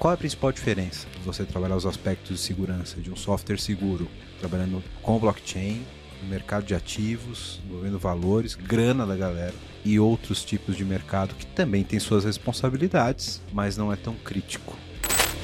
Qual 0.00 0.12
é 0.12 0.14
a 0.14 0.16
principal 0.16 0.50
diferença 0.50 1.06
de 1.14 1.18
você 1.26 1.44
trabalhar 1.44 1.76
os 1.76 1.84
aspectos 1.84 2.38
de 2.38 2.42
segurança 2.42 2.98
de 2.98 3.10
um 3.12 3.16
software 3.16 3.58
seguro, 3.58 4.08
trabalhando 4.38 4.82
com 5.02 5.18
blockchain, 5.18 5.84
no 6.22 6.28
mercado 6.30 6.64
de 6.64 6.74
ativos, 6.74 7.60
envolvendo 7.66 7.98
valores, 7.98 8.54
grana 8.54 9.04
da 9.04 9.14
galera 9.14 9.52
e 9.84 10.00
outros 10.00 10.42
tipos 10.42 10.74
de 10.74 10.86
mercado 10.86 11.34
que 11.34 11.44
também 11.44 11.84
tem 11.84 11.98
suas 11.98 12.24
responsabilidades, 12.24 13.42
mas 13.52 13.76
não 13.76 13.92
é 13.92 13.96
tão 13.96 14.14
crítico? 14.14 14.74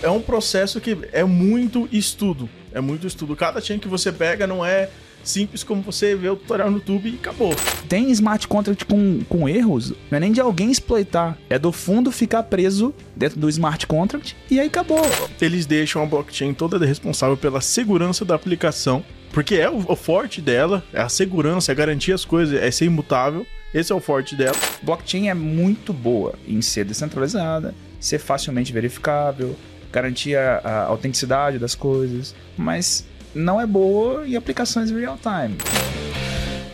É 0.02 0.08
um 0.08 0.22
processo 0.22 0.80
que 0.80 0.96
é 1.12 1.22
muito 1.22 1.86
estudo. 1.92 2.48
É 2.72 2.80
muito 2.80 3.06
estudo. 3.06 3.36
Cada 3.36 3.60
chain 3.60 3.78
que 3.78 3.88
você 3.88 4.10
pega 4.10 4.46
não 4.46 4.64
é 4.64 4.88
simples 5.28 5.62
como 5.62 5.82
você 5.82 6.14
vê 6.14 6.28
o 6.28 6.36
tutorial 6.36 6.70
no 6.70 6.78
YouTube 6.78 7.10
e 7.10 7.14
acabou. 7.16 7.54
Tem 7.88 8.10
smart 8.10 8.46
contract 8.48 8.84
com, 8.84 9.20
com 9.28 9.48
erros, 9.48 9.90
não 10.10 10.16
é 10.16 10.20
nem 10.20 10.32
de 10.32 10.40
alguém 10.40 10.70
exploitar, 10.70 11.36
é 11.50 11.58
do 11.58 11.72
fundo 11.72 12.10
ficar 12.10 12.44
preso 12.44 12.94
dentro 13.14 13.38
do 13.38 13.48
smart 13.48 13.86
contract 13.86 14.36
e 14.50 14.60
aí 14.60 14.66
acabou. 14.66 15.02
Eles 15.40 15.66
deixam 15.66 16.02
a 16.02 16.06
blockchain 16.06 16.54
toda 16.54 16.84
responsável 16.84 17.36
pela 17.36 17.60
segurança 17.60 18.24
da 18.24 18.34
aplicação, 18.34 19.04
porque 19.32 19.56
é 19.56 19.68
o, 19.68 19.96
forte 19.96 20.40
dela, 20.40 20.82
é 20.92 21.00
a 21.00 21.08
segurança, 21.08 21.72
é 21.72 21.74
garantir 21.74 22.12
as 22.12 22.24
coisas, 22.24 22.58
é 22.58 22.70
ser 22.70 22.86
imutável. 22.86 23.46
Esse 23.74 23.92
é 23.92 23.94
o 23.94 24.00
forte 24.00 24.34
dela. 24.34 24.56
Blockchain 24.82 25.28
é 25.28 25.34
muito 25.34 25.92
boa 25.92 26.34
em 26.46 26.62
ser 26.62 26.84
descentralizada, 26.84 27.74
ser 28.00 28.18
facilmente 28.18 28.72
verificável, 28.72 29.54
garantir 29.92 30.36
a, 30.36 30.60
a 30.64 30.84
autenticidade 30.84 31.58
das 31.58 31.74
coisas, 31.74 32.34
mas 32.56 33.04
não 33.36 33.60
é 33.60 33.66
boa 33.66 34.26
em 34.26 34.34
aplicações 34.34 34.90
real 34.90 35.18
time. 35.18 35.58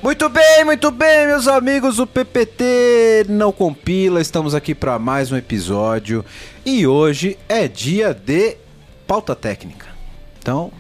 Muito 0.00 0.28
bem, 0.28 0.64
muito 0.64 0.90
bem, 0.90 1.26
meus 1.26 1.48
amigos 1.48 1.96
do 1.96 2.06
PPT 2.06 3.26
não 3.28 3.52
compila. 3.52 4.20
Estamos 4.20 4.54
aqui 4.54 4.74
para 4.74 4.98
mais 4.98 5.30
um 5.32 5.36
episódio 5.36 6.24
e 6.64 6.86
hoje 6.86 7.36
é 7.48 7.66
dia 7.66 8.14
de 8.14 8.56
pauta 9.06 9.34
técnica. 9.34 9.86
Então, 10.38 10.72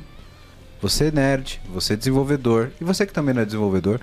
você 0.80 1.10
nerd, 1.10 1.60
você 1.68 1.96
desenvolvedor 1.96 2.70
e 2.80 2.84
você 2.84 3.04
que 3.04 3.12
também 3.12 3.34
não 3.34 3.42
é 3.42 3.44
desenvolvedor, 3.44 4.00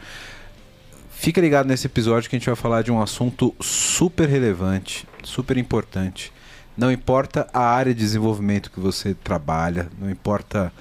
fica 1.11 1.42
ligado 1.42 1.67
nesse 1.67 1.88
episódio 1.88 2.30
que 2.30 2.36
a 2.36 2.39
gente 2.39 2.45
vai 2.45 2.56
falar 2.56 2.82
de 2.82 2.92
um 2.92 3.02
assunto 3.02 3.56
super 3.59 4.28
relevante, 4.28 5.08
super 5.23 5.58
importante. 5.58 6.32
Não 6.78 6.92
importa 6.92 7.48
a 7.54 7.61
área 7.61 7.94
de 7.94 8.00
desenvolvimento 8.00 8.72
que 8.72 8.80
você 8.80 9.14
trabalha, 9.14 9.89
não 10.00 10.09
importa 10.09 10.72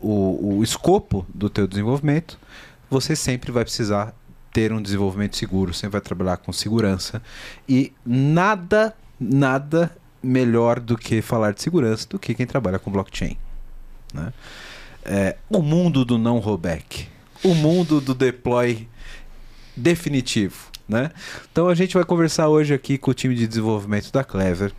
o, 0.00 0.56
o 0.58 0.62
escopo 0.62 1.26
do 1.32 1.50
teu 1.50 1.66
desenvolvimento, 1.66 2.38
você 2.88 3.14
sempre 3.14 3.52
vai 3.52 3.64
precisar 3.64 4.14
ter 4.52 4.72
um 4.72 4.82
desenvolvimento 4.82 5.36
seguro, 5.36 5.72
sempre 5.72 5.92
vai 5.92 6.00
trabalhar 6.00 6.36
com 6.38 6.52
segurança 6.52 7.22
e 7.68 7.92
nada, 8.04 8.94
nada 9.18 9.96
melhor 10.22 10.80
do 10.80 10.98
que 10.98 11.22
falar 11.22 11.52
de 11.52 11.62
segurança 11.62 12.06
do 12.08 12.18
que 12.18 12.34
quem 12.34 12.46
trabalha 12.46 12.78
com 12.78 12.90
blockchain. 12.90 13.36
Né? 14.12 14.32
É, 15.04 15.36
o 15.48 15.62
mundo 15.62 16.04
do 16.04 16.18
não 16.18 16.38
rollback, 16.38 17.06
o 17.44 17.54
mundo 17.54 18.00
do 18.00 18.14
deploy 18.14 18.88
definitivo. 19.76 20.68
Né? 20.88 21.10
Então 21.52 21.68
a 21.68 21.74
gente 21.74 21.94
vai 21.94 22.04
conversar 22.04 22.48
hoje 22.48 22.74
aqui 22.74 22.98
com 22.98 23.12
o 23.12 23.14
time 23.14 23.34
de 23.34 23.46
desenvolvimento 23.46 24.10
da 24.10 24.24
Clever 24.24 24.72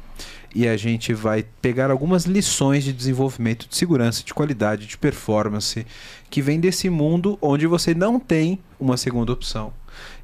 e 0.54 0.68
a 0.68 0.76
gente 0.76 1.14
vai 1.14 1.46
pegar 1.62 1.90
algumas 1.90 2.26
lições 2.26 2.84
de 2.84 2.92
desenvolvimento 2.92 3.68
de 3.68 3.76
segurança, 3.76 4.24
de 4.24 4.34
qualidade, 4.34 4.86
de 4.86 4.98
performance, 4.98 5.86
que 6.30 6.42
vem 6.42 6.60
desse 6.60 6.90
mundo 6.90 7.38
onde 7.42 7.66
você 7.68 7.94
não 7.94 8.20
tem 8.20 8.60
uma 8.80 8.98
segunda 8.98 9.32
opção 9.32 9.74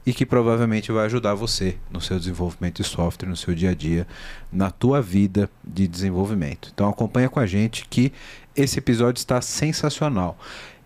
e 0.05 0.13
que 0.13 0.25
provavelmente 0.25 0.91
vai 0.91 1.05
ajudar 1.05 1.33
você 1.33 1.75
no 1.91 1.99
seu 1.99 2.17
desenvolvimento 2.17 2.81
de 2.81 2.87
software, 2.87 3.27
no 3.27 3.35
seu 3.35 3.53
dia 3.53 3.71
a 3.71 3.73
dia, 3.73 4.07
na 4.51 4.71
tua 4.71 5.01
vida 5.01 5.49
de 5.63 5.87
desenvolvimento. 5.87 6.71
Então 6.73 6.89
acompanha 6.89 7.29
com 7.29 7.39
a 7.39 7.45
gente 7.45 7.85
que 7.89 8.13
esse 8.55 8.79
episódio 8.79 9.19
está 9.19 9.41
sensacional. 9.41 10.37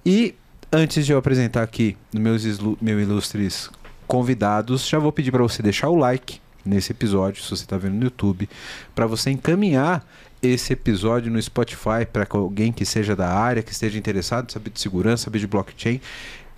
E 0.03 0.33
antes 0.71 1.05
de 1.05 1.11
eu 1.11 1.19
apresentar 1.19 1.61
aqui 1.61 1.95
meus, 2.13 2.43
meus 2.81 3.01
ilustres 3.03 3.69
convidados, 4.07 4.87
já 4.87 4.97
vou 4.97 5.11
pedir 5.11 5.31
para 5.31 5.43
você 5.43 5.61
deixar 5.61 5.89
o 5.89 5.95
like 5.95 6.41
nesse 6.65 6.91
episódio, 6.91 7.41
se 7.41 7.49
você 7.49 7.63
está 7.63 7.77
vendo 7.77 7.95
no 7.95 8.03
YouTube, 8.03 8.49
para 8.93 9.05
você 9.05 9.31
encaminhar 9.31 10.05
esse 10.41 10.73
episódio 10.73 11.31
no 11.31 11.41
Spotify 11.41 12.05
para 12.11 12.27
alguém 12.31 12.71
que 12.71 12.85
seja 12.85 13.15
da 13.15 13.29
área, 13.29 13.61
que 13.61 13.71
esteja 13.71 13.97
interessado, 13.97 14.51
saber 14.51 14.71
de 14.71 14.79
segurança, 14.79 15.25
saber 15.25 15.39
de 15.39 15.47
blockchain, 15.47 16.01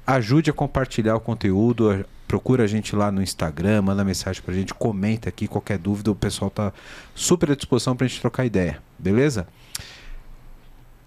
ajude 0.08 0.50
a 0.50 0.54
compartilhar 0.54 1.16
o 1.16 1.20
conteúdo, 1.20 2.06
procura 2.28 2.64
a 2.64 2.68
gente 2.68 2.96
lá 2.96 3.12
no 3.12 3.22
Instagram, 3.22 3.82
manda 3.82 4.04
mensagem 4.04 4.42
para 4.42 4.54
a 4.54 4.58
gente, 4.58 4.74
comenta 4.74 5.30
aqui 5.30 5.48
qualquer 5.48 5.78
dúvida, 5.78 6.12
o 6.12 6.16
pessoal 6.16 6.50
tá 6.50 6.72
super 7.14 7.52
à 7.52 7.56
disposição 7.56 7.96
para 7.96 8.06
a 8.06 8.08
gente 8.08 8.22
trocar 8.22 8.46
ideia, 8.46 8.82
beleza? 8.98 9.48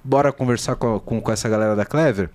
Bora 0.04 0.32
conversar 0.32 0.76
com, 0.76 1.00
com, 1.00 1.20
com 1.20 1.32
essa 1.32 1.48
galera 1.48 1.74
da 1.74 1.84
Clever? 1.84 2.30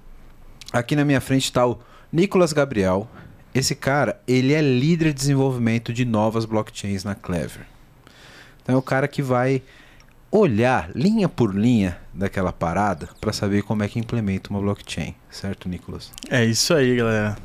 Aqui 0.74 0.96
na 0.96 1.06
minha 1.06 1.22
frente 1.22 1.46
está 1.46 1.66
o 1.66 1.80
Nicolas 2.12 2.52
Gabriel, 2.52 3.10
esse 3.54 3.76
cara, 3.76 4.20
ele 4.28 4.54
é 4.54 4.62
líder 4.62 5.08
de 5.08 5.14
desenvolvimento 5.14 5.92
de 5.92 6.06
novas 6.06 6.46
blockchains 6.46 7.04
na 7.04 7.16
Clever. 7.16 7.66
Então 8.64 8.76
é 8.76 8.78
o 8.78 8.82
cara 8.82 9.08
que 9.08 9.22
vai 9.22 9.62
olhar 10.32 10.90
linha 10.96 11.28
por 11.28 11.54
linha 11.54 11.98
daquela 12.14 12.54
parada 12.54 13.10
para 13.20 13.34
saber 13.34 13.64
como 13.64 13.84
é 13.84 13.90
que 13.90 14.00
implementa 14.00 14.50
uma 14.50 14.62
blockchain, 14.62 15.14
certo, 15.30 15.68
Nicolas? 15.68 16.12
É 16.30 16.46
isso 16.46 16.74
aí, 16.74 16.96
galera. 16.96 17.36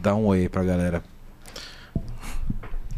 Dá 0.00 0.14
um 0.14 0.24
oi 0.26 0.40
aí 0.40 0.48
pra 0.48 0.64
galera. 0.64 1.02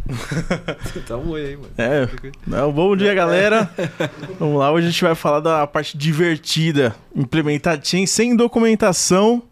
Dá 1.08 1.16
um 1.16 1.30
oi 1.30 1.46
aí, 1.46 1.56
mano. 1.56 1.70
É, 1.76 2.08
Não, 2.46 2.72
bom 2.72 2.94
dia, 2.94 3.14
galera. 3.14 3.68
Vamos 4.38 4.58
lá, 4.58 4.70
hoje 4.70 4.86
a 4.86 4.90
gente 4.90 5.02
vai 5.02 5.14
falar 5.14 5.40
da 5.40 5.66
parte 5.66 5.98
divertida, 5.98 6.94
implementar 7.16 7.80
chain 7.82 8.06
sem 8.06 8.36
documentação 8.36 9.42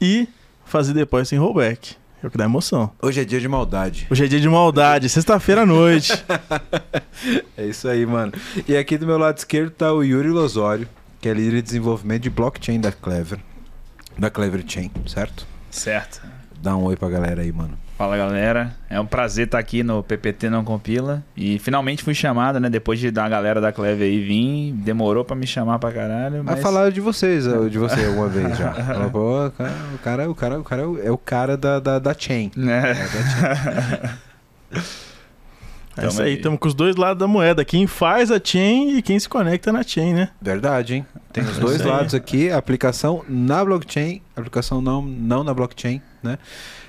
e 0.00 0.26
fazer 0.64 0.92
depois 0.92 1.28
sem 1.28 1.38
rollback. 1.38 1.96
É 2.22 2.26
o 2.26 2.30
que 2.30 2.38
dá 2.38 2.44
emoção. 2.44 2.90
Hoje 3.02 3.20
é 3.20 3.24
dia 3.24 3.38
de 3.38 3.46
maldade. 3.46 4.06
Hoje 4.10 4.24
é 4.24 4.26
dia 4.26 4.40
de 4.40 4.48
maldade, 4.48 5.08
sexta-feira 5.10 5.62
à 5.62 5.66
noite. 5.66 6.12
é 7.54 7.66
isso 7.66 7.86
aí, 7.86 8.06
mano. 8.06 8.32
E 8.66 8.76
aqui 8.76 8.96
do 8.96 9.06
meu 9.06 9.18
lado 9.18 9.36
esquerdo 9.36 9.70
tá 9.70 9.92
o 9.92 10.02
Yuri 10.02 10.30
Losório, 10.30 10.88
que 11.20 11.28
é 11.28 11.34
líder 11.34 11.56
de 11.56 11.62
desenvolvimento 11.62 12.22
de 12.22 12.30
blockchain 12.30 12.80
da 12.80 12.90
Clever. 12.90 13.38
Da 14.18 14.30
Clever 14.30 14.64
Chain, 14.66 14.90
certo? 15.06 15.46
Certo. 15.70 16.22
Dá 16.62 16.74
um 16.74 16.84
oi 16.84 16.96
pra 16.96 17.10
galera 17.10 17.42
aí, 17.42 17.52
mano. 17.52 17.76
Fala 17.96 18.16
galera, 18.16 18.74
é 18.90 18.98
um 18.98 19.06
prazer 19.06 19.46
estar 19.46 19.58
aqui 19.58 19.84
no 19.84 20.02
PPT 20.02 20.50
Não 20.50 20.64
Compila 20.64 21.22
e 21.36 21.60
finalmente 21.60 22.02
fui 22.02 22.12
chamado, 22.12 22.58
né? 22.58 22.68
Depois 22.68 22.98
de 22.98 23.08
da 23.08 23.28
galera 23.28 23.60
da 23.60 23.70
Cleve 23.70 24.02
aí 24.02 24.20
vir, 24.20 24.72
demorou 24.72 25.24
para 25.24 25.36
me 25.36 25.46
chamar 25.46 25.78
pra 25.78 25.92
caralho. 25.92 26.42
Mas... 26.42 26.60
falar 26.60 26.90
de 26.90 27.00
vocês, 27.00 27.44
de 27.70 27.78
você 27.78 28.04
alguma 28.04 28.28
vez 28.28 28.58
já. 28.58 28.72
Pô, 29.12 29.46
o 29.46 29.98
cara, 30.02 30.28
o 30.28 30.34
cara, 30.34 30.58
o 30.58 30.64
cara 30.64 30.82
é 31.04 31.10
o 31.10 31.16
cara 31.16 31.56
da, 31.56 31.78
da, 31.78 31.98
da 32.00 32.12
chain. 32.18 32.50
É. 32.58 32.90
é 32.90 32.94
da 32.94 34.02
chain. 34.02 34.84
É 35.96 36.08
isso 36.08 36.20
aí, 36.20 36.34
estamos 36.34 36.58
com 36.58 36.66
os 36.66 36.74
dois 36.74 36.96
lados 36.96 37.20
da 37.20 37.28
moeda. 37.28 37.64
Quem 37.64 37.86
faz 37.86 38.28
a 38.32 38.40
chain 38.42 38.96
e 38.96 39.02
quem 39.02 39.16
se 39.16 39.28
conecta 39.28 39.72
na 39.72 39.84
chain, 39.84 40.12
né? 40.12 40.30
Verdade, 40.42 40.94
hein? 40.94 41.06
Tem 41.32 41.44
os 41.44 41.56
dois 41.56 41.82
lados 41.82 42.14
aqui, 42.14 42.50
aplicação 42.50 43.24
na 43.28 43.64
blockchain, 43.64 44.20
aplicação 44.34 44.80
não, 44.80 45.00
não 45.00 45.44
na 45.44 45.54
blockchain, 45.54 46.02
né? 46.20 46.36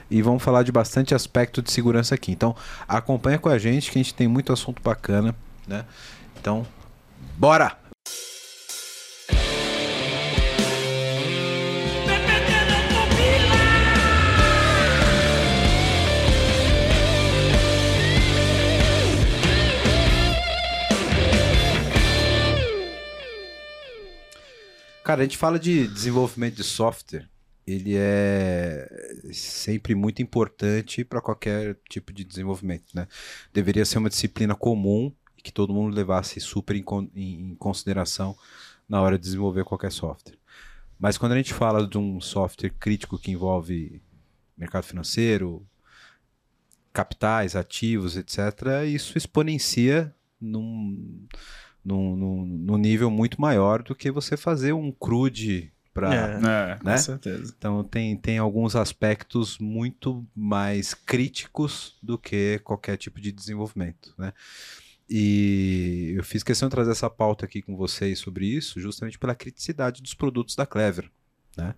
E 0.10 0.22
vamos 0.22 0.44
falar 0.44 0.64
de 0.64 0.72
bastante 0.72 1.16
aspecto 1.16 1.62
de 1.62 1.72
segurança 1.72 2.16
aqui. 2.16 2.32
Então, 2.32 2.56
acompanha 2.88 3.40
com 3.40 3.50
a 3.50 3.58
gente 3.58 3.92
que 3.92 4.00
a 4.00 4.02
gente 4.04 4.14
tem 4.14 4.28
muito 4.28 4.54
assunto 4.54 4.82
bacana, 4.82 5.36
né? 5.68 5.86
Então, 6.40 6.66
bora! 7.38 7.78
Cara, 25.04 25.22
a 25.22 25.24
gente 25.24 25.38
fala 25.38 25.60
de 25.60 25.88
desenvolvimento 25.88 26.56
de 26.56 26.63
software 26.63 27.28
ele 27.67 27.95
é 27.97 28.88
sempre 29.31 29.95
muito 29.95 30.21
importante 30.21 31.03
para 31.03 31.21
qualquer 31.21 31.77
tipo 31.89 32.13
de 32.13 32.23
desenvolvimento, 32.23 32.85
né? 32.94 33.07
Deveria 33.51 33.85
ser 33.85 33.97
uma 33.97 34.09
disciplina 34.09 34.56
comum 34.56 35.12
que 35.44 35.51
todo 35.51 35.73
mundo 35.73 35.95
levasse 35.95 36.39
super 36.39 36.75
em, 36.75 36.83
em 37.15 37.56
consideração 37.56 38.35
na 38.88 39.01
hora 39.01 39.17
de 39.17 39.23
desenvolver 39.23 39.63
qualquer 39.63 39.91
software. 39.91 40.38
Mas 41.00 41.17
quando 41.17 41.33
a 41.33 41.38
gente 41.38 41.53
fala 41.53 41.88
de 41.88 41.97
um 41.97 42.21
software 42.21 42.71
crítico 42.79 43.17
que 43.17 43.31
envolve 43.31 44.01
mercado 44.57 44.83
financeiro, 44.83 45.65
capitais, 46.94 47.56
ativos, 47.56 48.15
etc., 48.15 48.39
isso 48.88 49.17
exponencia 49.17 50.15
num, 50.39 51.27
num, 51.83 52.15
num, 52.15 52.45
num 52.45 52.77
nível 52.77 53.12
muito 53.12 53.39
maior 53.39 53.83
do 53.83 53.94
que 53.94 54.09
você 54.09 54.38
fazer 54.38 54.73
um 54.73 54.91
CRUD 54.91 55.71
para, 55.95 56.13
é, 56.13 56.39
né? 56.39 56.77
Com 56.83 56.97
certeza. 56.97 57.56
Então 57.57 57.81
tem, 57.81 58.18
tem 58.18 58.38
alguns 58.38 58.75
aspectos 58.75 59.57
muito 59.57 60.27
mais 60.36 60.94
críticos 60.94 61.97
do 62.03 62.18
que 62.18 62.59
qualquer 62.65 62.97
tipo 62.97 63.21
de 63.21 63.31
desenvolvimento, 63.31 64.13
né? 64.18 64.33
E 65.09 66.13
eu 66.18 66.24
fiz 66.24 66.44
questão 66.44 66.68
de 66.68 66.75
trazer 66.75 66.92
essa 66.92 67.09
pauta 67.09 67.45
aqui 67.45 67.62
com 67.62 67.77
vocês 67.77 68.19
sobre 68.19 68.45
isso, 68.45 68.81
justamente 68.81 69.18
pela 69.18 69.33
criticidade 69.33 70.01
dos 70.01 70.13
produtos 70.13 70.56
da 70.56 70.65
Clever. 70.65 71.09
Né? 71.56 71.74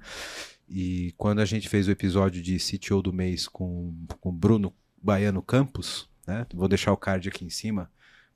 E 0.67 1.13
quando 1.17 1.39
a 1.39 1.45
gente 1.45 1.69
fez 1.69 1.87
o 1.87 1.91
episódio 1.91 2.41
de 2.41 2.57
CTO 2.57 3.01
do 3.01 3.13
mês 3.13 3.47
com 3.47 3.93
o 4.23 4.31
Bruno 4.31 4.73
Baiano 4.99 5.43
Campos, 5.43 6.09
né? 6.25 6.47
vou 6.53 6.69
deixar 6.69 6.93
o 6.93 6.97
card 6.97 7.27
aqui 7.27 7.45
em 7.45 7.49
cima 7.49 7.91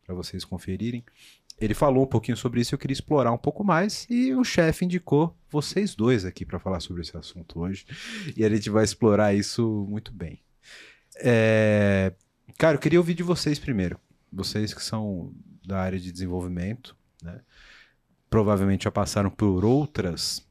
para 0.06 0.13
vocês 0.13 0.44
conferirem. 0.44 1.04
Ele 1.62 1.75
falou 1.75 2.04
um 2.04 2.08
pouquinho 2.08 2.36
sobre 2.36 2.60
isso, 2.60 2.74
eu 2.74 2.80
queria 2.80 2.94
explorar 2.94 3.31
um 3.31 3.38
pouco 3.38 3.63
mais 3.63 4.08
e 4.10 4.34
o 4.34 4.44
chefe 4.44 4.84
indicou 4.84 5.38
vocês 5.48 5.94
dois 5.94 6.25
aqui 6.25 6.44
para 6.44 6.60
falar 6.60 6.80
sobre 6.80 7.04
esse 7.04 7.16
assunto 7.16 7.60
hoje 7.60 7.86
e 8.36 8.44
a 8.44 8.50
gente 8.50 8.69
vai 8.69 8.84
explorar 8.84 9.34
isso 9.36 9.86
muito 9.88 10.12
bem. 10.12 10.42
É... 11.18 12.13
Cara, 12.58 12.75
eu 12.75 12.80
queria 12.80 13.00
ouvir 13.00 13.13
de 13.13 13.22
vocês 13.22 13.60
primeiro 13.60 14.00
vocês 14.31 14.74
que 14.74 14.84
são 14.84 15.34
da 15.66 15.80
área 15.80 16.00
de 16.00 16.12
desenvolvimento, 16.12 16.96
né, 17.22 17.42
provavelmente 18.30 18.86
já 18.86 18.92
passaram 18.92 19.30
por 19.30 19.66
outras 19.66 20.48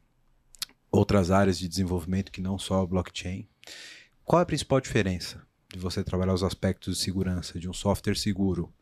outras 0.92 1.30
áreas 1.30 1.58
de 1.58 1.68
desenvolvimento 1.68 2.32
que 2.32 2.40
não 2.40 2.58
só 2.58 2.82
a 2.82 2.86
blockchain. 2.86 3.48
Qual 4.24 4.40
é 4.40 4.42
a 4.42 4.46
principal 4.46 4.80
diferença 4.80 5.40
de 5.72 5.78
você 5.78 6.02
trabalhar 6.02 6.34
os 6.34 6.42
aspectos 6.42 6.98
de 6.98 7.04
segurança 7.04 7.60
de 7.60 7.68
um 7.68 7.72
software 7.72 8.16
seguro, 8.16 8.72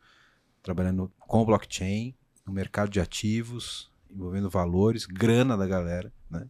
trabalhando 0.62 1.12
com 1.18 1.44
blockchain, 1.44 2.14
no 2.48 2.54
mercado 2.54 2.90
de 2.90 2.98
ativos, 2.98 3.90
envolvendo 4.10 4.48
valores, 4.48 5.04
grana 5.04 5.56
da 5.56 5.66
galera, 5.66 6.12
né? 6.30 6.46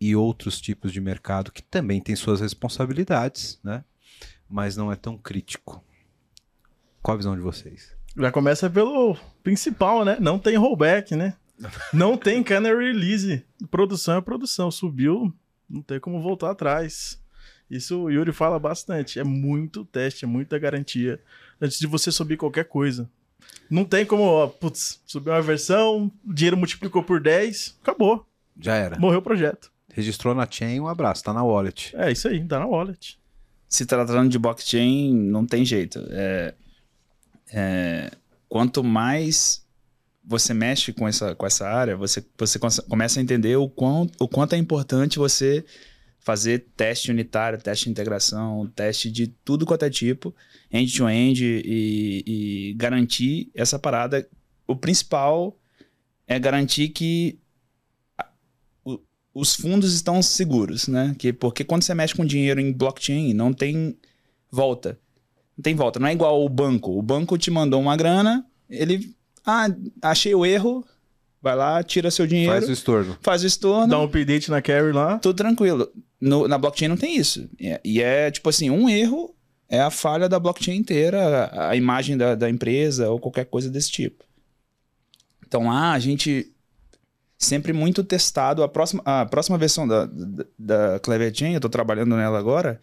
E 0.00 0.16
outros 0.16 0.60
tipos 0.60 0.92
de 0.92 1.00
mercado 1.00 1.52
que 1.52 1.62
também 1.62 2.00
tem 2.00 2.16
suas 2.16 2.40
responsabilidades, 2.40 3.60
né? 3.62 3.84
Mas 4.50 4.76
não 4.76 4.90
é 4.90 4.96
tão 4.96 5.16
crítico. 5.16 5.82
Qual 7.00 7.14
a 7.14 7.16
visão 7.16 7.36
de 7.36 7.40
vocês? 7.40 7.96
Já 8.16 8.30
começa 8.32 8.68
pelo 8.68 9.16
principal, 9.42 10.04
né? 10.04 10.18
Não 10.20 10.38
tem 10.38 10.56
rollback, 10.56 11.14
né? 11.14 11.36
Não 11.94 12.16
tem 12.16 12.42
canary 12.42 12.86
release. 12.86 13.44
Produção 13.70 14.16
é 14.16 14.20
produção. 14.20 14.68
Subiu, 14.68 15.32
não 15.68 15.80
tem 15.80 16.00
como 16.00 16.20
voltar 16.20 16.50
atrás. 16.50 17.22
Isso 17.70 18.02
o 18.02 18.10
Yuri 18.10 18.32
fala 18.32 18.58
bastante. 18.58 19.20
É 19.20 19.24
muito 19.24 19.84
teste, 19.84 20.24
é 20.24 20.28
muita 20.28 20.58
garantia 20.58 21.22
antes 21.60 21.78
de 21.78 21.86
você 21.86 22.10
subir 22.10 22.36
qualquer 22.36 22.64
coisa. 22.64 23.08
Não 23.70 23.84
tem 23.84 24.04
como, 24.04 24.22
ó, 24.22 24.46
putz, 24.46 25.00
subiu 25.06 25.32
uma 25.32 25.40
versão, 25.40 26.10
dinheiro 26.24 26.56
multiplicou 26.56 27.02
por 27.02 27.20
10, 27.20 27.78
acabou. 27.82 28.26
Já 28.60 28.74
era. 28.74 28.98
Morreu 28.98 29.20
o 29.20 29.22
projeto. 29.22 29.72
Registrou 29.92 30.34
na 30.34 30.46
chain, 30.50 30.80
um 30.80 30.88
abraço, 30.88 31.24
tá 31.24 31.32
na 31.32 31.42
wallet. 31.42 31.94
É 31.96 32.10
isso 32.10 32.28
aí, 32.28 32.42
tá 32.44 32.58
na 32.58 32.66
wallet. 32.66 33.18
Se 33.68 33.86
tratando 33.86 34.28
de 34.28 34.38
blockchain, 34.38 35.14
não 35.14 35.46
tem 35.46 35.64
jeito. 35.64 36.04
É, 36.10 36.54
é, 37.52 38.10
quanto 38.48 38.84
mais 38.84 39.66
você 40.24 40.54
mexe 40.54 40.92
com 40.92 41.08
essa, 41.08 41.34
com 41.34 41.46
essa 41.46 41.66
área, 41.66 41.96
você, 41.96 42.24
você 42.38 42.58
começa 42.88 43.18
a 43.18 43.22
entender 43.22 43.56
o, 43.56 43.68
quão, 43.68 44.08
o 44.20 44.28
quanto 44.28 44.54
é 44.54 44.58
importante 44.58 45.18
você 45.18 45.64
fazer 46.22 46.66
teste 46.76 47.10
unitário, 47.10 47.60
teste 47.60 47.86
de 47.86 47.90
integração, 47.90 48.70
teste 48.74 49.10
de 49.10 49.26
tudo 49.44 49.66
quanto 49.66 49.84
é 49.84 49.90
tipo, 49.90 50.34
end-to-end 50.72 51.42
-end 51.44 51.62
e, 51.64 52.24
e 52.26 52.74
garantir 52.74 53.50
essa 53.54 53.78
parada. 53.78 54.28
O 54.66 54.76
principal 54.76 55.56
é 56.26 56.38
garantir 56.38 56.88
que 56.90 57.38
os 59.34 59.54
fundos 59.54 59.94
estão 59.94 60.22
seguros, 60.22 60.88
né? 60.88 61.14
Que, 61.18 61.32
porque 61.32 61.64
quando 61.64 61.82
você 61.82 61.94
mexe 61.94 62.14
com 62.14 62.24
dinheiro 62.24 62.60
em 62.60 62.72
blockchain, 62.72 63.32
não 63.32 63.52
tem 63.52 63.96
volta. 64.50 64.98
Não 65.56 65.62
tem 65.62 65.74
volta. 65.74 65.98
Não 65.98 66.06
é 66.06 66.12
igual 66.12 66.44
o 66.44 66.48
banco. 66.48 66.96
O 66.96 67.02
banco 67.02 67.38
te 67.38 67.50
mandou 67.50 67.80
uma 67.80 67.96
grana, 67.96 68.46
ele. 68.68 69.14
Ah, 69.44 69.68
achei 70.02 70.34
o 70.34 70.44
erro. 70.44 70.86
Vai 71.42 71.56
lá, 71.56 71.82
tira 71.82 72.08
seu 72.08 72.24
dinheiro. 72.24 72.52
Faz 72.52 72.68
o 72.68 72.72
estorno. 72.72 73.18
Faz 73.20 73.42
o 73.42 73.46
estorno. 73.46 73.88
Dá 73.88 73.98
um 73.98 74.04
update 74.04 74.48
na 74.48 74.62
carry 74.62 74.92
lá. 74.92 75.18
Tudo 75.18 75.36
tranquilo. 75.36 75.90
No, 76.20 76.46
na 76.46 76.56
blockchain 76.56 76.88
não 76.88 76.96
tem 76.96 77.16
isso. 77.16 77.48
E 77.58 77.68
é, 77.68 77.80
e 77.84 78.00
é 78.00 78.30
tipo 78.30 78.48
assim, 78.48 78.70
um 78.70 78.88
erro 78.88 79.34
é 79.68 79.80
a 79.80 79.90
falha 79.90 80.28
da 80.28 80.38
blockchain 80.38 80.76
inteira, 80.76 81.46
a, 81.46 81.70
a 81.70 81.76
imagem 81.76 82.16
da, 82.16 82.36
da, 82.36 82.48
empresa 82.48 83.10
ou 83.10 83.18
qualquer 83.18 83.46
coisa 83.46 83.68
desse 83.68 83.90
tipo. 83.90 84.24
Então 85.44 85.66
lá 85.66 85.92
a 85.92 85.98
gente 85.98 86.52
sempre 87.36 87.72
muito 87.72 88.04
testado. 88.04 88.62
A 88.62 88.68
próxima, 88.68 89.02
a 89.04 89.26
próxima 89.26 89.58
versão 89.58 89.88
da, 89.88 90.06
da, 90.06 90.44
da 90.56 91.00
Clever 91.00 91.34
Chain, 91.34 91.54
eu 91.54 91.58
estou 91.58 91.70
trabalhando 91.70 92.14
nela 92.14 92.38
agora, 92.38 92.80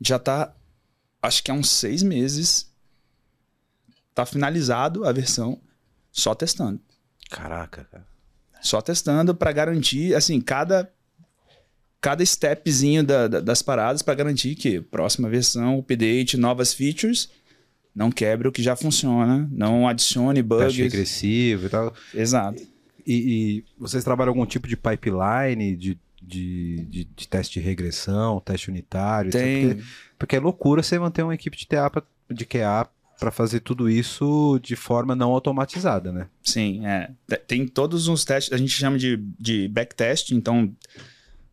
já 0.00 0.16
está 0.16 0.54
acho 1.20 1.42
que 1.42 1.50
há 1.50 1.54
uns 1.54 1.68
seis 1.68 2.00
meses. 2.02 2.70
Tá 4.14 4.24
finalizado 4.24 5.04
a 5.04 5.10
versão, 5.10 5.60
só 6.12 6.32
testando. 6.32 6.80
Caraca, 7.32 7.86
cara. 7.90 8.06
Só 8.60 8.80
testando 8.80 9.34
para 9.34 9.50
garantir, 9.50 10.14
assim, 10.14 10.40
cada 10.40 10.88
cada 12.00 12.24
stepzinho 12.26 13.04
da, 13.04 13.28
da, 13.28 13.40
das 13.40 13.62
paradas 13.62 14.02
para 14.02 14.14
garantir 14.14 14.56
que 14.56 14.80
próxima 14.80 15.28
versão, 15.28 15.78
update, 15.78 16.36
novas 16.36 16.74
features, 16.74 17.30
não 17.94 18.10
quebre 18.10 18.48
o 18.48 18.52
que 18.52 18.60
já 18.60 18.74
funciona, 18.74 19.48
não 19.52 19.86
adicione 19.86 20.42
bugs. 20.42 20.66
Teste 20.66 20.82
regressivo 20.82 21.66
e 21.66 21.68
tal. 21.68 21.94
Exato. 22.12 22.60
E, 23.06 23.14
e, 23.14 23.64
vocês 23.78 24.02
trabalham 24.02 24.30
algum 24.30 24.44
tipo 24.44 24.66
de 24.66 24.76
pipeline 24.76 25.76
de, 25.76 25.98
de, 26.20 26.86
de, 26.88 27.04
de 27.04 27.28
teste 27.28 27.60
de 27.60 27.64
regressão, 27.66 28.40
teste 28.40 28.68
unitário? 28.68 29.30
Tem. 29.30 29.68
Porque, 29.68 29.84
porque, 30.18 30.36
é 30.36 30.40
loucura 30.40 30.82
você 30.82 30.98
manter 30.98 31.22
uma 31.22 31.34
equipe 31.34 31.56
de 31.56 31.66
TA 31.66 31.90
de 32.30 32.44
QA 32.44 32.88
para 33.22 33.30
fazer 33.30 33.60
tudo 33.60 33.88
isso 33.88 34.58
de 34.60 34.74
forma 34.74 35.14
não 35.14 35.30
automatizada, 35.30 36.10
né? 36.10 36.26
Sim, 36.42 36.84
é. 36.84 37.08
Tem 37.46 37.68
todos 37.68 38.08
os 38.08 38.24
testes, 38.24 38.52
a 38.52 38.56
gente 38.56 38.72
chama 38.72 38.98
de, 38.98 39.16
de 39.38 39.68
backtest, 39.68 40.32
então 40.32 40.74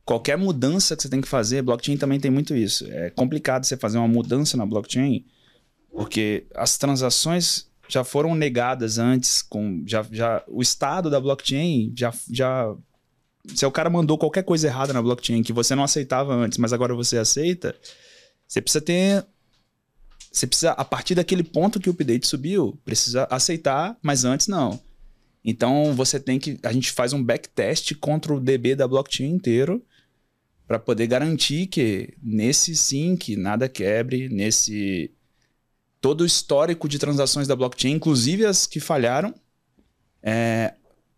qualquer 0.03 0.35
mudança 0.35 0.95
que 0.95 1.03
você 1.03 1.09
tem 1.09 1.21
que 1.21 1.27
fazer, 1.27 1.61
blockchain 1.61 1.95
também 1.95 2.19
tem 2.19 2.31
muito 2.31 2.55
isso. 2.55 2.87
É 2.89 3.11
complicado 3.11 3.65
você 3.65 3.77
fazer 3.77 3.99
uma 3.99 4.07
mudança 4.07 4.57
na 4.57 4.65
blockchain, 4.65 5.23
porque 5.91 6.47
as 6.55 6.75
transações 6.75 7.69
já 7.87 8.03
foram 8.03 8.33
negadas 8.33 8.97
antes, 8.97 9.43
com 9.43 9.83
já, 9.85 10.03
já 10.11 10.43
o 10.47 10.63
estado 10.63 11.07
da 11.07 11.19
blockchain 11.19 11.93
já, 11.95 12.11
já 12.31 12.75
se 13.53 13.63
o 13.63 13.71
cara 13.71 13.91
mandou 13.91 14.17
qualquer 14.17 14.41
coisa 14.41 14.65
errada 14.65 14.91
na 14.91 15.03
blockchain 15.03 15.43
que 15.43 15.53
você 15.53 15.75
não 15.75 15.83
aceitava 15.83 16.33
antes, 16.33 16.57
mas 16.57 16.73
agora 16.73 16.95
você 16.95 17.19
aceita, 17.19 17.75
você 18.47 18.59
precisa 18.59 18.83
ter 18.83 19.23
você 20.31 20.45
precisa 20.45 20.71
a 20.71 20.85
partir 20.85 21.15
daquele 21.15 21.43
ponto 21.43 21.79
que 21.79 21.89
o 21.89 21.91
update 21.91 22.27
subiu, 22.27 22.77
precisa 22.85 23.27
aceitar, 23.29 23.97
mas 24.01 24.23
antes 24.23 24.47
não. 24.47 24.79
Então 25.43 25.93
você 25.93 26.19
tem 26.19 26.39
que 26.39 26.59
a 26.63 26.71
gente 26.71 26.91
faz 26.91 27.13
um 27.13 27.23
backtest 27.23 27.95
contra 27.95 28.33
o 28.33 28.39
DB 28.39 28.75
da 28.75 28.87
blockchain 28.87 29.31
inteiro 29.31 29.83
para 30.67 30.77
poder 30.77 31.07
garantir 31.07 31.67
que 31.67 32.13
nesse 32.21 32.73
que 33.17 33.35
nada 33.35 33.67
quebre, 33.67 34.29
nesse 34.29 35.11
todo 35.99 36.21
o 36.21 36.25
histórico 36.25 36.87
de 36.87 36.99
transações 36.99 37.47
da 37.47 37.55
blockchain, 37.55 37.93
inclusive 37.93 38.45
as 38.45 38.67
que 38.67 38.79
falharam, 38.79 39.33
é, 40.21 40.73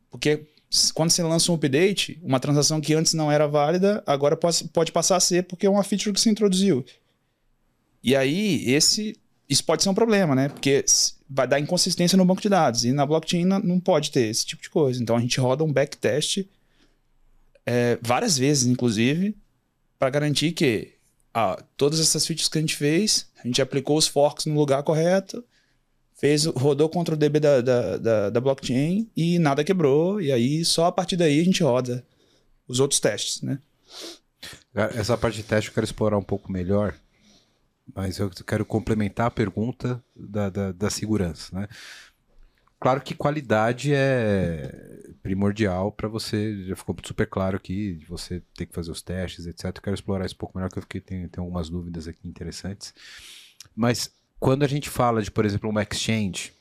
porque 0.09 0.47
quando 0.93 1.09
você 1.09 1.21
lança 1.21 1.51
um 1.51 1.55
update, 1.55 2.19
uma 2.23 2.39
transação 2.39 2.79
que 2.79 2.93
antes 2.93 3.13
não 3.13 3.31
era 3.31 3.47
válida, 3.47 4.01
agora 4.07 4.37
pode, 4.37 4.63
pode 4.69 4.91
passar 4.91 5.17
a 5.17 5.19
ser 5.19 5.43
porque 5.43 5.65
é 5.65 5.69
uma 5.69 5.83
feature 5.83 6.13
que 6.13 6.21
se 6.21 6.29
introduziu. 6.29 6.85
E 8.03 8.15
aí, 8.15 8.69
esse 8.71 9.15
isso 9.51 9.65
pode 9.65 9.83
ser 9.83 9.89
um 9.89 9.93
problema, 9.93 10.33
né? 10.33 10.47
Porque 10.47 10.85
vai 11.29 11.45
dar 11.45 11.59
inconsistência 11.59 12.17
no 12.17 12.23
banco 12.23 12.41
de 12.41 12.47
dados. 12.47 12.85
E 12.85 12.93
na 12.93 13.05
blockchain 13.05 13.43
não 13.43 13.81
pode 13.81 14.09
ter 14.09 14.29
esse 14.29 14.45
tipo 14.45 14.61
de 14.61 14.69
coisa. 14.69 15.03
Então 15.03 15.15
a 15.15 15.19
gente 15.19 15.37
roda 15.41 15.61
um 15.61 15.73
backtest 15.73 16.45
é, 17.65 17.97
várias 18.01 18.37
vezes, 18.37 18.65
inclusive, 18.65 19.35
para 19.99 20.09
garantir 20.09 20.53
que 20.53 20.93
ah, 21.33 21.61
todas 21.75 21.99
essas 21.99 22.25
features 22.25 22.47
que 22.47 22.57
a 22.57 22.61
gente 22.61 22.75
fez, 22.75 23.27
a 23.43 23.47
gente 23.47 23.61
aplicou 23.61 23.97
os 23.97 24.07
forks 24.07 24.45
no 24.45 24.57
lugar 24.57 24.83
correto, 24.83 25.43
fez, 26.13 26.45
rodou 26.45 26.87
contra 26.87 27.15
o 27.15 27.17
DB 27.17 27.39
da, 27.39 27.61
da, 27.61 27.97
da, 27.97 28.29
da, 28.29 28.41
blockchain 28.41 29.09
e 29.15 29.37
nada 29.37 29.63
quebrou. 29.63 30.21
E 30.21 30.31
aí, 30.31 30.63
só 30.63 30.85
a 30.85 30.91
partir 30.91 31.17
daí 31.17 31.39
a 31.39 31.43
gente 31.43 31.63
roda 31.63 32.05
os 32.67 32.79
outros 32.79 32.99
testes, 32.99 33.41
né? 33.41 33.59
Essa 34.73 35.17
parte 35.17 35.37
de 35.37 35.43
teste 35.43 35.69
eu 35.69 35.73
quero 35.73 35.83
explorar 35.83 36.17
um 36.17 36.23
pouco 36.23 36.51
melhor, 36.51 36.95
mas 37.93 38.19
eu 38.19 38.29
quero 38.45 38.65
complementar 38.65 39.27
a 39.27 39.31
pergunta 39.31 40.03
da, 40.15 40.49
da, 40.49 40.71
da 40.71 40.89
segurança, 40.89 41.57
né? 41.57 41.67
Claro 42.79 42.99
que 43.01 43.13
qualidade 43.13 43.93
é 43.93 45.11
primordial 45.21 45.91
para 45.91 46.07
você, 46.07 46.63
já 46.65 46.75
ficou 46.75 46.95
super 47.03 47.27
claro 47.27 47.55
aqui, 47.55 48.03
você 48.09 48.41
ter 48.55 48.65
que 48.65 48.73
fazer 48.73 48.89
os 48.89 49.03
testes, 49.03 49.45
etc. 49.45 49.65
Eu 49.65 49.73
quero 49.73 49.93
explorar 49.93 50.25
isso 50.25 50.33
um 50.33 50.39
pouco 50.39 50.57
melhor, 50.57 50.67
porque 50.67 50.79
eu 50.79 51.01
fiquei, 51.01 51.27
tenho, 51.27 51.29
algumas 51.37 51.69
dúvidas 51.69 52.07
aqui 52.07 52.27
interessantes. 52.27 52.91
Mas 53.75 54.11
quando 54.39 54.63
a 54.63 54.67
gente 54.67 54.89
fala 54.89 55.21
de, 55.21 55.29
por 55.29 55.45
exemplo, 55.45 55.69
uma 55.69 55.83
exchange, 55.83 56.53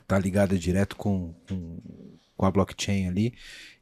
está 0.00 0.16
ligada 0.16 0.56
direto 0.56 0.94
com, 0.94 1.34
com, 1.48 1.80
com, 2.36 2.46
a 2.46 2.50
blockchain 2.52 3.08
ali, 3.08 3.34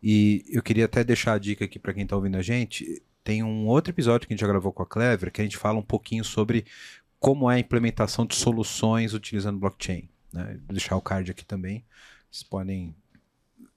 e 0.03 0.47
eu 0.49 0.63
queria 0.63 0.87
até 0.87 1.05
deixar 1.05 1.35
a 1.35 1.39
dica 1.39 1.67
aqui 1.67 1.79
para 1.79 1.93
quem 1.93 2.05
está 2.05 2.17
ouvindo 2.17 2.39
a 2.39 2.43
gente, 2.43 3.03
tem 3.25 3.43
um 3.43 3.67
outro 3.67 3.93
episódio 3.93 4.27
que 4.27 4.33
a 4.33 4.37
gente 4.37 4.41
já 4.41 4.47
gravou 4.47 4.73
com 4.73 4.83
a 4.83 4.87
Clever, 4.87 5.31
que 5.31 5.41
a 5.41 5.45
gente 5.45 5.57
fala 5.57 5.79
um 5.79 5.83
pouquinho 5.83 6.25
sobre 6.25 6.65
como 7.19 7.51
é 7.51 7.57
a 7.57 7.59
implementação 7.59 8.27
de 8.27 8.35
soluções 8.35 9.15
utilizando 9.15 9.59
blockchain. 9.59 10.09
Né? 10.33 10.59
Vou 10.67 10.73
deixar 10.73 10.97
o 10.97 11.01
card 11.01 11.31
aqui 11.31 11.45
também. 11.45 11.85
Vocês 12.31 12.43
podem 12.43 12.95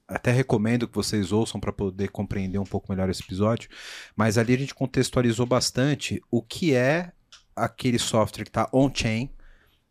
até 0.08 0.30
recomendo 0.30 0.86
que 0.86 0.94
vocês 0.94 1.32
ouçam 1.32 1.60
para 1.60 1.72
poder 1.72 2.08
compreender 2.08 2.58
um 2.58 2.64
pouco 2.64 2.90
melhor 2.90 3.10
esse 3.10 3.22
episódio, 3.22 3.68
mas 4.14 4.38
ali 4.38 4.54
a 4.54 4.58
gente 4.58 4.74
contextualizou 4.74 5.46
bastante 5.46 6.22
o 6.30 6.40
que 6.40 6.74
é 6.74 7.12
aquele 7.54 7.98
software 7.98 8.44
que 8.44 8.50
está 8.50 8.68
on-chain, 8.72 9.30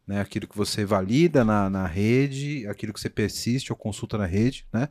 né, 0.07 0.21
aquilo 0.21 0.47
que 0.47 0.57
você 0.57 0.85
valida 0.85 1.43
na, 1.43 1.69
na 1.69 1.87
rede, 1.87 2.67
aquilo 2.67 2.93
que 2.93 2.99
você 2.99 3.09
persiste 3.09 3.71
ou 3.71 3.77
consulta 3.77 4.17
na 4.17 4.25
rede, 4.25 4.67
né, 4.73 4.87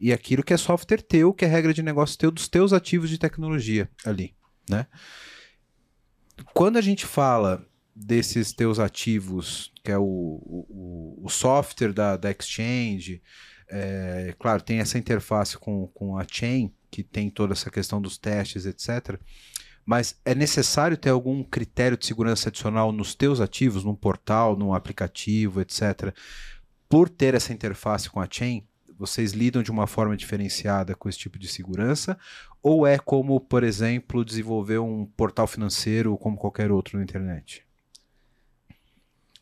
e 0.00 0.12
aquilo 0.12 0.42
que 0.42 0.54
é 0.54 0.56
software 0.56 1.02
teu, 1.02 1.32
que 1.32 1.44
é 1.44 1.48
regra 1.48 1.74
de 1.74 1.82
negócio 1.82 2.18
teu 2.18 2.30
dos 2.30 2.48
teus 2.48 2.72
ativos 2.72 3.10
de 3.10 3.18
tecnologia 3.18 3.90
ali, 4.04 4.34
né. 4.68 4.86
Quando 6.52 6.76
a 6.76 6.82
gente 6.82 7.06
fala 7.06 7.66
desses 7.94 8.52
teus 8.52 8.78
ativos, 8.78 9.72
que 9.82 9.90
é 9.90 9.98
o, 9.98 10.02
o, 10.04 11.20
o 11.24 11.28
software 11.30 11.94
da, 11.94 12.16
da 12.16 12.30
exchange, 12.30 13.22
é, 13.68 14.34
claro, 14.38 14.62
tem 14.62 14.78
essa 14.78 14.98
interface 14.98 15.56
com, 15.56 15.86
com 15.88 16.18
a 16.18 16.26
chain, 16.30 16.72
que 16.90 17.02
tem 17.02 17.30
toda 17.30 17.52
essa 17.52 17.70
questão 17.70 18.00
dos 18.00 18.18
testes, 18.18 18.66
etc. 18.66 19.18
Mas 19.86 20.20
é 20.24 20.34
necessário 20.34 20.96
ter 20.96 21.10
algum 21.10 21.44
critério 21.44 21.96
de 21.96 22.04
segurança 22.04 22.48
adicional 22.48 22.90
nos 22.90 23.14
teus 23.14 23.40
ativos, 23.40 23.84
num 23.84 23.94
portal, 23.94 24.56
num 24.56 24.74
aplicativo, 24.74 25.60
etc. 25.60 26.12
Por 26.88 27.08
ter 27.08 27.34
essa 27.34 27.52
interface 27.52 28.10
com 28.10 28.20
a 28.20 28.26
chain, 28.28 28.66
vocês 28.98 29.32
lidam 29.32 29.62
de 29.62 29.70
uma 29.70 29.86
forma 29.86 30.16
diferenciada 30.16 30.94
com 30.96 31.08
esse 31.08 31.18
tipo 31.18 31.38
de 31.38 31.46
segurança? 31.46 32.18
Ou 32.60 32.84
é 32.84 32.98
como, 32.98 33.38
por 33.38 33.62
exemplo, 33.62 34.24
desenvolver 34.24 34.78
um 34.78 35.06
portal 35.06 35.46
financeiro 35.46 36.18
como 36.18 36.36
qualquer 36.36 36.72
outro 36.72 36.98
na 36.98 37.04
internet? 37.04 37.64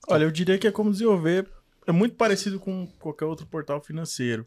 Olha, 0.07 0.25
eu 0.25 0.31
diria 0.31 0.59
que 0.59 0.67
é 0.67 0.73
como 0.73 0.91
desenvolver 0.91 1.49
é 1.87 1.93
muito 1.93 2.17
parecido 2.17 2.59
com 2.59 2.87
qualquer 2.99 3.25
outro 3.25 3.47
portal 3.47 3.81
financeiro. 3.81 4.47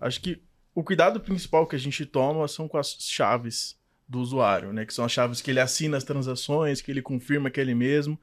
Acho 0.00 0.20
que 0.20 0.42
o 0.74 0.82
cuidado 0.82 1.20
principal 1.20 1.66
que 1.66 1.76
a 1.76 1.78
gente 1.78 2.04
toma 2.04 2.46
são 2.48 2.68
com 2.68 2.76
as 2.76 2.96
chaves 3.00 3.76
do 4.08 4.20
usuário, 4.20 4.72
né? 4.72 4.84
Que 4.84 4.94
são 4.94 5.04
as 5.04 5.12
chaves 5.12 5.40
que 5.40 5.50
ele 5.50 5.60
assina 5.60 5.96
as 5.96 6.04
transações, 6.04 6.80
que 6.80 6.90
ele 6.90 7.02
confirma 7.02 7.50
que 7.50 7.60
é 7.60 7.62
ele 7.62 7.74
mesmo. 7.74 8.18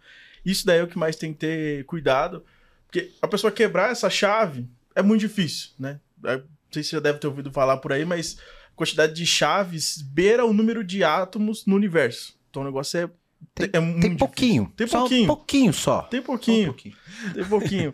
Isso 0.45 0.65
daí 0.65 0.79
é 0.79 0.83
o 0.83 0.87
que 0.87 0.97
mais 0.97 1.15
tem 1.15 1.33
que 1.33 1.39
ter 1.39 1.85
cuidado, 1.85 2.43
porque 2.87 3.11
a 3.21 3.27
pessoa 3.27 3.51
quebrar 3.51 3.91
essa 3.91 4.09
chave 4.09 4.67
é 4.95 5.01
muito 5.01 5.21
difícil, 5.21 5.71
né? 5.77 5.99
É, 6.23 6.37
não 6.37 6.43
sei 6.71 6.83
se 6.83 6.89
você 6.89 6.95
já 6.95 7.01
deve 7.01 7.19
ter 7.19 7.27
ouvido 7.27 7.51
falar 7.51 7.77
por 7.77 7.93
aí, 7.93 8.05
mas 8.05 8.37
a 8.73 8.75
quantidade 8.75 9.13
de 9.13 9.25
chaves 9.25 10.01
beira 10.01 10.45
o 10.45 10.53
número 10.53 10.83
de 10.83 11.03
átomos 11.03 11.65
no 11.65 11.75
universo. 11.75 12.37
Então 12.49 12.63
o 12.63 12.65
negócio 12.65 12.99
é 12.99 13.09
tem, 13.55 13.67
é 13.67 13.99
tem 14.01 14.15
pouquinho. 14.15 14.73
Tem 14.75 14.87
pouquinho. 14.87 15.23
Um 15.23 15.27
pouquinho 15.27 15.73
só. 15.73 16.01
Tem 16.03 16.21
pouquinho. 16.21 16.63
Um 16.63 16.73
pouquinho. 16.73 16.95
Tem 17.33 17.45
pouquinho. 17.45 17.93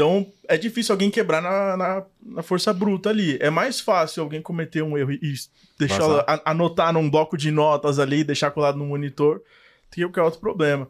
Então, 0.00 0.26
é 0.48 0.56
difícil 0.56 0.94
alguém 0.94 1.10
quebrar 1.10 1.42
na, 1.42 1.76
na, 1.76 2.06
na, 2.22 2.42
força 2.42 2.72
bruta 2.72 3.10
ali. 3.10 3.36
É 3.38 3.50
mais 3.50 3.80
fácil 3.80 4.22
alguém 4.22 4.40
cometer 4.40 4.82
um 4.82 4.96
erro 4.96 5.12
e 5.12 5.34
deixar 5.78 6.24
a, 6.26 6.52
anotar 6.52 6.90
num 6.90 7.10
bloco 7.10 7.36
de 7.36 7.50
notas 7.50 7.98
ali, 7.98 8.24
deixar 8.24 8.50
colado 8.50 8.78
no 8.78 8.86
monitor, 8.86 9.40
do 9.40 9.42
que 9.90 10.00
qualquer 10.00 10.22
outro 10.22 10.40
problema. 10.40 10.88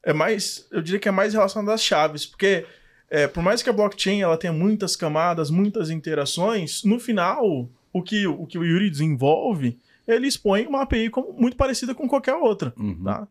É 0.00 0.12
mais, 0.12 0.68
eu 0.70 0.80
diria 0.80 1.00
que 1.00 1.08
é 1.08 1.10
mais 1.10 1.34
relacionado 1.34 1.74
às 1.74 1.82
chaves, 1.82 2.24
porque 2.24 2.64
é, 3.10 3.26
por 3.26 3.42
mais 3.42 3.64
que 3.64 3.68
a 3.68 3.72
blockchain 3.72 4.22
ela 4.22 4.36
tenha 4.36 4.52
muitas 4.52 4.94
camadas, 4.94 5.50
muitas 5.50 5.90
interações, 5.90 6.84
no 6.84 7.00
final, 7.00 7.68
o 7.92 8.00
que 8.00 8.28
o, 8.28 8.46
que 8.46 8.58
o 8.58 8.64
Yuri 8.64 8.88
desenvolve, 8.88 9.76
ele 10.06 10.28
expõe 10.28 10.68
uma 10.68 10.82
API 10.82 11.10
como, 11.10 11.32
muito 11.32 11.56
parecida 11.56 11.96
com 11.96 12.06
qualquer 12.06 12.34
outra, 12.34 12.72
uhum. 12.78 13.02
tá? 13.02 13.26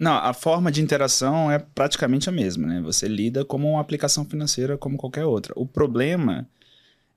Não, 0.00 0.14
a 0.14 0.32
forma 0.32 0.72
de 0.72 0.80
interação 0.80 1.50
é 1.50 1.58
praticamente 1.58 2.26
a 2.26 2.32
mesma, 2.32 2.66
né? 2.66 2.80
Você 2.80 3.06
lida 3.06 3.44
como 3.44 3.70
uma 3.70 3.80
aplicação 3.82 4.24
financeira 4.24 4.78
como 4.78 4.96
qualquer 4.96 5.26
outra. 5.26 5.52
O 5.54 5.66
problema 5.66 6.48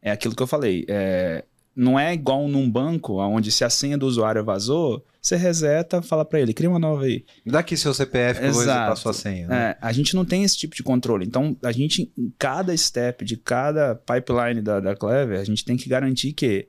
é 0.01 0.11
aquilo 0.11 0.35
que 0.35 0.43
eu 0.43 0.47
falei. 0.47 0.85
É, 0.89 1.45
não 1.73 1.97
é 1.97 2.13
igual 2.13 2.45
num 2.49 2.69
banco, 2.69 3.21
onde 3.21 3.53
se 3.53 3.63
a 3.63 3.69
senha 3.69 3.97
do 3.97 4.05
usuário 4.05 4.43
vazou, 4.43 5.01
você 5.21 5.37
reseta, 5.37 6.01
fala 6.01 6.25
para 6.25 6.41
ele, 6.41 6.53
cria 6.53 6.69
uma 6.69 6.77
nova 6.77 7.05
aí. 7.05 7.23
Dá 7.45 7.59
aqui 7.59 7.77
seu 7.77 7.93
CPF 7.93 8.41
que 8.41 8.47
eu 8.47 8.51
vou 8.51 8.59
resetar 8.59 8.97
sua 8.97 9.13
senha. 9.13 9.47
Né? 9.47 9.69
É, 9.69 9.77
a 9.79 9.93
gente 9.93 10.13
não 10.13 10.25
tem 10.25 10.43
esse 10.43 10.57
tipo 10.57 10.75
de 10.75 10.83
controle. 10.83 11.25
Então, 11.25 11.55
a 11.63 11.71
gente, 11.71 12.11
em 12.17 12.33
cada 12.37 12.75
step 12.75 13.23
de 13.23 13.37
cada 13.37 13.95
pipeline 13.95 14.61
da, 14.61 14.81
da 14.81 14.93
Clever, 14.93 15.39
a 15.39 15.45
gente 15.45 15.63
tem 15.63 15.77
que 15.77 15.87
garantir 15.87 16.33
que 16.33 16.67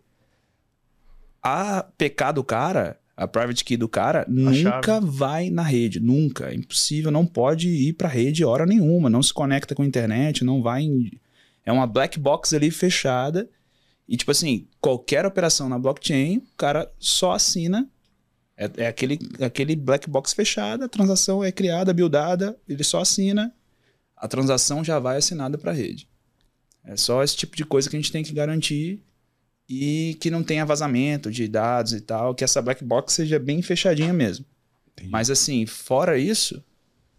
a 1.43 1.85
PK 1.99 2.33
do 2.35 2.45
cara 2.45 3.01
a 3.17 3.29
private 3.29 3.65
key 3.65 3.77
do 3.77 3.89
cara 3.89 4.27
nunca 4.29 5.01
vai 5.01 5.49
na 5.51 5.63
rede, 5.63 6.01
nunca. 6.01 6.51
É 6.51 6.55
impossível, 6.55 7.11
não 7.11 7.25
pode 7.25 7.69
ir 7.69 7.93
para 7.93 8.09
rede 8.09 8.45
hora 8.45 8.67
nenhuma, 8.67 9.09
não 9.09 9.23
se 9.23 9.33
conecta 9.33 9.75
com 9.75 9.83
a 9.83 9.87
internet, 9.87 10.45
não 10.45 10.63
vai 10.63 10.83
em... 10.83 11.13
É 11.65 11.73
uma 11.73 11.87
black 11.87 12.19
box 12.19 12.53
ali 12.55 12.71
fechada. 12.71 13.49
E, 14.07 14.17
tipo 14.17 14.31
assim, 14.31 14.69
qualquer 14.81 15.25
operação 15.25 15.69
na 15.69 15.79
blockchain, 15.79 16.39
o 16.39 16.57
cara 16.57 16.93
só 16.99 17.33
assina. 17.33 17.89
É, 18.57 18.71
é 18.79 18.87
aquele, 18.87 19.19
aquele 19.41 19.75
black 19.75 20.09
box 20.09 20.33
fechada, 20.33 20.85
a 20.85 20.89
transação 20.89 21.43
é 21.43 21.51
criada, 21.51 21.95
buildada, 21.95 22.57
ele 22.69 22.85
só 22.85 23.01
assina, 23.01 23.53
a 24.17 24.29
transação 24.29 24.85
já 24.85 24.99
vai 24.99 25.17
assinada 25.17 25.59
para 25.59 25.73
a 25.73 25.75
rede. 25.75 26.09
É 26.85 26.97
só 26.97 27.23
esse 27.23 27.37
tipo 27.37 27.57
de 27.57 27.65
coisa 27.65 27.89
que 27.89 27.97
a 27.97 27.99
gente 27.99 28.13
tem 28.13 28.23
que 28.23 28.33
garantir 28.33 29.03
e 29.69 30.17
que 30.21 30.31
não 30.31 30.43
tenha 30.43 30.65
vazamento 30.65 31.31
de 31.31 31.49
dados 31.49 31.93
e 31.93 32.01
tal, 32.01 32.35
que 32.35 32.45
essa 32.45 32.61
black 32.61 32.85
box 32.85 33.15
seja 33.15 33.39
bem 33.39 33.63
fechadinha 33.63 34.13
mesmo. 34.13 34.45
Entendi. 34.93 35.11
Mas 35.11 35.31
assim, 35.31 35.67
fora 35.67 36.19
isso, 36.19 36.63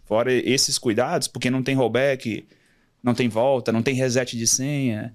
fora 0.06 0.32
esses 0.32 0.78
cuidados, 0.78 1.28
porque 1.28 1.50
não 1.50 1.64
tem 1.64 1.76
rollback, 1.76 2.48
não 3.04 3.14
tem 3.14 3.28
volta, 3.28 3.72
não 3.72 3.82
tem 3.82 3.96
reset 3.96 4.38
de 4.38 4.48
senha, 4.48 5.14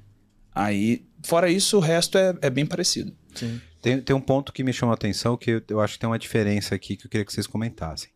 aí, 0.55 1.05
fora 1.25 1.49
isso, 1.51 1.77
o 1.77 1.81
resto 1.81 2.19
é, 2.19 2.37
é 2.43 2.51
bem 2.51 2.67
parecido. 2.67 3.13
Sim. 3.35 3.61
Tem, 3.81 4.01
tem 4.01 4.15
um 4.15 4.21
ponto 4.21 4.53
que 4.53 4.63
me 4.63 4.73
chamou 4.73 4.93
a 4.93 4.95
atenção 4.95 5.37
que 5.37 5.53
eu, 5.53 5.63
eu 5.69 5.81
acho 5.81 5.95
que 5.95 6.01
tem 6.01 6.09
uma 6.09 6.19
diferença 6.19 6.75
aqui 6.75 6.97
que 6.97 7.07
eu 7.07 7.11
queria 7.11 7.25
que 7.25 7.33
vocês 7.33 7.47
comentassem. 7.47 8.11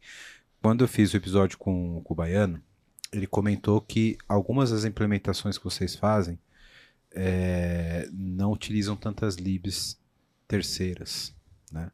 Quando 0.61 0.85
eu 0.85 0.89
fiz 0.89 1.13
o 1.13 1.17
episódio 1.17 1.57
com, 1.57 2.03
com 2.03 2.13
o 2.13 2.17
Baiano, 2.17 2.61
ele 3.13 3.27
comentou 3.27 3.81
que 3.81 4.19
algumas 4.29 4.71
das 4.71 4.85
implementações 4.85 5.57
que 5.57 5.65
vocês 5.65 5.95
fazem 5.95 6.39
é, 7.15 8.09
não 8.13 8.53
utilizam 8.53 8.97
tantas 8.97 9.37
libs 9.37 9.99
terceiras, 10.49 11.35
né? 11.73 11.91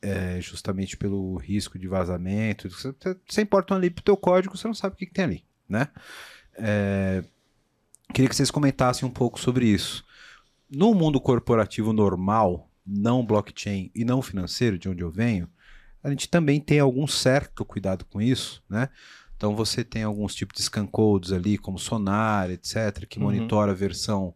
É, 0.00 0.40
justamente 0.40 0.96
pelo 0.96 1.36
risco 1.36 1.78
de 1.78 1.86
vazamento. 1.86 2.68
Você, 2.68 3.40
importa 3.40 3.74
uma 3.74 3.80
lib 3.80 3.94
pro 3.94 4.04
teu 4.04 4.16
código, 4.16 4.56
você 4.56 4.66
não 4.66 4.74
sabe 4.74 4.94
o 4.94 4.98
que, 4.98 5.06
que 5.06 5.12
tem 5.12 5.24
ali, 5.24 5.44
né? 5.68 5.88
É, 6.54 7.22
queria 8.12 8.28
que 8.28 8.34
vocês 8.34 8.50
comentassem 8.50 9.08
um 9.08 9.12
pouco 9.12 9.38
sobre 9.38 9.66
isso. 9.66 10.04
No 10.68 10.92
mundo 10.94 11.20
corporativo 11.20 11.92
normal, 11.92 12.68
não 12.84 13.24
blockchain 13.24 13.92
e 13.94 14.04
não 14.04 14.20
financeiro, 14.20 14.78
de 14.78 14.88
onde 14.88 15.02
eu 15.02 15.10
venho, 15.10 15.48
a 16.02 16.10
gente 16.10 16.28
também 16.28 16.60
tem 16.60 16.80
algum 16.80 17.06
certo 17.06 17.64
cuidado 17.64 18.04
com 18.06 18.20
isso, 18.20 18.62
né? 18.68 18.88
Então 19.42 19.56
você 19.56 19.82
tem 19.82 20.04
alguns 20.04 20.36
tipos 20.36 20.56
de 20.56 20.62
scan 20.62 20.86
codes 20.86 21.32
ali, 21.32 21.58
como 21.58 21.76
Sonar, 21.76 22.48
etc., 22.48 23.04
que 23.08 23.18
uhum. 23.18 23.24
monitora 23.24 23.72
a 23.72 23.74
versão 23.74 24.32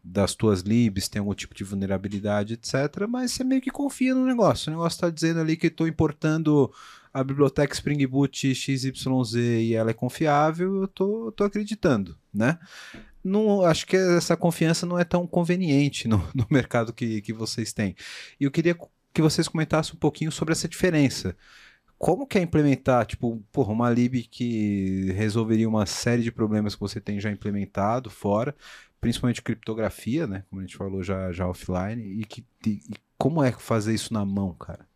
das 0.00 0.32
tuas 0.36 0.60
libs, 0.60 1.08
tem 1.08 1.18
algum 1.18 1.34
tipo 1.34 1.56
de 1.56 1.64
vulnerabilidade, 1.64 2.54
etc. 2.54 3.04
Mas 3.08 3.32
você 3.32 3.42
meio 3.42 3.60
que 3.60 3.72
confia 3.72 4.14
no 4.14 4.24
negócio. 4.24 4.70
O 4.70 4.76
negócio 4.76 4.94
está 4.94 5.10
dizendo 5.10 5.40
ali 5.40 5.56
que 5.56 5.66
estou 5.66 5.88
importando 5.88 6.72
a 7.12 7.24
biblioteca 7.24 7.74
Spring 7.74 8.06
Boot 8.06 8.54
XYZ 8.54 9.34
e 9.34 9.74
ela 9.74 9.90
é 9.90 9.94
confiável, 9.94 10.82
eu 10.82 10.86
tô, 10.86 11.32
tô 11.32 11.42
acreditando, 11.42 12.16
né? 12.32 12.56
Não, 13.24 13.62
acho 13.62 13.84
que 13.88 13.96
essa 13.96 14.36
confiança 14.36 14.86
não 14.86 14.96
é 14.96 15.02
tão 15.02 15.26
conveniente 15.26 16.06
no, 16.06 16.18
no 16.32 16.46
mercado 16.48 16.92
que, 16.92 17.20
que 17.22 17.32
vocês 17.32 17.72
têm. 17.72 17.96
E 18.38 18.44
eu 18.44 18.52
queria 18.52 18.78
que 19.12 19.20
vocês 19.20 19.48
comentassem 19.48 19.94
um 19.94 19.98
pouquinho 19.98 20.30
sobre 20.30 20.52
essa 20.52 20.68
diferença 20.68 21.36
como 21.98 22.26
que 22.26 22.38
é 22.38 22.42
implementar, 22.42 23.06
tipo, 23.06 23.42
porra, 23.52 23.72
uma 23.72 23.90
lib 23.90 24.22
que 24.24 25.12
resolveria 25.12 25.68
uma 25.68 25.86
série 25.86 26.22
de 26.22 26.32
problemas 26.32 26.74
que 26.74 26.80
você 26.80 27.00
tem 27.00 27.20
já 27.20 27.30
implementado 27.30 28.10
fora, 28.10 28.54
principalmente 29.00 29.42
criptografia, 29.42 30.26
né, 30.26 30.44
como 30.48 30.60
a 30.60 30.64
gente 30.64 30.76
falou 30.76 31.02
já, 31.02 31.32
já 31.32 31.46
offline, 31.46 32.02
e, 32.20 32.24
que, 32.24 32.44
e 32.66 32.80
como 33.16 33.42
é 33.42 33.52
fazer 33.52 33.94
isso 33.94 34.12
na 34.12 34.24
mão, 34.24 34.52
cara? 34.54 34.86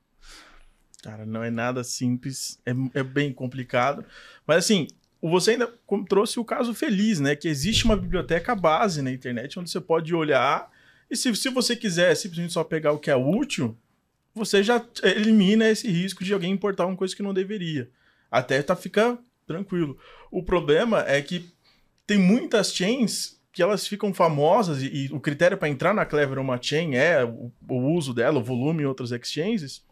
Cara, 1.02 1.24
não 1.24 1.42
é 1.42 1.50
nada 1.50 1.84
simples, 1.84 2.60
é, 2.66 2.72
é 2.98 3.02
bem 3.02 3.32
complicado, 3.32 4.04
mas 4.46 4.64
assim, 4.64 4.88
você 5.22 5.52
ainda 5.52 5.72
trouxe 6.08 6.38
o 6.40 6.44
caso 6.44 6.74
feliz, 6.74 7.20
né, 7.20 7.36
que 7.36 7.48
existe 7.48 7.84
uma 7.84 7.96
biblioteca 7.96 8.54
base 8.54 9.02
na 9.02 9.10
internet 9.10 9.58
onde 9.58 9.70
você 9.70 9.80
pode 9.80 10.14
olhar 10.14 10.70
e 11.10 11.16
se, 11.16 11.34
se 11.34 11.48
você 11.48 11.74
quiser 11.74 12.14
simplesmente 12.14 12.52
só 12.52 12.62
pegar 12.62 12.92
o 12.92 12.98
que 12.98 13.10
é 13.10 13.16
útil, 13.16 13.76
você 14.38 14.62
já 14.62 14.84
elimina 15.02 15.68
esse 15.68 15.90
risco 15.90 16.24
de 16.24 16.32
alguém 16.32 16.52
importar 16.52 16.86
uma 16.86 16.96
coisa 16.96 17.14
que 17.14 17.22
não 17.22 17.34
deveria. 17.34 17.90
Até 18.30 18.62
tá 18.62 18.74
ficar 18.74 19.18
tranquilo. 19.46 19.98
O 20.30 20.42
problema 20.42 21.04
é 21.06 21.20
que 21.20 21.50
tem 22.06 22.18
muitas 22.18 22.74
chains 22.74 23.38
que 23.52 23.62
elas 23.62 23.86
ficam 23.86 24.14
famosas 24.14 24.82
e, 24.82 25.06
e 25.06 25.12
o 25.12 25.18
critério 25.18 25.58
para 25.58 25.68
entrar 25.68 25.92
na 25.92 26.06
Clever 26.06 26.38
uma 26.38 26.62
chain 26.62 26.94
é 26.94 27.24
o, 27.24 27.50
o, 27.68 27.92
uso 27.92 28.14
dela, 28.14 28.38
o 28.38 28.44
volume 28.44 28.82
em 28.82 28.86
outras 28.86 29.10
exchanges. 29.10 29.84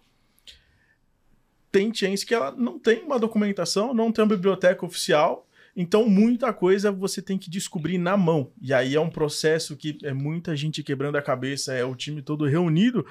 Tem 1.72 1.92
chains 1.92 2.22
que 2.22 2.34
ela 2.34 2.52
não 2.52 2.78
tem 2.78 3.02
uma 3.02 3.18
documentação, 3.18 3.92
não 3.92 4.12
tem 4.12 4.22
uma 4.22 4.36
biblioteca 4.36 4.86
oficial 4.86 5.46
Então, 5.76 6.08
muita 6.08 6.52
coisa 6.52 6.92
você 6.92 7.20
tem 7.20 7.36
que 7.36 7.50
descobrir 7.50 7.98
na 7.98 8.16
mão. 8.16 8.50
E 8.62 8.72
aí 8.72 8.94
é 8.94 9.00
um 9.00 9.10
processo 9.10 9.76
que 9.76 9.98
é 10.04 10.12
muita 10.12 10.54
gente 10.54 10.82
quebrando 10.82 11.16
a 11.16 11.22
cabeça, 11.22 11.74
é 11.74 11.84
o 11.84 11.96
time 11.96 12.22
todo 12.22 12.46
reunido, 12.46 13.04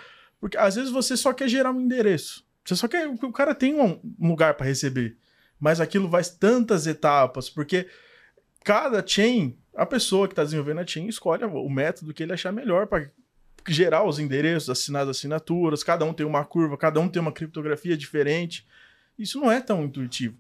porque 0.46 0.60
às 0.60 0.76
vezes 0.76 0.92
você 0.92 1.18
só 1.18 1.34
quer 1.34 1.50
gerar 1.50 1.72
um 1.72 1.82
endereço. 1.82 2.46
Você 2.64 2.76
só 2.76 2.88
quer 2.88 3.12
que 3.18 3.26
o 3.26 3.32
cara 3.32 3.56
tenha 3.56 3.84
um 3.84 4.00
lugar 4.20 4.54
para 4.54 4.68
receber. 4.68 5.18
Mas 5.60 5.82
aquilo 5.82 6.08
vai 6.08 6.24
tantas 6.24 6.86
etapas, 6.86 7.50
porque 7.50 7.88
cada 8.64 9.04
chain, 9.04 9.58
a 9.76 9.88
pessoa 9.88 10.28
que 10.28 10.34
está 10.34 10.44
desenvolvendo 10.44 10.82
a 10.82 10.86
chain 10.86 11.08
escolhe 11.08 11.44
o 11.44 11.68
método 11.68 12.14
que 12.14 12.22
ele 12.22 12.32
achar 12.32 12.52
melhor 12.52 12.86
para 12.86 13.10
gerar 13.68 14.04
os 14.04 14.20
endereços, 14.20 14.70
assinar 14.70 15.02
as 15.02 15.18
assinaturas, 15.18 15.84
cada 15.84 16.06
um 16.06 16.14
tem 16.14 16.28
uma 16.28 16.46
curva, 16.46 16.78
cada 16.78 17.00
um 17.00 17.10
tem 17.10 17.20
uma 17.20 17.32
criptografia 17.32 17.98
diferente. 17.98 18.68
Isso 19.18 19.40
não 19.40 19.52
é 19.52 19.60
tão 19.60 19.84
intuitivo. 19.84 20.38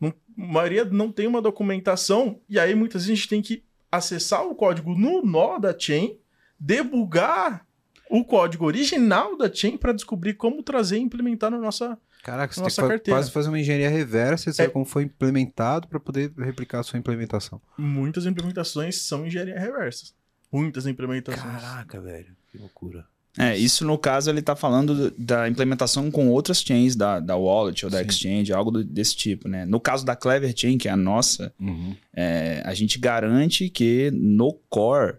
Não, 0.00 0.08
a 0.08 0.12
maioria 0.36 0.84
não 0.84 1.12
tem 1.12 1.28
uma 1.28 1.40
documentação, 1.40 2.40
e 2.48 2.58
aí 2.58 2.74
muitas 2.74 3.02
vezes 3.02 3.12
a 3.12 3.14
gente 3.14 3.28
tem 3.28 3.40
que 3.40 3.62
acessar 3.92 4.44
o 4.44 4.56
código 4.56 4.96
no 4.98 5.24
nó 5.24 5.60
da 5.60 5.78
chain, 5.78 6.18
debugar 6.58 7.64
o 8.10 8.24
código 8.24 8.64
original 8.64 9.36
da 9.36 9.52
chain 9.52 9.76
para 9.76 9.92
descobrir 9.92 10.34
como 10.34 10.62
trazer 10.62 10.98
e 10.98 11.00
implementar 11.00 11.50
na 11.50 11.58
nossa 11.58 11.98
Caraca, 12.22 12.54
você 12.54 12.60
nossa 12.60 12.80
tem 12.80 12.84
que 12.84 12.94
carteira. 12.96 13.18
quase 13.18 13.30
fazer 13.30 13.48
uma 13.48 13.60
engenharia 13.60 13.90
reversa 13.90 14.48
e 14.48 14.54
saber 14.54 14.70
é. 14.70 14.72
como 14.72 14.86
foi 14.86 15.02
implementado 15.02 15.86
para 15.86 16.00
poder 16.00 16.32
replicar 16.38 16.80
a 16.80 16.82
sua 16.82 16.98
implementação. 16.98 17.60
Muitas 17.76 18.24
implementações 18.24 19.02
são 19.02 19.26
engenharia 19.26 19.58
reversa. 19.58 20.06
Muitas 20.50 20.86
implementações. 20.86 21.44
Caraca, 21.44 22.00
velho, 22.00 22.34
que 22.50 22.56
loucura. 22.56 23.04
É, 23.36 23.56
isso 23.56 23.84
no 23.84 23.98
caso 23.98 24.30
ele 24.30 24.38
está 24.38 24.54
falando 24.54 25.10
da 25.18 25.48
implementação 25.48 26.08
com 26.10 26.28
outras 26.28 26.62
chains 26.62 26.94
da, 26.94 27.18
da 27.18 27.36
wallet 27.36 27.84
ou 27.84 27.90
da 27.90 27.98
Sim. 27.98 28.06
exchange, 28.06 28.52
algo 28.52 28.70
desse 28.82 29.16
tipo, 29.16 29.48
né? 29.48 29.66
No 29.66 29.80
caso 29.80 30.06
da 30.06 30.14
Clever 30.14 30.54
Chain, 30.56 30.78
que 30.78 30.88
é 30.88 30.92
a 30.92 30.96
nossa, 30.96 31.52
uhum. 31.58 31.96
é, 32.14 32.62
a 32.64 32.72
gente 32.74 32.98
garante 32.98 33.68
que 33.68 34.10
no 34.12 34.52
core, 34.70 35.16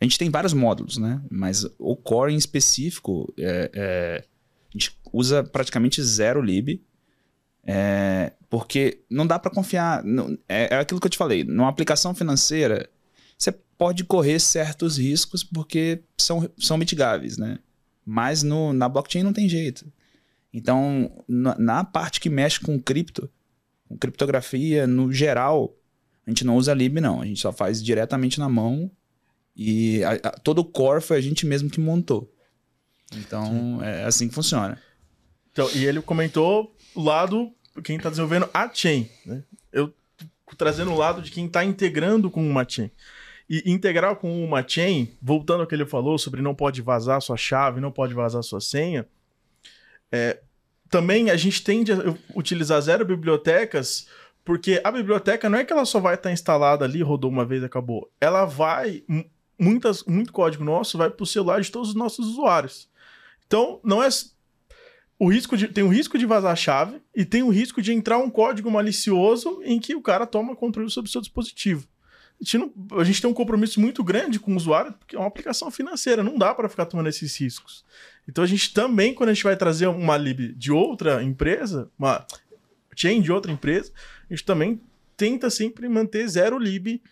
a 0.00 0.04
gente 0.04 0.18
tem 0.18 0.30
vários 0.30 0.52
módulos, 0.52 0.96
né? 0.96 1.20
Mas 1.30 1.66
o 1.78 1.96
core 1.96 2.32
em 2.32 2.36
específico, 2.36 3.32
é, 3.36 3.70
é, 3.74 4.24
a 4.68 4.78
gente 4.78 4.96
usa 5.12 5.42
praticamente 5.42 6.02
zero 6.02 6.40
lib, 6.40 6.80
é, 7.64 8.32
porque 8.48 9.02
não 9.10 9.26
dá 9.26 9.38
para 9.38 9.50
confiar. 9.50 10.04
Não, 10.04 10.38
é, 10.48 10.74
é 10.74 10.78
aquilo 10.78 11.00
que 11.00 11.06
eu 11.06 11.10
te 11.10 11.18
falei, 11.18 11.42
numa 11.42 11.68
aplicação 11.68 12.14
financeira, 12.14 12.88
você 13.36 13.50
pode 13.50 14.04
correr 14.04 14.38
certos 14.38 14.98
riscos 14.98 15.42
porque 15.42 16.02
são, 16.16 16.48
são 16.56 16.78
mitigáveis, 16.78 17.36
né? 17.36 17.58
Mas 18.06 18.42
no, 18.42 18.72
na 18.72 18.88
blockchain 18.88 19.22
não 19.22 19.32
tem 19.32 19.48
jeito. 19.48 19.90
Então, 20.52 21.24
na, 21.28 21.58
na 21.58 21.84
parte 21.84 22.20
que 22.20 22.30
mexe 22.30 22.60
com 22.60 22.80
cripto, 22.80 23.28
com 23.88 23.98
criptografia, 23.98 24.86
no 24.86 25.12
geral, 25.12 25.74
a 26.26 26.30
gente 26.30 26.44
não 26.44 26.56
usa 26.56 26.72
lib, 26.72 27.00
não. 27.00 27.20
A 27.20 27.26
gente 27.26 27.40
só 27.40 27.52
faz 27.52 27.82
diretamente 27.82 28.38
na 28.38 28.48
mão 28.48 28.90
e 29.58 30.04
a, 30.04 30.12
a, 30.12 30.30
todo 30.30 30.60
o 30.60 30.64
core 30.64 31.02
foi 31.02 31.18
a 31.18 31.20
gente 31.20 31.44
mesmo 31.44 31.68
que 31.68 31.80
montou. 31.80 32.32
Então, 33.16 33.46
Sim. 33.46 33.84
é 33.84 34.04
assim 34.04 34.28
que 34.28 34.34
funciona. 34.34 34.80
Então, 35.50 35.68
e 35.74 35.84
ele 35.84 36.00
comentou 36.00 36.72
o 36.94 37.02
lado, 37.02 37.52
quem 37.82 37.96
está 37.96 38.08
desenvolvendo 38.08 38.48
a 38.54 38.72
chain. 38.72 39.10
Né? 39.26 39.42
Eu 39.72 39.92
trazendo 40.56 40.92
o 40.92 40.96
lado 40.96 41.20
de 41.20 41.30
quem 41.30 41.46
está 41.46 41.64
integrando 41.64 42.30
com 42.30 42.46
uma 42.46 42.66
chain. 42.68 42.90
E 43.50 43.70
integrar 43.70 44.14
com 44.16 44.44
uma 44.44 44.66
chain, 44.66 45.10
voltando 45.20 45.62
ao 45.62 45.66
que 45.66 45.74
ele 45.74 45.86
falou 45.86 46.18
sobre 46.18 46.40
não 46.40 46.54
pode 46.54 46.80
vazar 46.80 47.20
sua 47.20 47.36
chave, 47.36 47.80
não 47.80 47.90
pode 47.90 48.14
vazar 48.14 48.42
sua 48.42 48.60
senha, 48.60 49.06
é, 50.12 50.38
também 50.90 51.30
a 51.30 51.36
gente 51.36 51.62
tende 51.62 51.92
a 51.92 51.96
utilizar 52.34 52.80
zero 52.80 53.04
bibliotecas, 53.04 54.06
porque 54.44 54.80
a 54.84 54.90
biblioteca 54.90 55.48
não 55.48 55.58
é 55.58 55.64
que 55.64 55.72
ela 55.72 55.84
só 55.84 55.98
vai 55.98 56.14
estar 56.14 56.32
instalada 56.32 56.84
ali, 56.84 57.02
rodou 57.02 57.30
uma 57.30 57.44
vez 57.44 57.62
e 57.62 57.66
acabou. 57.66 58.10
Ela 58.20 58.44
vai, 58.44 59.02
muitas, 59.58 60.04
muito 60.04 60.32
código 60.32 60.64
nosso 60.64 60.96
vai 60.96 61.10
para 61.10 61.22
o 61.22 61.26
celular 61.26 61.60
de 61.60 61.70
todos 61.70 61.90
os 61.90 61.94
nossos 61.94 62.26
usuários. 62.26 62.88
Então, 63.46 63.80
não 63.82 64.02
é 64.02 64.08
o 65.18 65.30
risco 65.30 65.56
de, 65.56 65.68
tem 65.68 65.82
o 65.84 65.88
risco 65.88 66.16
de 66.18 66.26
vazar 66.26 66.52
a 66.52 66.56
chave 66.56 67.00
e 67.14 67.24
tem 67.24 67.42
o 67.42 67.48
risco 67.48 67.82
de 67.82 67.92
entrar 67.92 68.18
um 68.18 68.30
código 68.30 68.70
malicioso 68.70 69.60
em 69.64 69.80
que 69.80 69.94
o 69.94 70.02
cara 70.02 70.26
toma 70.26 70.54
controle 70.54 70.90
sobre 70.90 71.08
o 71.08 71.12
seu 71.12 71.20
dispositivo 71.20 71.88
a 72.40 72.44
gente, 72.44 72.58
não, 72.58 72.72
a 72.98 73.04
gente 73.04 73.20
tem 73.20 73.28
um 73.28 73.34
compromisso 73.34 73.80
muito 73.80 74.02
grande 74.04 74.38
com 74.38 74.52
o 74.52 74.56
usuário, 74.56 74.92
porque 74.92 75.16
é 75.16 75.18
uma 75.18 75.26
aplicação 75.26 75.70
financeira, 75.70 76.22
não 76.22 76.38
dá 76.38 76.54
para 76.54 76.68
ficar 76.68 76.86
tomando 76.86 77.08
esses 77.08 77.36
riscos. 77.36 77.84
Então 78.28 78.44
a 78.44 78.46
gente 78.46 78.72
também, 78.72 79.12
quando 79.12 79.30
a 79.30 79.34
gente 79.34 79.42
vai 79.42 79.56
trazer 79.56 79.88
uma 79.88 80.16
lib 80.16 80.54
de 80.54 80.70
outra 80.70 81.22
empresa, 81.22 81.90
uma 81.98 82.24
chain 82.94 83.20
de 83.20 83.32
outra 83.32 83.50
empresa, 83.50 83.92
a 84.30 84.34
gente 84.34 84.44
também 84.44 84.80
tenta 85.16 85.50
sempre 85.50 85.88
manter 85.88 86.28
zero 86.28 86.58
lib 86.58 87.02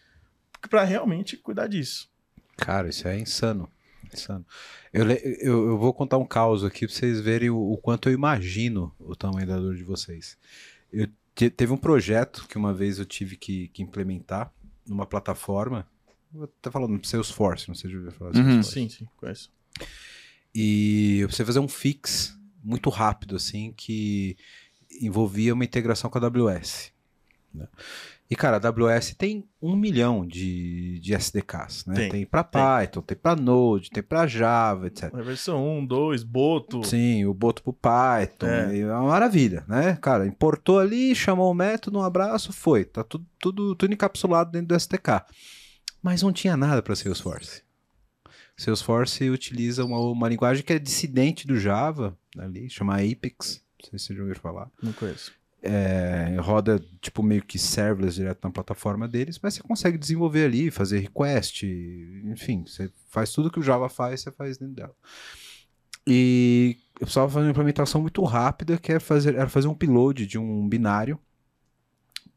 para 0.70 0.84
realmente 0.84 1.36
cuidar 1.36 1.66
disso. 1.66 2.08
Cara, 2.56 2.88
isso 2.88 3.06
é 3.06 3.18
insano. 3.18 3.68
insano. 4.12 4.44
Eu, 4.92 5.08
eu, 5.10 5.68
eu 5.68 5.78
vou 5.78 5.92
contar 5.92 6.18
um 6.18 6.24
caos 6.24 6.64
aqui 6.64 6.86
para 6.86 6.94
vocês 6.94 7.20
verem 7.20 7.50
o, 7.50 7.58
o, 7.58 7.76
quanto 7.76 8.08
eu 8.08 8.14
imagino 8.14 8.94
o 8.98 9.14
tamanho 9.14 9.46
da 9.46 9.58
dor 9.58 9.76
de 9.76 9.84
vocês. 9.84 10.38
Eu 10.92 11.08
te, 11.34 11.50
teve 11.50 11.72
um 11.72 11.76
projeto 11.76 12.46
que 12.48 12.56
uma 12.56 12.72
vez 12.72 12.98
eu 12.98 13.04
tive 13.04 13.36
que, 13.36 13.68
que 13.68 13.82
implementar 13.82 14.52
numa 14.86 15.06
plataforma. 15.06 15.86
Vou 16.32 16.44
até 16.44 16.70
falando 16.70 17.04
Salesforce, 17.06 17.68
não 17.68 17.74
sei 17.74 17.90
se 17.90 17.92
já 17.92 17.98
ouviu 17.98 18.12
falar 18.12 18.36
uhum, 18.36 18.62
Sim, 18.62 18.88
sim, 18.88 19.06
conheço. 19.16 19.50
E 20.54 21.24
você 21.28 21.44
fazer 21.44 21.58
um 21.58 21.68
fix 21.68 22.36
muito 22.64 22.88
rápido, 22.88 23.36
assim, 23.36 23.72
que 23.76 24.36
envolvia 25.00 25.52
uma 25.52 25.64
integração 25.64 26.08
com 26.08 26.18
a 26.18 26.22
AWS. 26.22 26.92
Né? 27.52 27.68
E, 28.28 28.34
cara, 28.34 28.56
a 28.56 28.68
AWS 28.68 29.14
tem 29.14 29.48
um 29.62 29.76
milhão 29.76 30.26
de, 30.26 30.98
de 30.98 31.14
SDKs, 31.14 31.86
né? 31.86 31.94
Tem, 31.94 32.10
tem 32.10 32.26
para 32.26 32.42
Python, 32.42 33.00
tem 33.00 33.16
para 33.16 33.40
Node, 33.40 33.90
tem 33.90 34.02
para 34.02 34.26
Java, 34.26 34.88
etc. 34.88 35.14
A 35.14 35.22
versão 35.22 35.78
1, 35.78 35.86
2, 35.86 36.22
Boto. 36.24 36.84
Sim, 36.84 37.24
o 37.24 37.32
Boto 37.32 37.62
pro 37.62 37.72
Python. 37.72 38.48
É. 38.48 38.78
é 38.80 38.86
uma 38.86 39.10
maravilha, 39.10 39.64
né? 39.68 39.96
Cara, 40.02 40.26
importou 40.26 40.80
ali, 40.80 41.14
chamou 41.14 41.50
o 41.50 41.54
método, 41.54 41.98
um 41.98 42.02
abraço, 42.02 42.52
foi. 42.52 42.84
Tá 42.84 43.04
tudo, 43.04 43.24
tudo, 43.38 43.76
tudo 43.76 43.94
encapsulado 43.94 44.50
dentro 44.50 44.68
do 44.68 44.74
SDK. 44.74 45.24
Mas 46.02 46.22
não 46.22 46.32
tinha 46.32 46.56
nada 46.56 46.82
para 46.82 46.96
Salesforce. 46.96 47.62
Salesforce 48.56 49.30
utiliza 49.30 49.84
uma, 49.84 50.00
uma 50.00 50.28
linguagem 50.28 50.64
que 50.64 50.72
é 50.72 50.78
dissidente 50.80 51.46
do 51.46 51.60
Java, 51.60 52.18
ali, 52.36 52.68
chama 52.68 52.96
Apex. 52.96 53.62
Não 53.78 53.90
sei 53.90 53.98
se 53.98 54.06
vocês 54.06 54.16
já 54.16 54.22
ouviram 54.22 54.40
falar. 54.40 54.68
Não 54.82 54.92
conheço 54.92 55.32
é, 55.66 56.36
roda 56.40 56.82
tipo 57.00 57.22
meio 57.22 57.42
que 57.42 57.58
serverless 57.58 58.16
direto 58.16 58.44
na 58.44 58.50
plataforma 58.50 59.08
deles, 59.08 59.38
mas 59.42 59.54
você 59.54 59.62
consegue 59.62 59.98
desenvolver 59.98 60.44
ali, 60.44 60.70
fazer 60.70 61.00
request, 61.00 61.64
enfim, 62.24 62.64
você 62.66 62.90
faz 63.08 63.32
tudo 63.32 63.50
que 63.50 63.58
o 63.58 63.62
Java 63.62 63.88
faz, 63.88 64.20
você 64.20 64.30
faz 64.30 64.56
dentro 64.56 64.74
dela. 64.74 64.94
E 66.06 66.78
eu 66.94 67.00
precisava 67.00 67.28
fazer 67.28 67.46
uma 67.46 67.50
implementação 67.50 68.00
muito 68.00 68.22
rápida, 68.22 68.78
que 68.78 68.92
era 68.92 69.00
fazer, 69.00 69.34
era 69.34 69.48
fazer 69.48 69.66
um 69.66 69.72
upload 69.72 70.26
de 70.26 70.38
um 70.38 70.68
binário 70.68 71.18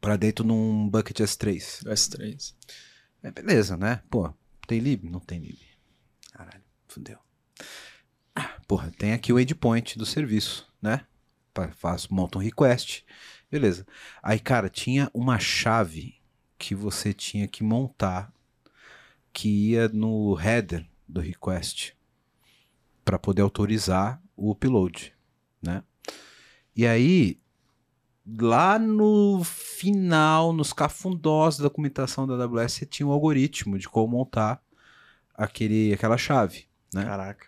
para 0.00 0.16
dentro 0.16 0.44
num 0.44 0.88
bucket 0.88 1.20
S3. 1.20 1.84
S3. 1.84 2.54
É, 3.22 3.30
beleza, 3.30 3.76
né? 3.76 4.02
Pô, 4.10 4.32
tem 4.66 4.80
lib? 4.80 5.08
Não 5.08 5.20
tem 5.20 5.38
lib. 5.38 5.58
Caralho, 6.32 6.62
fudeu. 6.88 7.18
Ah, 8.34 8.58
porra, 8.66 8.90
tem 8.98 9.12
aqui 9.12 9.32
o 9.32 9.38
endpoint 9.38 9.96
do 9.98 10.06
serviço, 10.06 10.66
né? 10.82 11.06
Faço, 11.68 12.12
monta 12.12 12.38
um 12.38 12.42
request. 12.42 13.04
Beleza. 13.50 13.86
Aí, 14.22 14.38
cara, 14.38 14.68
tinha 14.68 15.10
uma 15.12 15.38
chave 15.38 16.20
que 16.58 16.74
você 16.74 17.12
tinha 17.12 17.48
que 17.48 17.64
montar 17.64 18.32
que 19.32 19.48
ia 19.70 19.88
no 19.88 20.38
header 20.38 20.86
do 21.08 21.20
request 21.20 21.96
para 23.04 23.18
poder 23.18 23.42
autorizar 23.42 24.22
o 24.36 24.50
upload, 24.50 25.12
né? 25.62 25.82
E 26.76 26.86
aí, 26.86 27.40
lá 28.40 28.78
no 28.78 29.42
final, 29.44 30.52
nos 30.52 30.72
cafundós 30.72 31.56
da 31.56 31.64
documentação 31.64 32.26
da 32.26 32.34
AWS, 32.34 32.86
tinha 32.88 33.06
um 33.06 33.10
algoritmo 33.12 33.78
de 33.78 33.88
como 33.88 34.16
montar 34.16 34.62
aquele, 35.34 35.92
aquela 35.92 36.16
chave, 36.16 36.66
né? 36.94 37.04
Caraca. 37.04 37.46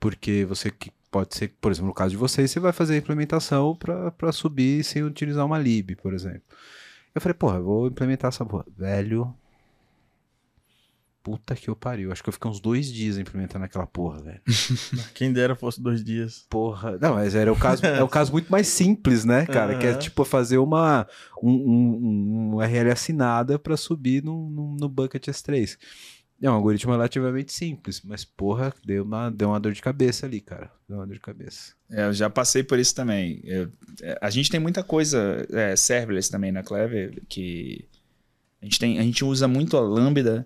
Porque 0.00 0.44
você 0.44 0.70
Pode 1.12 1.36
ser, 1.36 1.54
por 1.60 1.70
exemplo, 1.70 1.88
no 1.88 1.94
caso 1.94 2.12
de 2.12 2.16
vocês, 2.16 2.50
você 2.50 2.58
vai 2.58 2.72
fazer 2.72 2.94
a 2.94 2.96
implementação 2.96 3.76
para 3.76 4.32
subir 4.32 4.82
sem 4.82 5.02
utilizar 5.02 5.44
uma 5.44 5.58
lib, 5.58 5.94
por 5.96 6.14
exemplo. 6.14 6.40
Eu 7.14 7.20
falei, 7.20 7.34
porra, 7.34 7.58
eu 7.58 7.64
vou 7.64 7.86
implementar 7.86 8.30
essa 8.30 8.46
porra. 8.46 8.64
Velho. 8.74 9.36
Puta 11.22 11.54
que 11.54 11.68
eu 11.68 11.76
pariu. 11.76 12.10
Acho 12.10 12.22
que 12.22 12.30
eu 12.30 12.32
fiquei 12.32 12.50
uns 12.50 12.60
dois 12.60 12.90
dias 12.90 13.18
implementando 13.18 13.66
aquela 13.66 13.86
porra, 13.86 14.22
velho. 14.22 14.40
Quem 15.14 15.30
dera 15.34 15.54
fosse 15.54 15.82
dois 15.82 16.02
dias. 16.02 16.46
Porra. 16.48 16.96
Não, 16.98 17.16
mas 17.16 17.34
era 17.34 17.52
o 17.52 17.58
caso, 17.58 17.84
é 17.84 18.02
o 18.02 18.08
caso 18.08 18.32
muito 18.32 18.50
mais 18.50 18.66
simples, 18.66 19.22
né, 19.22 19.44
cara? 19.44 19.74
Uhum. 19.74 19.78
Que 19.80 19.86
é 19.88 19.94
tipo 19.94 20.24
fazer 20.24 20.56
uma 20.56 21.06
um, 21.42 21.52
um, 21.52 22.52
um 22.52 22.54
URL 22.54 22.90
assinada 22.90 23.58
para 23.58 23.76
subir 23.76 24.24
no, 24.24 24.48
no, 24.48 24.76
no 24.76 24.88
Bucket 24.88 25.28
S3. 25.28 25.76
É 26.42 26.50
um 26.50 26.54
algoritmo 26.54 26.90
relativamente 26.90 27.52
simples, 27.52 28.02
mas 28.02 28.24
porra, 28.24 28.74
deu 28.84 29.04
uma, 29.04 29.30
deu 29.30 29.50
uma 29.50 29.60
dor 29.60 29.72
de 29.72 29.80
cabeça 29.80 30.26
ali, 30.26 30.40
cara. 30.40 30.72
Deu 30.88 30.98
uma 30.98 31.06
dor 31.06 31.14
de 31.14 31.20
cabeça. 31.20 31.72
É, 31.88 32.06
eu 32.06 32.12
já 32.12 32.28
passei 32.28 32.64
por 32.64 32.80
isso 32.80 32.92
também. 32.96 33.40
Eu, 33.44 33.70
é, 34.02 34.18
a 34.20 34.28
gente 34.28 34.50
tem 34.50 34.58
muita 34.58 34.82
coisa 34.82 35.46
é, 35.52 35.76
serverless 35.76 36.28
também 36.28 36.50
na 36.50 36.64
Clever 36.64 37.22
que 37.28 37.86
A 38.60 38.64
gente, 38.64 38.76
tem, 38.80 38.98
a 38.98 39.02
gente 39.02 39.24
usa 39.24 39.46
muito 39.46 39.76
a 39.76 39.80
Lambda, 39.80 40.44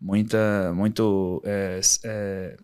muita, 0.00 0.72
muito... 0.76 1.42
É, 1.44 1.80
é, 2.04 2.56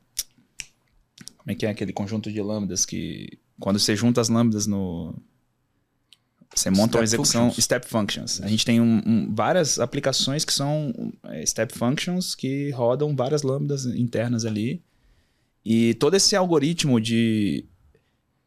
como 1.37 1.51
é 1.51 1.55
que 1.57 1.67
é 1.67 1.71
aquele 1.71 1.93
conjunto 1.93 2.31
de 2.31 2.41
lambdas 2.41 2.87
que... 2.87 3.41
Quando 3.59 3.81
você 3.81 3.97
junta 3.97 4.21
as 4.21 4.29
lambdas 4.29 4.69
no... 4.69 5.21
Você 6.55 6.71
monta 6.71 6.93
step 6.93 6.97
uma 6.99 7.05
execução 7.05 7.45
functions. 7.47 7.65
step 7.65 7.87
functions. 7.87 8.41
A 8.43 8.49
gente 8.49 8.65
tem 8.65 8.81
um, 8.81 9.03
um, 9.07 9.35
várias 9.35 9.79
aplicações 9.79 10.45
que 10.45 10.53
são 10.53 10.93
é, 11.25 11.45
step 11.45 11.77
functions 11.77 12.35
que 12.35 12.71
rodam 12.71 13.15
várias 13.15 13.43
lambdas 13.43 13.85
internas 13.85 14.45
ali. 14.45 14.83
E 15.65 15.95
todo 15.95 16.15
esse 16.15 16.35
algoritmo 16.35 17.01
de, 17.01 17.65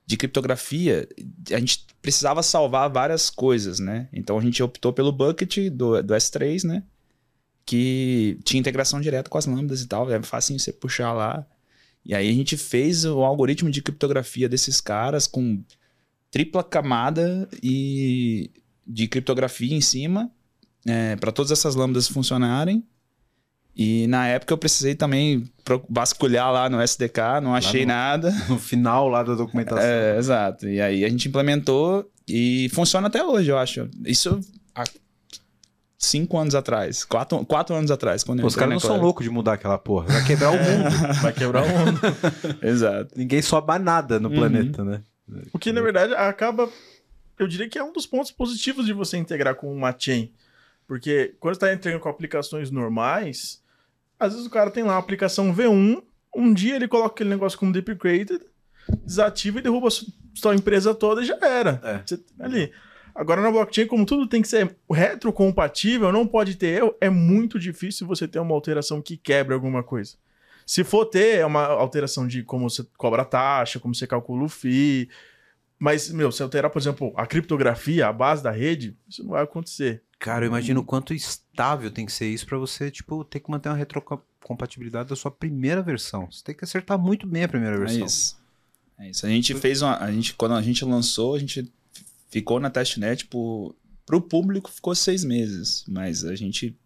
de 0.06 0.18
criptografia, 0.18 1.08
a 1.52 1.60
gente 1.60 1.86
precisava 2.02 2.42
salvar 2.42 2.90
várias 2.90 3.30
coisas, 3.30 3.80
né? 3.80 4.10
Então 4.12 4.38
a 4.38 4.42
gente 4.42 4.62
optou 4.64 4.92
pelo 4.92 5.12
bucket 5.12 5.70
do, 5.70 6.02
do 6.02 6.14
S3, 6.14 6.64
né? 6.64 6.84
Que 7.66 8.40
tinha 8.44 8.60
integração 8.60 9.00
direta 9.00 9.30
com 9.30 9.38
as 9.38 9.46
lambdas 9.46 9.82
e 9.82 9.88
tal, 9.88 10.12
é 10.12 10.22
fácil 10.24 10.58
você 10.58 10.74
puxar 10.74 11.14
lá. 11.14 11.46
E 12.04 12.16
aí 12.16 12.28
a 12.28 12.34
gente 12.34 12.58
fez 12.58 13.06
o 13.06 13.22
algoritmo 13.22 13.70
de 13.70 13.82
criptografia 13.82 14.50
desses 14.50 14.82
caras 14.82 15.28
com 15.28 15.64
tripla 16.32 16.64
camada 16.64 17.48
e 17.62 18.50
de 18.88 19.08
criptografia 19.08 19.76
em 19.76 19.82
cima 19.82 20.32
é, 20.88 21.16
para 21.18 21.32
todas 21.32 21.52
essas 21.52 21.76
lambdas 21.76 22.08
funcionarem. 22.08 22.84
E 23.76 24.06
na 24.08 24.28
época 24.28 24.54
eu 24.54 24.58
precisei 24.58 24.96
também 24.96 25.50
vasculhar 25.90 26.52
lá 26.52 26.70
no 26.70 26.82
SDK, 26.82 27.40
não 27.42 27.56
achei 27.56 27.82
no, 27.82 27.88
nada. 27.88 28.32
No 28.50 28.60
final 28.60 29.08
lá 29.08 29.24
da 29.24 29.34
documentação. 29.34 29.84
É, 29.84 30.18
exato. 30.18 30.68
E 30.68 30.82
aí 30.82 31.06
a 31.06 31.10
gente 31.10 31.28
implementou 31.28 32.10
e 32.28 32.70
funciona 32.74 33.08
até 33.08 33.24
hoje, 33.24 33.50
eu 33.50 33.58
acho. 33.58 33.90
Isso 34.06 34.40
há 34.76 34.84
cinco 35.98 36.38
anos 36.38 36.54
atrás, 36.54 37.06
quatro, 37.06 37.46
quatro 37.46 37.74
anos 37.74 37.92
atrás. 37.92 38.24
Quando 38.26 38.42
Pô, 38.42 38.48
os 38.48 38.56
caras 38.56 38.74
não 38.74 38.80
são 38.80 39.00
loucos 39.00 39.24
de 39.24 39.30
mudar 39.30 39.54
aquela 39.54 39.78
porra. 39.78 40.08
Vai 40.08 40.26
quebrar 40.26 40.52
o 40.52 40.58
mundo. 40.60 41.14
Vai 41.22 41.34
quebrar 41.34 41.64
o 41.64 41.70
mundo. 41.70 42.02
exato. 42.62 43.14
Ninguém 43.16 43.42
sobe 43.42 43.80
nada 43.80 44.20
no 44.20 44.28
uhum. 44.28 44.36
planeta, 44.36 44.84
né? 44.84 45.02
O 45.54 45.60
que, 45.60 45.72
na 45.72 45.82
verdade, 45.82 46.14
acaba. 46.14 46.70
Eu 47.38 47.48
diria 47.48 47.68
que 47.68 47.80
é 47.80 47.84
um 47.84 47.94
dos 47.94 48.06
pontos 48.06 48.32
positivos 48.32 48.86
de 48.86 48.94
você 48.94 49.18
integrar 49.18 49.56
com 49.56 49.74
uma 49.74 49.96
chain. 49.98 50.32
Porque 50.88 51.36
quando 51.40 51.56
você 51.56 51.66
está 51.66 51.74
integrando 51.74 52.04
com 52.04 52.10
aplicações 52.10 52.70
normais, 52.70 53.64
às 54.20 54.34
vezes 54.34 54.46
o 54.46 54.52
cara 54.52 54.70
tem 54.70 54.84
lá 54.84 54.96
a 54.96 55.00
aplicação 55.00 55.54
V1, 55.56 56.04
um 56.36 56.54
dia 56.54 56.76
ele 56.76 56.88
coloca 56.88 57.16
aquele 57.16 57.30
negócio 57.30 57.58
como 57.58 57.72
deprecated, 57.72 58.42
desativa 59.04 59.60
e 59.60 59.62
derruba 59.62 59.88
a 59.88 59.92
sua 60.34 60.56
empresa 60.56 60.94
toda 60.94 61.22
e 61.22 61.26
já 61.26 61.38
era. 61.42 61.82
É. 61.84 62.02
Você, 62.06 62.20
ali. 62.40 62.72
Agora 63.14 63.42
na 63.42 63.52
blockchain, 63.52 63.88
como 63.88 64.06
tudo 64.06 64.28
tem 64.28 64.42
que 64.42 64.48
ser 64.48 64.74
retrocompatível, 64.90 66.12
não 66.12 66.26
pode 66.26 66.56
ter 66.56 66.78
erro, 66.78 66.96
é 67.02 67.10
muito 67.10 67.60
difícil 67.60 68.08
você 68.08 68.26
ter 68.28 68.40
uma 68.40 68.56
alteração 68.56 69.02
que 69.02 69.18
quebre 69.18 69.54
alguma 69.54 69.84
coisa. 69.84 70.16
Se 70.66 70.84
for 70.84 71.06
ter 71.06 71.40
é 71.40 71.46
uma 71.46 71.66
alteração 71.66 72.28
de 72.28 72.44
como 72.44 72.70
você 72.70 72.86
cobra 72.98 73.26
taxa, 73.26 73.80
como 73.80 73.94
você 73.94 74.08
calcula 74.08 74.44
o 74.44 74.50
FII, 74.50 75.10
mas, 75.82 76.12
meu, 76.12 76.32
se 76.32 76.44
alterar, 76.44 76.70
por 76.70 76.80
exemplo, 76.80 77.12
a 77.16 77.26
criptografia, 77.26 78.08
a 78.08 78.14
base 78.14 78.44
da 78.44 78.52
rede, 78.52 78.96
isso 79.10 79.24
não 79.24 79.32
vai 79.32 79.44
acontecer. 79.44 80.04
Cara, 80.20 80.46
eu 80.46 80.50
imagino 80.50 80.82
o 80.82 80.86
quanto 80.86 81.12
estável 81.12 81.90
tem 81.90 82.06
que 82.06 82.12
ser 82.12 82.28
isso 82.28 82.46
para 82.46 82.60
você, 82.60 82.92
tipo, 82.92 83.26
ter 83.26 83.40
que 83.40 83.50
manter 83.50 83.70
uma 83.70 83.76
retrocompatibilidade 83.76 85.10
da 85.10 85.16
sua 85.16 85.32
primeira 85.32 85.82
versão. 85.82 86.32
Você 86.32 86.44
tem 86.44 86.54
que 86.54 86.64
acertar 86.64 87.00
muito 87.00 87.26
bem 87.26 87.46
a 87.46 87.48
primeira 87.48 87.76
é 87.76 87.80
versão. 87.80 88.04
É 88.04 88.06
isso. 88.06 88.38
É 89.00 89.10
isso. 89.10 89.26
A 89.26 89.30
gente 89.30 89.56
fez 89.56 89.82
uma. 89.82 89.98
A 89.98 90.12
gente, 90.12 90.36
quando 90.36 90.54
a 90.54 90.62
gente 90.62 90.86
lançou, 90.86 91.34
a 91.34 91.40
gente 91.40 91.74
ficou 92.30 92.60
na 92.60 92.70
testnet 92.70 93.26
por. 93.26 93.76
Pro 94.06 94.22
público 94.22 94.70
ficou 94.70 94.94
seis 94.94 95.24
meses, 95.24 95.84
mas 95.88 96.24
a 96.24 96.36
gente 96.36 96.78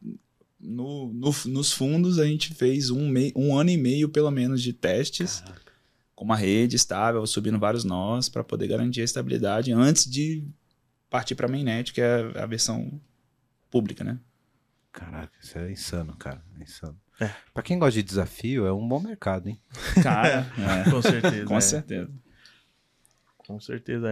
no, 0.65 1.13
no, 1.13 1.33
nos 1.45 1.71
fundos 1.71 2.19
a 2.19 2.25
gente 2.25 2.53
fez 2.53 2.89
um, 2.89 3.07
mei, 3.07 3.31
um 3.35 3.57
ano 3.57 3.69
e 3.69 3.77
meio, 3.77 4.09
pelo 4.09 4.31
menos, 4.31 4.61
de 4.61 4.73
testes 4.73 5.41
Caraca. 5.41 5.71
com 6.13 6.25
uma 6.25 6.35
rede 6.35 6.75
estável, 6.75 7.25
subindo 7.25 7.59
vários 7.59 7.83
nós 7.83 8.27
para 8.29 8.43
poder 8.43 8.67
garantir 8.67 9.01
a 9.01 9.05
estabilidade 9.05 9.71
antes 9.71 10.09
de 10.09 10.43
partir 11.09 11.35
para 11.35 11.47
a 11.47 11.49
mainnet, 11.49 11.93
que 11.93 12.01
é 12.01 12.31
a 12.35 12.45
versão 12.45 12.99
pública, 13.69 14.03
né? 14.03 14.19
Caraca, 14.91 15.33
isso 15.41 15.57
é 15.57 15.71
insano, 15.71 16.15
cara. 16.15 16.41
É 16.59 16.63
insano. 16.63 16.97
É. 17.19 17.29
Pra 17.53 17.63
quem 17.63 17.79
gosta 17.79 17.93
de 17.93 18.03
desafio, 18.03 18.65
é 18.65 18.73
um 18.73 18.87
bom 18.87 18.99
mercado, 18.99 19.47
hein? 19.47 19.59
Cara, 20.01 20.51
é. 20.85 20.89
com 20.89 21.01
certeza. 21.01 21.45
com 21.45 21.57
é. 21.57 21.61
certeza. 21.61 22.11
Com 23.37 23.59
certeza 23.59 24.09
é. 24.09 24.11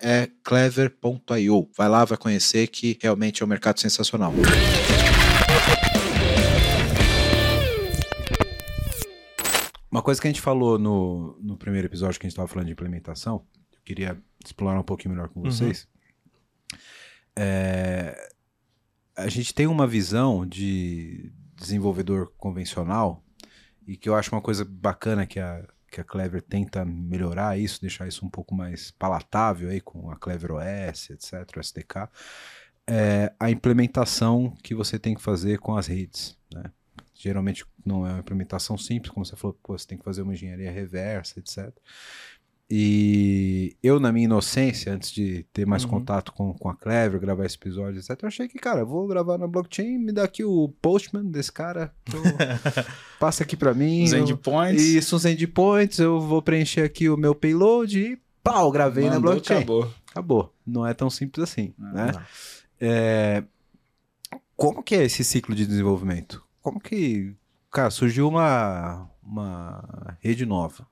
é 0.00 0.28
clever.io. 0.42 1.70
Vai 1.76 1.88
lá, 1.88 2.04
vai 2.04 2.16
conhecer 2.16 2.66
que 2.68 2.98
realmente 3.00 3.42
é 3.42 3.46
um 3.46 3.48
mercado 3.48 3.80
sensacional. 3.80 4.32
Uma 9.90 10.02
coisa 10.02 10.20
que 10.20 10.26
a 10.26 10.30
gente 10.30 10.40
falou 10.40 10.78
no, 10.78 11.36
no 11.40 11.56
primeiro 11.56 11.86
episódio 11.86 12.18
que 12.18 12.26
a 12.26 12.28
gente 12.28 12.34
estava 12.34 12.48
falando 12.48 12.66
de 12.66 12.72
implementação, 12.72 13.44
eu 13.72 13.78
queria 13.84 14.22
explorar 14.44 14.78
um 14.78 14.84
pouquinho 14.84 15.14
melhor 15.14 15.28
com 15.28 15.40
uhum. 15.40 15.46
vocês. 15.46 15.88
Uhum. 16.72 16.78
É, 17.36 18.30
a 19.16 19.28
gente 19.28 19.52
tem 19.52 19.66
uma 19.66 19.86
visão 19.86 20.46
de 20.46 21.32
desenvolvedor 21.54 22.32
convencional 22.38 23.22
e 23.86 23.96
que 23.96 24.08
eu 24.08 24.14
acho 24.14 24.34
uma 24.34 24.40
coisa 24.40 24.64
bacana 24.64 25.26
que 25.26 25.38
a 25.38 25.66
que 25.90 26.00
a 26.00 26.04
Clever 26.04 26.40
tenta 26.42 26.84
melhorar 26.84 27.58
isso, 27.58 27.80
deixar 27.80 28.06
isso 28.06 28.24
um 28.24 28.30
pouco 28.30 28.54
mais 28.54 28.90
palatável 28.92 29.68
aí 29.70 29.80
com 29.80 30.10
a 30.10 30.16
Clever 30.16 30.52
OS, 30.52 31.10
etc, 31.10 31.56
o 31.56 31.60
SDK, 31.60 32.08
é 32.86 33.32
a 33.38 33.50
implementação 33.50 34.56
que 34.62 34.74
você 34.74 34.98
tem 34.98 35.14
que 35.14 35.22
fazer 35.22 35.58
com 35.58 35.76
as 35.76 35.86
redes, 35.86 36.36
né? 36.52 36.64
Geralmente 37.14 37.66
não 37.84 38.06
é 38.06 38.10
uma 38.10 38.20
implementação 38.20 38.78
simples, 38.78 39.12
como 39.12 39.26
você 39.26 39.36
falou, 39.36 39.58
pô, 39.62 39.76
você 39.76 39.86
tem 39.86 39.98
que 39.98 40.04
fazer 40.04 40.22
uma 40.22 40.32
engenharia 40.32 40.70
reversa, 40.70 41.38
etc. 41.38 41.70
E 42.72 43.76
eu, 43.82 43.98
na 43.98 44.12
minha 44.12 44.26
inocência, 44.26 44.94
antes 44.94 45.10
de 45.10 45.44
ter 45.52 45.66
mais 45.66 45.82
uhum. 45.82 45.90
contato 45.90 46.32
com, 46.32 46.54
com 46.54 46.68
a 46.68 46.76
Clever, 46.76 47.18
gravar 47.18 47.44
esse 47.44 47.56
episódio, 47.56 47.98
etc., 47.98 48.16
eu 48.22 48.28
achei 48.28 48.46
que, 48.46 48.60
cara, 48.60 48.84
vou 48.84 49.08
gravar 49.08 49.36
na 49.36 49.48
blockchain, 49.48 49.98
me 49.98 50.12
dá 50.12 50.22
aqui 50.22 50.44
o 50.44 50.68
postman 50.80 51.24
desse 51.24 51.50
cara, 51.50 51.92
passa 53.18 53.42
aqui 53.42 53.56
para 53.56 53.74
mim. 53.74 54.04
Os 54.04 54.12
endpoints. 54.12 54.84
Isso, 54.84 55.16
os 55.16 55.24
endpoints, 55.24 55.98
eu 55.98 56.20
vou 56.20 56.40
preencher 56.40 56.82
aqui 56.82 57.08
o 57.08 57.16
meu 57.16 57.34
payload 57.34 57.98
e 57.98 58.22
pau, 58.40 58.70
gravei 58.70 59.06
Mandou, 59.06 59.20
na 59.20 59.26
blockchain. 59.32 59.56
Acabou. 59.56 59.92
Acabou. 60.08 60.54
Não 60.64 60.86
é 60.86 60.94
tão 60.94 61.10
simples 61.10 61.50
assim, 61.50 61.74
ah, 61.76 61.92
né? 61.92 62.12
É... 62.80 63.44
Como 64.54 64.80
que 64.80 64.94
é 64.94 65.02
esse 65.02 65.24
ciclo 65.24 65.56
de 65.56 65.66
desenvolvimento? 65.66 66.40
Como 66.62 66.78
que, 66.78 67.34
cara, 67.68 67.90
surgiu 67.90 68.28
uma, 68.28 69.10
uma 69.24 70.16
rede 70.20 70.46
nova 70.46 70.86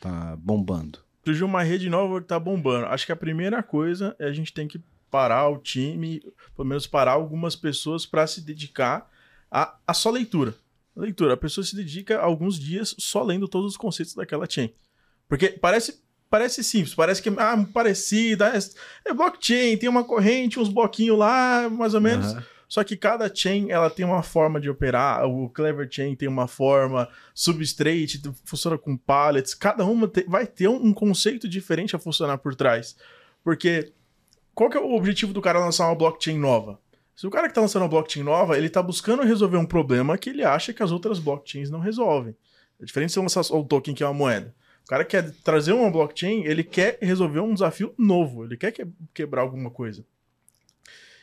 tá 0.00 0.36
bombando? 0.36 0.98
Surgiu 1.24 1.46
uma 1.46 1.62
rede 1.62 1.88
nova 1.90 2.20
que 2.20 2.28
tá 2.28 2.38
bombando. 2.38 2.86
Acho 2.86 3.06
que 3.06 3.12
a 3.12 3.16
primeira 3.16 3.62
coisa 3.62 4.14
é 4.18 4.26
a 4.26 4.32
gente 4.32 4.52
tem 4.52 4.68
que 4.68 4.80
parar 5.10 5.48
o 5.48 5.58
time, 5.58 6.20
pelo 6.54 6.68
menos 6.68 6.86
parar 6.86 7.12
algumas 7.12 7.56
pessoas 7.56 8.06
para 8.06 8.26
se 8.26 8.40
dedicar 8.40 9.10
a, 9.50 9.76
a 9.86 9.94
só 9.94 10.10
leitura. 10.10 10.54
Leitura. 10.94 11.34
A 11.34 11.36
pessoa 11.36 11.64
se 11.64 11.74
dedica 11.74 12.18
alguns 12.18 12.58
dias 12.58 12.94
só 12.98 13.22
lendo 13.22 13.48
todos 13.48 13.72
os 13.72 13.76
conceitos 13.76 14.14
daquela 14.14 14.48
chain. 14.48 14.72
Porque 15.28 15.48
parece 15.48 16.04
parece 16.28 16.62
simples, 16.62 16.94
parece 16.94 17.22
que 17.22 17.28
ah, 17.28 17.66
parecida, 17.72 18.48
é, 18.48 18.58
é 19.08 19.14
blockchain, 19.14 19.76
tem 19.76 19.88
uma 19.88 20.04
corrente, 20.04 20.58
uns 20.58 20.68
bloquinhos 20.68 21.18
lá, 21.18 21.68
mais 21.70 21.94
ou 21.94 22.00
menos. 22.00 22.32
Uhum. 22.32 22.42
Só 22.68 22.82
que 22.82 22.96
cada 22.96 23.32
chain 23.32 23.70
ela 23.70 23.88
tem 23.88 24.04
uma 24.04 24.22
forma 24.22 24.60
de 24.60 24.68
operar. 24.68 25.24
O 25.26 25.48
Clever 25.48 25.88
Chain 25.90 26.16
tem 26.16 26.28
uma 26.28 26.48
forma, 26.48 27.08
Substrate 27.34 28.20
funciona 28.44 28.76
com 28.76 28.96
pallets. 28.96 29.54
Cada 29.54 29.84
uma 29.84 30.08
te, 30.08 30.24
vai 30.28 30.46
ter 30.46 30.68
um, 30.68 30.92
conceito 30.92 31.48
diferente 31.48 31.94
a 31.94 31.98
funcionar 31.98 32.38
por 32.38 32.54
trás. 32.54 32.96
Porque 33.44 33.92
qual 34.54 34.68
que 34.68 34.76
é 34.76 34.80
o 34.80 34.94
objetivo 34.94 35.32
do 35.32 35.40
cara 35.40 35.60
lançar 35.60 35.86
uma 35.86 35.94
blockchain 35.94 36.38
nova? 36.38 36.80
Se 37.14 37.26
o 37.26 37.30
cara 37.30 37.46
que 37.46 37.52
está 37.52 37.60
lançando 37.60 37.82
uma 37.82 37.88
blockchain 37.88 38.22
nova, 38.22 38.58
ele 38.58 38.66
está 38.66 38.82
buscando 38.82 39.22
resolver 39.22 39.56
um 39.56 39.64
problema 39.64 40.18
que 40.18 40.30
ele 40.30 40.44
acha 40.44 40.72
que 40.72 40.82
as 40.82 40.90
outras 40.90 41.18
blockchains 41.18 41.70
não 41.70 41.78
resolvem. 41.78 42.36
É 42.80 42.84
diferente 42.84 43.14
de 43.14 43.18
lançar 43.18 43.40
o 43.54 43.64
token, 43.64 43.94
que 43.94 44.02
é 44.02 44.06
uma 44.06 44.12
moeda. 44.12 44.54
O 44.84 44.88
cara 44.88 45.04
quer 45.04 45.32
trazer 45.42 45.72
uma 45.72 45.90
blockchain, 45.90 46.44
ele 46.44 46.62
quer 46.62 46.98
resolver 47.00 47.40
um 47.40 47.54
desafio 47.54 47.94
novo, 47.98 48.44
ele 48.44 48.56
quer 48.56 48.72
quebrar 49.14 49.42
alguma 49.42 49.70
coisa. 49.70 50.04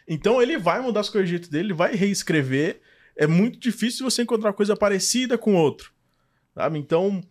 Então 0.08 0.42
ele 0.42 0.58
vai 0.58 0.82
mudar 0.82 1.02
as 1.02 1.10
coisas 1.10 1.48
dele, 1.48 1.68
ele 1.68 1.74
vai 1.74 1.96
reescrever. 1.96 2.82
É 3.16 3.28
muito 3.28 3.60
difícil 3.60 4.10
você 4.10 4.24
encontrar 4.24 4.54
coisa 4.54 4.76
parecida 4.76 5.38
com 5.38 5.56
outro. 5.56 5.92
Sabe? 6.54 6.80
Então 6.80 7.22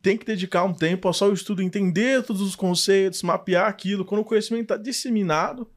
tem 0.00 0.16
que 0.16 0.26
dedicar 0.26 0.64
um 0.64 0.74
tempo 0.74 1.06
ao 1.06 1.14
só 1.14 1.28
o 1.28 1.32
estudo, 1.32 1.62
entender 1.62 2.24
todos 2.24 2.42
os 2.42 2.56
conceitos, 2.56 3.22
mapear 3.22 3.68
aquilo. 3.68 4.04
Quando 4.04 4.22
o 4.22 4.24
conhecimento 4.24 4.62
está 4.62 4.76
disseminado 4.76 5.70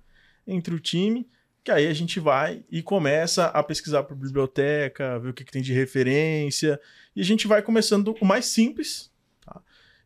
entre 0.47 0.73
o 0.73 0.79
time, 0.79 1.29
que 1.63 1.71
aí 1.71 1.87
a 1.87 1.93
gente 1.93 2.19
vai 2.19 2.63
e 2.69 2.81
começa 2.81 3.45
a 3.45 3.63
pesquisar 3.63 4.03
por 4.03 4.15
biblioteca, 4.15 5.19
ver 5.19 5.29
o 5.29 5.33
que, 5.33 5.43
que 5.43 5.51
tem 5.51 5.61
de 5.61 5.73
referência, 5.73 6.79
e 7.15 7.21
a 7.21 7.23
gente 7.23 7.47
vai 7.47 7.61
começando 7.61 8.15
o 8.19 8.25
mais 8.25 8.45
simples, 8.45 9.11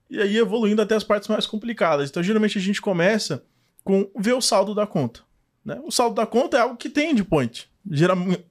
e 0.10 0.20
aí 0.22 0.38
evoluindo 0.38 0.82
até 0.82 0.96
as 0.96 1.04
partes 1.04 1.30
mais 1.30 1.46
complicadas. 1.46 2.10
Então, 2.10 2.24
geralmente 2.24 2.58
a 2.58 2.62
gente 2.62 2.82
começa 2.82 3.46
com 3.84 4.10
ver 4.18 4.34
o 4.34 4.42
saldo 4.42 4.74
da 4.74 4.88
conta. 4.88 5.22
Né? 5.70 5.80
O 5.86 5.92
saldo 5.92 6.16
da 6.16 6.26
conta 6.26 6.58
é 6.58 6.62
algo 6.62 6.76
que 6.76 6.90
tem 6.90 7.12
endpoint. 7.12 7.70
Geralmente, 7.90 8.44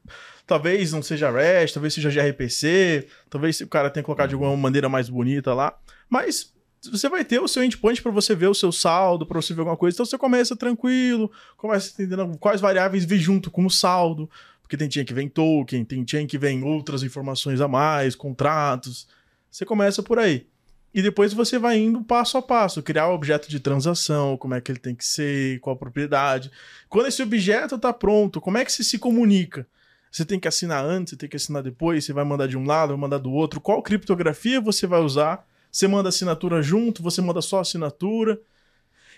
talvez 0.47 0.93
não 0.93 1.03
seja 1.03 1.31
REST, 1.31 1.75
talvez 1.75 1.93
seja 1.93 2.11
gRPC, 2.11 3.09
talvez 3.29 3.61
o 3.61 3.67
cara 3.67 3.91
tenha 3.91 4.05
colocado 4.05 4.29
de 4.29 4.35
alguma 4.35 4.57
maneira 4.57 4.89
mais 4.89 5.09
bonita 5.09 5.53
lá, 5.53 5.77
mas 6.09 6.55
você 6.91 7.09
vai 7.09 7.25
ter 7.25 7.41
o 7.41 7.49
seu 7.49 7.65
endpoint 7.65 8.01
para 8.01 8.13
você 8.13 8.37
ver 8.37 8.47
o 8.47 8.55
seu 8.55 8.71
saldo, 8.71 9.27
para 9.27 9.43
você 9.43 9.53
ver 9.53 9.61
alguma 9.61 9.77
coisa. 9.77 9.97
Então 9.97 10.07
você 10.07 10.17
começa 10.17 10.55
tranquilo, 10.55 11.31
começa 11.57 11.91
entendendo 11.93 12.39
quais 12.39 12.61
variáveis 12.61 13.05
vir 13.05 13.19
junto 13.19 13.51
com 13.51 13.67
o 13.67 13.71
saldo, 13.71 14.31
porque 14.63 14.77
tem 14.77 14.89
chain 14.89 15.05
que 15.05 15.13
vem 15.13 15.29
token, 15.29 15.85
tem 15.85 16.07
chain 16.07 16.27
que 16.27 16.39
vem 16.39 16.63
outras 16.63 17.03
informações 17.03 17.61
a 17.61 17.67
mais, 17.67 18.15
contratos. 18.15 19.09
Você 19.51 19.65
começa 19.65 20.05
por 20.05 20.21
aí. 20.21 20.47
E 20.93 21.03
depois 21.03 21.33
você 21.33 21.59
vai 21.59 21.79
indo 21.79 22.03
passo 22.03 22.39
a 22.39 22.43
passo, 22.43 22.83
criar 22.83 23.09
o 23.09 23.15
objeto 23.15 23.49
de 23.49 23.61
transação, 23.61 24.37
como 24.37 24.55
é 24.55 24.61
que 24.61 24.73
ele 24.73 24.79
tem 24.79 24.95
que 24.95 25.05
ser, 25.05 25.61
qual 25.61 25.77
a 25.77 25.79
propriedade. 25.79 26.51
Quando 26.89 27.07
esse 27.07 27.23
objeto 27.23 27.75
está 27.75 27.93
pronto, 27.93 28.41
como 28.41 28.59
é 28.59 28.65
que 28.65 28.73
você 28.73 28.83
se 28.83 28.99
comunica? 28.99 29.67
Você 30.11 30.25
tem 30.25 30.41
que 30.41 30.49
assinar 30.49 30.85
antes, 30.85 31.11
você 31.11 31.17
tem 31.17 31.29
que 31.29 31.37
assinar 31.37 31.63
depois, 31.63 32.05
você 32.05 32.13
vai 32.13 32.25
mandar 32.25 32.49
de 32.49 32.57
um 32.57 32.65
lado, 32.65 32.91
vai 32.91 32.97
mandar 32.99 33.19
do 33.19 33.31
outro. 33.31 33.61
Qual 33.61 33.83
criptografia 33.83 34.61
você 34.61 34.87
vai 34.87 35.01
usar? 35.01 35.47
Você 35.71 35.87
manda 35.87 36.09
assinatura 36.09 36.63
junto, 36.63 37.03
você 37.03 37.21
manda 37.21 37.43
só 37.43 37.61
assinatura. 37.61 38.41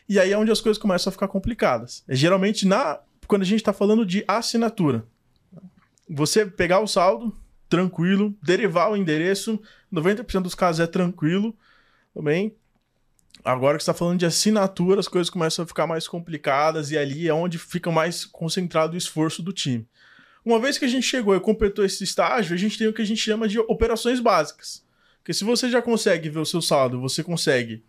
E 0.08 0.18
aí 0.18 0.32
é 0.32 0.38
onde 0.38 0.50
as 0.50 0.60
coisas 0.60 0.80
começam 0.80 1.08
a 1.08 1.12
ficar 1.12 1.28
complicadas. 1.28 2.02
É 2.08 2.14
geralmente 2.16 2.66
na 2.66 2.98
quando 3.28 3.42
a 3.42 3.46
gente 3.46 3.60
está 3.60 3.72
falando 3.72 4.04
de 4.04 4.24
assinatura. 4.26 5.06
Você 6.08 6.44
pegar 6.44 6.80
o 6.80 6.88
saldo, 6.88 7.32
tranquilo. 7.70 8.34
Derivar 8.42 8.90
o 8.90 8.96
endereço, 8.96 9.58
90% 9.90 10.42
dos 10.42 10.54
casos 10.54 10.80
é 10.80 10.86
tranquilo. 10.86 11.56
Também. 12.12 12.54
Agora 13.42 13.78
que 13.78 13.82
está 13.82 13.94
falando 13.94 14.18
de 14.18 14.26
assinatura, 14.26 15.00
as 15.00 15.08
coisas 15.08 15.30
começam 15.30 15.62
a 15.62 15.66
ficar 15.66 15.86
mais 15.86 16.06
complicadas 16.06 16.90
e 16.90 16.98
ali 16.98 17.26
é 17.26 17.32
onde 17.32 17.58
fica 17.58 17.90
mais 17.90 18.26
concentrado 18.26 18.92
o 18.92 18.98
esforço 18.98 19.42
do 19.42 19.52
time. 19.52 19.88
Uma 20.44 20.58
vez 20.58 20.76
que 20.76 20.84
a 20.84 20.88
gente 20.88 21.06
chegou 21.06 21.34
e 21.34 21.40
completou 21.40 21.84
esse 21.84 22.04
estágio, 22.04 22.54
a 22.54 22.58
gente 22.58 22.76
tem 22.76 22.88
o 22.88 22.92
que 22.92 23.00
a 23.00 23.06
gente 23.06 23.20
chama 23.20 23.48
de 23.48 23.58
operações 23.58 24.20
básicas. 24.20 24.84
Porque 25.18 25.32
se 25.32 25.44
você 25.44 25.70
já 25.70 25.80
consegue 25.80 26.28
ver 26.28 26.40
o 26.40 26.46
seu 26.46 26.60
saldo, 26.60 27.00
você 27.00 27.22
consegue 27.22 27.82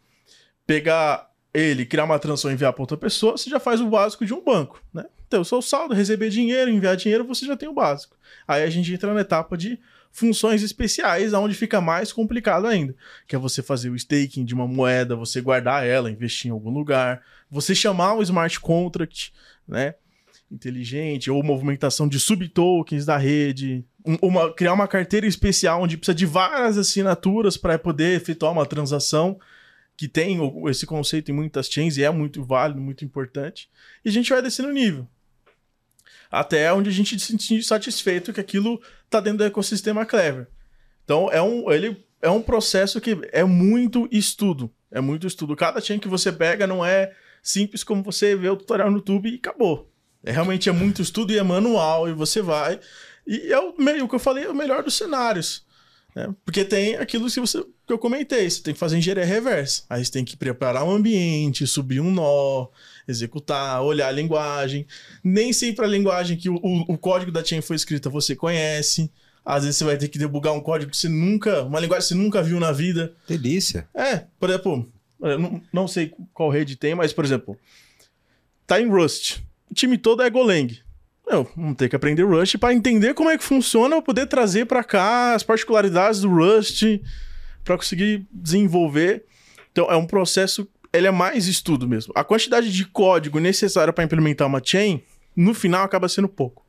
pegar 0.66 1.30
ele, 1.54 1.86
criar 1.86 2.06
uma 2.06 2.20
transação 2.20 2.52
e 2.52 2.54
enviar 2.54 2.72
para 2.72 2.84
outra 2.84 2.98
pessoa, 2.98 3.38
você 3.38 3.50
já 3.50 3.60
faz 3.60 3.82
o 3.82 3.90
básico 3.90 4.26
de 4.26 4.34
um 4.34 4.44
banco, 4.44 4.82
né? 4.94 5.06
Então, 5.32 5.40
o 5.40 5.46
seu 5.46 5.62
saldo, 5.62 5.94
receber 5.94 6.30
dinheiro, 6.30 6.70
enviar 6.70 6.98
dinheiro, 6.98 7.26
você 7.26 7.46
já 7.46 7.56
tem 7.56 7.70
o 7.70 7.74
básico. 7.74 8.18
Aí 8.46 8.64
a 8.64 8.70
gente 8.70 8.94
entra 8.94 9.14
na 9.14 9.22
etapa 9.22 9.58
de 9.58 9.80
funções 10.12 10.62
especiais, 10.62 11.34
onde 11.34 11.56
fica 11.56 11.80
mais 11.80 12.12
complicado 12.12 12.68
ainda, 12.68 12.94
que 13.26 13.34
é 13.34 13.40
você 13.40 13.62
fazer 13.62 13.90
o 13.90 13.96
staking 13.96 14.44
de 14.44 14.54
uma 14.54 14.68
moeda, 14.68 15.16
você 15.16 15.40
guardar 15.40 15.88
ela, 15.88 16.12
investir 16.12 16.50
em 16.50 16.52
algum 16.52 16.70
lugar, 16.70 17.22
você 17.50 17.74
chamar 17.74 18.16
um 18.16 18.22
smart 18.22 18.60
contract, 18.60 19.32
né? 19.66 19.96
Inteligente, 20.52 21.32
ou 21.32 21.42
movimentação 21.42 22.10
de 22.10 22.20
subtokens 22.20 23.06
da 23.06 23.16
rede, 23.16 23.86
uma, 24.22 24.54
criar 24.54 24.74
uma 24.74 24.86
carteira 24.86 25.26
especial 25.26 25.82
onde 25.82 25.96
precisa 25.96 26.14
de 26.14 26.26
várias 26.26 26.78
assinaturas 26.78 27.56
para 27.56 27.80
poder 27.80 28.18
efetuar 28.18 28.52
uma 28.52 28.66
transação 28.66 29.40
que 29.96 30.10
tem 30.10 30.38
esse 30.68 30.86
conceito 30.86 31.32
em 31.32 31.34
muitas 31.34 31.68
chains 31.68 31.96
e 31.96 32.04
é 32.04 32.10
muito 32.10 32.44
válido, 32.44 32.82
muito 32.82 33.06
importante. 33.06 33.70
E 34.04 34.10
a 34.10 34.12
gente 34.12 34.30
vai 34.30 34.42
descendo 34.42 34.68
o 34.68 34.74
nível 34.74 35.08
até 36.32 36.72
onde 36.74 36.90
a 36.90 36.94
gente 36.94 37.20
se 37.20 37.26
sentir 37.26 37.62
satisfeito 37.62 38.32
que 38.32 38.40
aquilo 38.40 38.82
está 39.04 39.20
dentro 39.20 39.40
do 39.40 39.44
ecossistema 39.44 40.06
Clever. 40.06 40.48
Então 41.04 41.30
é 41.30 41.42
um, 41.42 41.70
ele 41.72 42.04
é 42.22 42.30
um 42.30 42.42
processo 42.42 43.02
que 43.02 43.18
é 43.32 43.44
muito 43.44 44.08
estudo. 44.12 44.72
É 44.90 45.02
muito 45.02 45.28
estudo. 45.28 45.56
Cada 45.56 45.82
chain 45.82 46.00
que 46.00 46.08
você 46.08 46.32
pega 46.32 46.66
não 46.66 46.86
é 46.86 47.12
simples 47.44 47.84
como 47.84 48.04
você 48.04 48.36
vê 48.36 48.50
o 48.50 48.56
tutorial 48.56 48.90
no 48.90 48.98
YouTube 48.98 49.30
e 49.30 49.36
acabou. 49.36 49.92
É, 50.24 50.32
realmente 50.32 50.70
é 50.70 50.72
muito 50.72 51.02
estudo 51.02 51.34
e 51.34 51.38
é 51.38 51.44
manual, 51.44 52.08
e 52.08 52.14
você 52.14 52.42
vai. 52.42 52.80
E 53.26 53.52
é 53.52 53.60
o, 53.60 53.74
meio, 53.78 54.08
que 54.08 54.16
eu 54.16 54.20
falei, 54.20 54.46
é 54.46 54.50
o 54.50 54.56
melhor 54.56 54.84
dos 54.84 54.96
cenários. 54.96 55.66
Né? 56.16 56.34
Porque 56.46 56.64
tem 56.64 56.96
aquilo 56.98 57.30
que, 57.30 57.40
você, 57.40 57.64
que 57.88 57.94
eu 57.94 57.98
comentei, 57.98 58.50
você 58.50 58.62
tem 58.62 58.74
que 58.74 58.80
fazer 58.80 58.98
engenharia 58.98 59.26
reversa. 59.26 59.84
Aí 59.90 60.04
você 60.04 60.12
tem 60.12 60.26
que 60.26 60.38
preparar 60.38 60.84
um 60.84 60.92
ambiente, 60.92 61.66
subir 61.66 62.00
um 62.00 62.12
nó, 62.12 62.68
executar, 63.08 63.82
olhar 63.82 64.08
a 64.08 64.12
linguagem. 64.12 64.86
Nem 65.24 65.54
sempre 65.54 65.86
a 65.86 65.88
linguagem 65.88 66.38
que 66.38 66.50
o, 66.50 66.56
o, 66.56 66.94
o 66.94 66.98
código 66.98 67.32
da 67.32 67.44
chain 67.44 67.62
foi 67.62 67.76
escrita 67.76 68.10
você 68.10 68.36
conhece. 68.36 69.12
Às 69.44 69.64
vezes 69.64 69.78
você 69.78 69.84
vai 69.84 69.98
ter 69.98 70.08
que 70.08 70.20
debugar 70.20 70.54
um 70.54 70.62
código 70.62 70.92
que 70.92 70.98
você 70.98 71.10
nunca. 71.10 71.64
Uma 71.64 71.80
linguagem 71.80 72.08
que 72.08 72.14
você 72.14 72.16
nunca 72.16 72.44
viu 72.44 72.60
na 72.60 72.72
vida. 72.72 73.14
Delícia. 73.28 73.88
É, 73.94 74.26
por 74.40 74.50
exemplo, 74.50 74.92
eu 75.22 75.40
não, 75.40 75.62
não 75.72 75.88
sei 75.88 76.14
qual 76.34 76.50
rede 76.50 76.76
tem, 76.76 76.96
mas, 76.96 77.14
por 77.14 77.26
exemplo, 77.26 77.58
tá 78.66 78.80
em 78.80 78.90
Rust. 78.90 79.40
O 79.70 79.74
time 79.74 79.98
todo 79.98 80.22
é 80.22 80.30
Golang. 80.30 80.78
Eu 81.28 81.50
vamos 81.56 81.78
ter 81.78 81.88
que 81.88 81.96
aprender 81.96 82.24
Rust 82.24 82.58
para 82.58 82.74
entender 82.74 83.14
como 83.14 83.30
é 83.30 83.38
que 83.38 83.44
funciona, 83.44 83.96
para 83.96 84.02
poder 84.02 84.26
trazer 84.28 84.66
para 84.66 84.84
cá 84.84 85.34
as 85.34 85.44
particularidades 85.44 86.22
do 86.22 86.30
Rust, 86.30 86.84
para 87.64 87.78
conseguir 87.78 88.28
desenvolver. 88.32 89.26
Então 89.72 89.90
é 89.90 89.96
um 89.96 90.06
processo 90.06 90.68
ele 90.94 91.08
é 91.08 91.12
mais 91.12 91.48
estudo 91.48 91.88
mesmo. 91.88 92.14
A 92.16 92.24
quantidade 92.24 92.72
de 92.72 92.86
código 92.86 93.40
necessária 93.40 93.94
para 93.94 94.04
implementar 94.04 94.48
uma 94.48 94.62
chain, 94.64 95.02
no 95.36 95.54
final 95.54 95.84
acaba 95.84 96.10
sendo 96.10 96.28
pouco. 96.28 96.66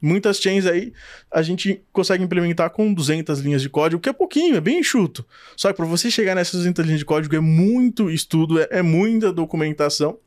Muitas 0.00 0.38
chains 0.38 0.64
aí 0.64 0.92
a 1.30 1.42
gente 1.42 1.82
consegue 1.92 2.22
implementar 2.22 2.70
com 2.70 2.94
200 2.94 3.40
linhas 3.40 3.60
de 3.60 3.68
código, 3.68 4.00
que 4.00 4.08
é 4.08 4.12
pouquinho, 4.12 4.56
é 4.56 4.60
bem 4.60 4.78
enxuto. 4.78 5.26
Só 5.56 5.70
que 5.72 5.76
para 5.76 5.86
você 5.86 6.08
chegar 6.08 6.36
nessas 6.36 6.60
200 6.60 6.84
linhas 6.84 7.00
de 7.00 7.04
código 7.04 7.34
é 7.34 7.40
muito 7.40 8.08
estudo, 8.08 8.60
é, 8.60 8.68
é 8.70 8.82
muita 8.82 9.32
documentação, 9.32 10.18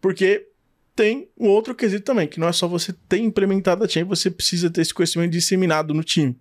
porque 0.00 0.46
tem 0.94 1.28
um 1.38 1.48
outro 1.48 1.74
quesito 1.74 2.04
também, 2.06 2.26
que 2.26 2.40
não 2.40 2.48
é 2.48 2.52
só 2.52 2.66
você 2.66 2.94
ter 3.06 3.18
implementado 3.18 3.84
a 3.84 3.88
chain, 3.88 4.04
você 4.04 4.30
precisa 4.30 4.70
ter 4.70 4.80
esse 4.80 4.94
conhecimento 4.94 5.30
disseminado 5.30 5.92
no 5.92 6.02
time. 6.02 6.34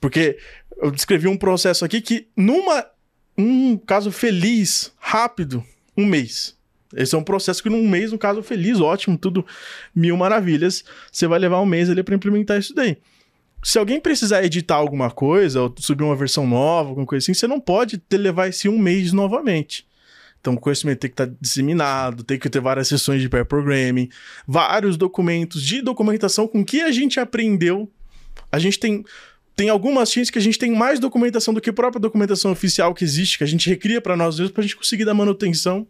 Porque 0.00 0.38
eu 0.80 0.92
descrevi 0.92 1.26
um 1.26 1.36
processo 1.36 1.84
aqui 1.84 2.00
que 2.00 2.28
numa 2.36 2.86
um 3.38 3.76
caso 3.76 4.10
feliz, 4.10 4.92
rápido, 4.98 5.64
um 5.96 6.04
mês. 6.04 6.58
Esse 6.94 7.14
é 7.14 7.18
um 7.18 7.22
processo 7.22 7.62
que 7.62 7.70
num 7.70 7.86
mês, 7.88 8.12
um 8.12 8.18
caso 8.18 8.42
feliz, 8.42 8.80
ótimo, 8.80 9.16
tudo 9.16 9.46
mil 9.94 10.16
maravilhas. 10.16 10.84
Você 11.12 11.26
vai 11.26 11.38
levar 11.38 11.60
um 11.60 11.66
mês 11.66 11.88
ali 11.88 12.02
para 12.02 12.14
implementar 12.14 12.58
isso 12.58 12.74
daí. 12.74 12.96
Se 13.62 13.78
alguém 13.78 14.00
precisar 14.00 14.44
editar 14.44 14.76
alguma 14.76 15.10
coisa, 15.10 15.62
ou 15.62 15.74
subir 15.78 16.04
uma 16.04 16.16
versão 16.16 16.46
nova, 16.46 16.88
alguma 16.88 17.06
coisa 17.06 17.24
assim, 17.24 17.34
você 17.34 17.46
não 17.46 17.60
pode 17.60 17.98
ter, 17.98 18.18
levar 18.18 18.48
esse 18.48 18.68
um 18.68 18.78
mês 18.78 19.12
novamente. 19.12 19.86
Então, 20.40 20.54
o 20.54 20.60
conhecimento 20.60 21.00
tem 21.00 21.10
que 21.10 21.14
estar 21.14 21.26
tá 21.26 21.32
disseminado, 21.40 22.22
tem 22.22 22.38
que 22.38 22.48
ter 22.48 22.60
várias 22.60 22.88
sessões 22.88 23.20
de 23.20 23.28
pair 23.28 23.44
programming, 23.44 24.08
vários 24.46 24.96
documentos 24.96 25.62
de 25.62 25.82
documentação 25.82 26.46
com 26.46 26.64
que 26.64 26.80
a 26.80 26.92
gente 26.92 27.18
aprendeu. 27.18 27.90
A 28.50 28.58
gente 28.58 28.78
tem 28.78 29.04
tem 29.58 29.68
algumas 29.68 30.12
chains 30.12 30.30
que 30.30 30.38
a 30.38 30.40
gente 30.40 30.56
tem 30.56 30.70
mais 30.70 31.00
documentação 31.00 31.52
do 31.52 31.60
que 31.60 31.68
a 31.68 31.72
própria 31.72 32.00
documentação 32.00 32.52
oficial 32.52 32.94
que 32.94 33.02
existe, 33.02 33.36
que 33.36 33.42
a 33.42 33.46
gente 33.46 33.68
recria 33.68 34.00
para 34.00 34.16
nós 34.16 34.38
mesmos 34.38 34.52
para 34.52 34.60
a 34.60 34.62
gente 34.62 34.76
conseguir 34.76 35.04
dar 35.04 35.14
manutenção. 35.14 35.84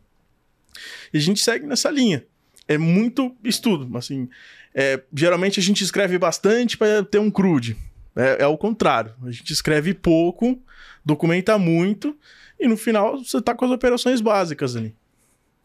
E 1.13 1.19
a 1.19 1.21
gente 1.21 1.41
segue 1.41 1.67
nessa 1.67 1.91
linha. 1.91 2.25
É 2.67 2.79
muito 2.79 3.37
estudo, 3.45 3.95
assim. 3.99 4.27
É, 4.75 5.03
geralmente 5.13 5.61
a 5.61 5.63
gente 5.63 5.85
escreve 5.85 6.17
bastante 6.17 6.79
para 6.79 7.03
ter 7.05 7.19
um 7.19 7.31
crude. 7.31 7.77
É, 8.17 8.45
é 8.45 8.47
o 8.47 8.57
contrário. 8.57 9.13
A 9.23 9.31
gente 9.31 9.53
escreve 9.53 9.93
pouco, 9.93 10.59
documenta 11.05 11.59
muito, 11.59 12.17
e 12.59 12.67
no 12.67 12.77
final 12.77 13.23
você 13.23 13.37
está 13.37 13.55
com 13.55 13.67
as 13.67 13.71
operações 13.71 14.23
básicas 14.23 14.77
ali. 14.77 14.97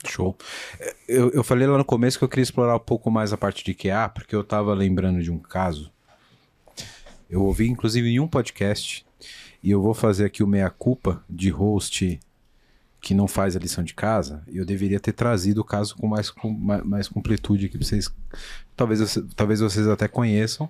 Show. 0.05 0.37
É, 0.77 0.93
eu, 1.07 1.31
eu 1.31 1.41
falei 1.41 1.65
lá 1.65 1.77
no 1.77 1.85
começo 1.85 2.17
que 2.17 2.25
eu 2.25 2.29
queria 2.29 2.43
explorar 2.43 2.75
um 2.75 2.79
pouco 2.79 3.09
mais 3.09 3.31
a 3.31 3.37
parte 3.37 3.63
de 3.63 3.73
QA, 3.73 4.09
porque 4.09 4.35
eu 4.35 4.41
estava 4.41 4.73
lembrando 4.73 5.23
de 5.23 5.31
um 5.31 5.39
caso 5.39 5.92
eu 7.29 7.43
ouvi, 7.43 7.67
inclusive, 7.67 8.07
em 8.07 8.19
um 8.19 8.27
podcast, 8.27 9.05
e 9.61 9.71
eu 9.71 9.81
vou 9.81 9.93
fazer 9.93 10.25
aqui 10.25 10.43
o 10.43 10.47
meia-culpa 10.47 11.23
de 11.29 11.49
host 11.49 12.19
que 13.01 13.13
não 13.13 13.27
faz 13.27 13.55
a 13.55 13.59
lição 13.59 13.83
de 13.83 13.93
casa, 13.93 14.41
eu 14.47 14.65
deveria 14.65 14.97
ter 14.99 15.11
trazido 15.11 15.59
o 15.59 15.65
caso 15.65 15.93
com 15.95 16.07
mais, 16.07 16.29
com 16.29 16.49
mais, 16.49 16.83
mais 16.83 17.07
completude 17.09 17.65
aqui 17.65 17.77
pra 17.77 17.85
vocês. 17.85 18.09
Talvez, 18.77 19.17
talvez 19.35 19.59
vocês 19.59 19.87
até 19.87 20.07
conheçam, 20.07 20.69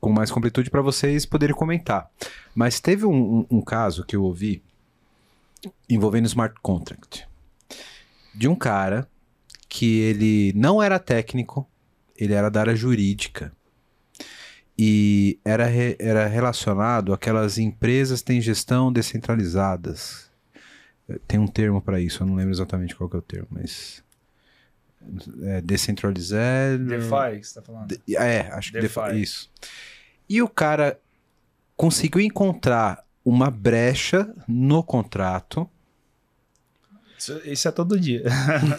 com 0.00 0.10
mais 0.10 0.32
completude 0.32 0.70
para 0.70 0.82
vocês 0.82 1.24
poderem 1.24 1.54
comentar. 1.54 2.10
Mas 2.52 2.80
teve 2.80 3.06
um, 3.06 3.38
um, 3.38 3.46
um 3.48 3.60
caso 3.60 4.04
que 4.04 4.16
eu 4.16 4.24
ouvi 4.24 4.60
envolvendo 5.88 6.26
smart 6.26 6.56
contract 6.60 7.28
de 8.34 8.48
um 8.48 8.56
cara 8.56 9.06
que 9.68 10.00
ele 10.00 10.52
não 10.54 10.82
era 10.82 10.98
técnico, 10.98 11.66
ele 12.16 12.34
era 12.34 12.50
da 12.50 12.60
área 12.60 12.74
jurídica. 12.74 13.52
E 14.78 15.38
era, 15.44 15.66
re, 15.66 15.96
era 15.98 16.26
relacionado 16.26 17.12
àquelas 17.12 17.58
empresas 17.58 18.20
que 18.20 18.26
têm 18.26 18.40
gestão 18.40 18.92
descentralizadas. 18.92 20.30
Tem 21.26 21.38
um 21.38 21.46
termo 21.46 21.80
para 21.80 22.00
isso, 22.00 22.22
eu 22.22 22.26
não 22.26 22.34
lembro 22.34 22.52
exatamente 22.52 22.94
qual 22.94 23.10
é 23.12 23.16
o 23.16 23.22
termo, 23.22 23.48
mas. 23.50 24.02
É, 25.42 25.60
descentralizar. 25.60 26.78
DeFi, 26.78 27.40
que 27.40 27.46
você 27.46 27.54
tá 27.54 27.62
falando. 27.62 27.88
De, 27.88 28.16
é, 28.16 28.48
acho 28.52 28.72
DeFi. 28.72 28.94
que 28.94 29.00
DeFi. 29.00 29.22
Isso. 29.22 29.50
E 30.28 30.40
o 30.40 30.48
cara 30.48 30.98
conseguiu 31.76 32.20
encontrar 32.20 33.04
uma 33.24 33.50
brecha 33.50 34.32
no 34.46 34.82
contrato 34.82 35.68
isso, 37.44 37.68
é 37.68 37.70
todo 37.70 37.98
dia. 37.98 38.24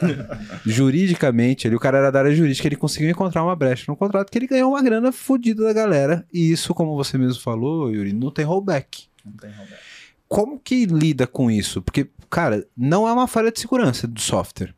Juridicamente, 0.65 1.67
ele, 1.67 1.75
o 1.75 1.79
cara 1.79 1.97
era 1.99 2.11
da 2.11 2.19
área 2.19 2.35
jurídica, 2.35 2.67
ele 2.67 2.75
conseguiu 2.75 3.09
encontrar 3.09 3.43
uma 3.43 3.55
brecha 3.55 3.85
no 3.87 3.95
contrato 3.95 4.31
que 4.31 4.37
ele 4.37 4.47
ganhou 4.47 4.71
uma 4.71 4.81
grana 4.81 5.11
fodida 5.11 5.63
da 5.63 5.73
galera. 5.73 6.25
E 6.33 6.51
isso, 6.51 6.73
como 6.73 6.95
você 6.95 7.17
mesmo 7.17 7.41
falou, 7.41 7.91
Yuri, 7.91 8.13
não 8.13 8.31
tem 8.31 8.45
rollback. 8.45 9.05
Não 9.23 9.33
tem 9.33 9.51
rollback. 9.51 9.81
Como 10.27 10.59
que 10.59 10.85
lida 10.85 11.27
com 11.27 11.51
isso? 11.51 11.81
Porque, 11.81 12.09
cara, 12.29 12.65
não 12.75 13.07
é 13.07 13.13
uma 13.13 13.27
falha 13.27 13.51
de 13.51 13.59
segurança 13.59 14.07
do 14.07 14.19
software. 14.19 14.73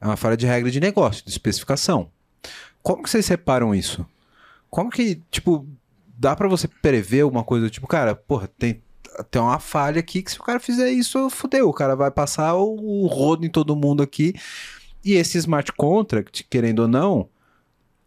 É 0.00 0.06
uma 0.06 0.16
falha 0.16 0.36
de 0.36 0.46
regra 0.46 0.70
de 0.70 0.78
negócio, 0.78 1.24
de 1.24 1.30
especificação. 1.30 2.10
Como 2.82 3.02
que 3.02 3.10
vocês 3.10 3.26
separam 3.26 3.74
isso? 3.74 4.06
Como 4.70 4.90
que, 4.90 5.20
tipo, 5.30 5.66
dá 6.16 6.36
para 6.36 6.48
você 6.48 6.68
prever 6.68 7.24
uma 7.24 7.42
coisa 7.42 7.68
tipo, 7.68 7.86
cara, 7.86 8.14
porra, 8.14 8.48
tem 8.58 8.82
tem 9.30 9.40
uma 9.40 9.58
falha 9.58 10.00
aqui 10.00 10.22
que 10.22 10.30
se 10.30 10.40
o 10.40 10.42
cara 10.42 10.60
fizer 10.60 10.90
isso, 10.90 11.30
fudeu. 11.30 11.68
O 11.68 11.72
cara 11.72 11.94
vai 11.94 12.10
passar 12.10 12.54
o, 12.54 13.04
o 13.04 13.06
rodo 13.06 13.44
em 13.44 13.50
todo 13.50 13.76
mundo 13.76 14.02
aqui. 14.02 14.34
E 15.04 15.14
esse 15.14 15.38
smart 15.38 15.72
contract, 15.72 16.44
querendo 16.44 16.80
ou 16.80 16.88
não, 16.88 17.28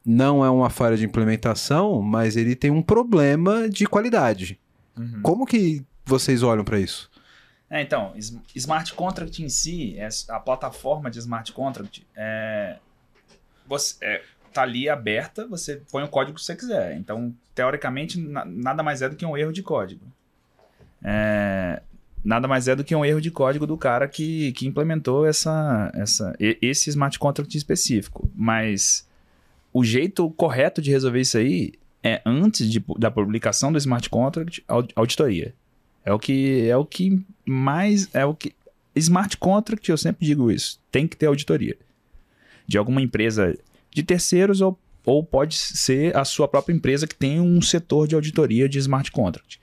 não 0.05 0.43
é 0.43 0.49
uma 0.49 0.69
falha 0.69 0.97
de 0.97 1.05
implementação, 1.05 2.01
mas 2.01 2.35
ele 2.35 2.55
tem 2.55 2.71
um 2.71 2.81
problema 2.81 3.69
de 3.69 3.85
qualidade. 3.85 4.59
Uhum. 4.97 5.21
Como 5.21 5.45
que 5.45 5.85
vocês 6.05 6.41
olham 6.41 6.63
para 6.63 6.79
isso? 6.79 7.09
É, 7.69 7.81
então, 7.81 8.13
smart 8.55 8.93
contract 8.93 9.43
em 9.43 9.49
si, 9.49 9.97
é 9.97 10.07
a 10.29 10.39
plataforma 10.39 11.11
de 11.11 11.19
smart 11.19 11.51
contract 11.51 12.07
é, 12.15 12.77
você, 13.67 13.95
é, 14.01 14.23
tá 14.53 14.61
ali 14.61 14.87
aberta, 14.87 15.45
você 15.45 15.81
põe 15.91 16.03
o 16.03 16.07
código 16.07 16.37
que 16.37 16.43
você 16.43 16.55
quiser. 16.55 16.95
Então, 16.95 17.35
teoricamente, 17.53 18.19
na, 18.19 18.45
nada 18.45 18.81
mais 18.81 19.01
é 19.01 19.09
do 19.09 19.15
que 19.15 19.25
um 19.25 19.37
erro 19.37 19.51
de 19.51 19.61
código 19.61 20.05
é, 21.03 21.81
nada 22.23 22.47
mais 22.47 22.67
é 22.67 22.75
do 22.75 22.83
que 22.83 22.95
um 22.95 23.05
erro 23.05 23.21
de 23.21 23.31
código 23.31 23.65
do 23.65 23.77
cara 23.77 24.07
que, 24.07 24.51
que 24.53 24.67
implementou 24.67 25.25
essa, 25.25 25.91
essa, 25.93 26.35
esse 26.39 26.89
smart 26.89 27.17
contract 27.17 27.57
específico. 27.57 28.29
Mas 28.35 29.07
o 29.73 29.83
jeito 29.83 30.29
correto 30.31 30.81
de 30.81 30.91
resolver 30.91 31.21
isso 31.21 31.37
aí 31.37 31.73
é 32.03 32.21
antes 32.25 32.69
de, 32.69 32.83
da 32.97 33.09
publicação 33.11 33.71
do 33.71 33.77
smart 33.77 34.09
contract, 34.09 34.63
auditoria. 34.95 35.53
É 36.03 36.13
o 36.13 36.19
que 36.19 36.69
é 36.69 36.77
o 36.77 36.85
que 36.85 37.21
mais 37.45 38.09
é 38.13 38.25
o 38.25 38.33
que 38.33 38.53
smart 38.95 39.37
contract, 39.37 39.89
eu 39.89 39.97
sempre 39.97 40.25
digo 40.25 40.49
isso, 40.49 40.79
tem 40.91 41.07
que 41.07 41.15
ter 41.15 41.27
auditoria. 41.27 41.77
De 42.65 42.77
alguma 42.77 43.01
empresa 43.01 43.57
de 43.91 44.03
terceiros 44.03 44.61
ou, 44.61 44.77
ou 45.05 45.23
pode 45.23 45.55
ser 45.55 46.15
a 46.15 46.25
sua 46.25 46.47
própria 46.47 46.73
empresa 46.73 47.07
que 47.07 47.15
tem 47.15 47.39
um 47.39 47.61
setor 47.61 48.07
de 48.07 48.15
auditoria 48.15 48.67
de 48.67 48.79
smart 48.79 49.11
contract. 49.11 49.59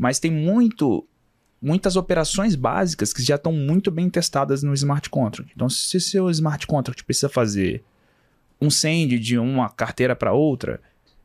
Mas 0.00 0.18
tem 0.18 0.30
muito 0.30 1.06
muitas 1.60 1.94
operações 1.94 2.54
básicas 2.54 3.12
que 3.12 3.22
já 3.22 3.34
estão 3.34 3.52
muito 3.52 3.90
bem 3.90 4.08
testadas 4.08 4.62
no 4.62 4.72
smart 4.72 5.10
contract. 5.10 5.52
Então, 5.54 5.68
se 5.68 6.00
seu 6.00 6.30
smart 6.30 6.66
contract 6.66 7.04
precisa 7.04 7.28
fazer 7.28 7.84
um 8.58 8.70
send 8.70 9.18
de 9.18 9.38
uma 9.38 9.68
carteira 9.68 10.16
para 10.16 10.32
outra, 10.32 10.80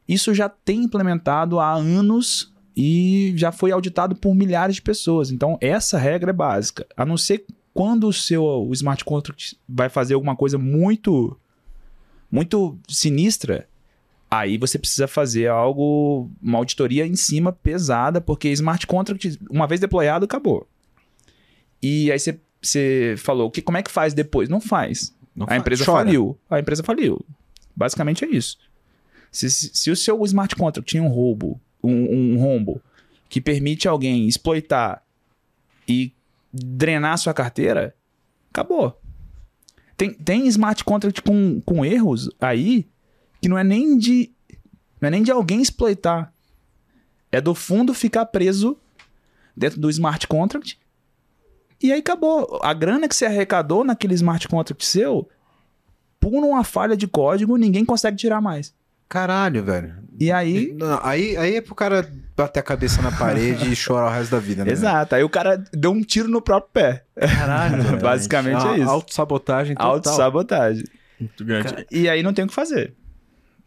isso 0.06 0.34
já 0.34 0.50
tem 0.50 0.84
implementado 0.84 1.58
há 1.58 1.72
anos 1.72 2.54
e 2.76 3.34
já 3.38 3.50
foi 3.50 3.72
auditado 3.72 4.14
por 4.14 4.36
milhares 4.36 4.76
de 4.76 4.82
pessoas. 4.82 5.32
Então, 5.32 5.58
essa 5.62 5.98
regra 5.98 6.32
é 6.32 6.34
básica. 6.34 6.86
A 6.98 7.06
não 7.06 7.16
ser 7.16 7.46
quando 7.74 8.10
o 8.10 8.14
seu 8.14 8.44
o 8.44 8.74
smart 8.74 9.06
contract 9.06 9.58
vai 9.70 9.88
fazer 9.88 10.16
alguma 10.16 10.36
coisa 10.36 10.58
muito 10.58 11.40
muito 12.30 12.78
sinistra, 12.90 13.70
Aí 14.40 14.58
você 14.58 14.78
precisa 14.78 15.08
fazer 15.08 15.48
algo, 15.48 16.30
uma 16.42 16.58
auditoria 16.58 17.06
em 17.06 17.16
cima 17.16 17.54
pesada, 17.54 18.20
porque 18.20 18.50
smart 18.50 18.86
contract, 18.86 19.40
uma 19.50 19.68
vez 19.68 19.80
deployado, 19.80 20.26
acabou. 20.26 20.68
E 21.82 22.12
aí 22.12 22.20
você, 22.20 22.40
você 22.62 23.16
falou, 23.18 23.50
que, 23.50 23.62
como 23.62 23.78
é 23.78 23.84
que 23.84 23.92
faz 23.92 24.14
depois? 24.14 24.50
Não 24.50 24.60
faz. 24.60 25.16
Não 25.36 25.46
a 25.46 25.50
faz. 25.50 25.62
empresa 25.62 25.86
Chora. 25.86 26.06
faliu. 26.06 26.38
A 26.50 26.60
empresa 26.60 26.84
faliu. 26.84 27.26
Basicamente 27.76 28.26
é 28.26 28.28
isso. 28.28 28.58
Se, 29.32 29.50
se, 29.50 29.72
se, 29.74 29.92
o 29.92 29.96
seu 29.96 30.22
smart 30.26 30.56
contract 30.56 30.90
tinha 30.90 31.04
um 31.04 31.08
roubo, 31.08 31.60
um, 31.84 32.34
um 32.34 32.38
rombo, 32.38 32.82
que 33.30 33.40
permite 33.40 33.88
alguém 33.88 34.28
exploitar 34.28 35.02
e 35.88 36.12
drenar 36.52 37.18
sua 37.18 37.34
carteira, 37.34 37.96
acabou. 38.50 39.00
Tem, 39.96 40.14
tem 40.14 40.48
smart 40.48 40.84
contract 40.84 41.22
com, 41.22 41.62
com 41.62 41.86
erros 41.86 42.30
aí 42.40 42.86
que 43.46 43.50
não 43.50 43.60
é 43.60 43.64
nem 43.64 43.96
de 43.96 44.32
não 45.00 45.08
é 45.08 45.12
nem 45.12 45.22
de 45.22 45.30
alguém 45.30 45.62
exploitar. 45.62 46.34
É 47.32 47.40
do 47.40 47.54
fundo 47.54 47.94
ficar 47.94 48.26
preso 48.26 48.76
dentro 49.56 49.80
do 49.80 49.88
smart 49.88 50.26
contract. 50.26 50.80
E 51.80 51.92
aí 51.92 52.00
acabou. 52.00 52.60
A 52.64 52.74
grana 52.74 53.08
que 53.08 53.16
você 53.16 53.28
arrecadou 53.28 53.84
naquele 53.84 54.16
smart 54.16 54.48
contract 54.48 54.84
seu, 54.84 55.30
por 56.20 56.34
uma 56.34 56.64
falha 56.64 56.98
de 56.98 57.08
código, 57.08 57.56
ninguém 57.56 57.86
consegue 57.86 58.18
tirar 58.18 58.42
mais. 58.42 58.74
Caralho, 59.08 59.64
velho. 59.64 59.94
E 60.20 60.32
aí. 60.32 60.74
Não, 60.74 61.00
aí, 61.04 61.38
aí 61.38 61.58
é 61.58 61.62
pro 61.62 61.76
cara 61.76 62.12
bater 62.36 62.62
a 62.62 62.64
cabeça 62.64 63.00
na 63.00 63.12
parede 63.12 63.72
e 63.72 63.76
chorar 63.76 64.08
o 64.08 64.12
resto 64.12 64.32
da 64.32 64.40
vida, 64.40 64.66
né? 64.66 64.72
Exato. 64.72 65.14
Aí 65.14 65.24
o 65.24 65.30
cara 65.30 65.64
deu 65.72 65.92
um 65.92 66.02
tiro 66.02 66.30
no 66.30 66.42
próprio 66.42 66.72
pé. 66.74 67.06
Caralho. 67.16 67.96
Basicamente 68.02 68.66
é 68.66 68.80
isso. 68.80 68.90
Autossabotagem 68.90 69.76
total. 69.76 69.92
Autossabotagem. 69.92 70.86
Muito 71.20 71.46
grande. 71.46 71.86
E 71.92 72.10
aí 72.10 72.24
não 72.24 72.34
tem 72.34 72.44
o 72.44 72.48
que 72.48 72.54
fazer. 72.56 72.96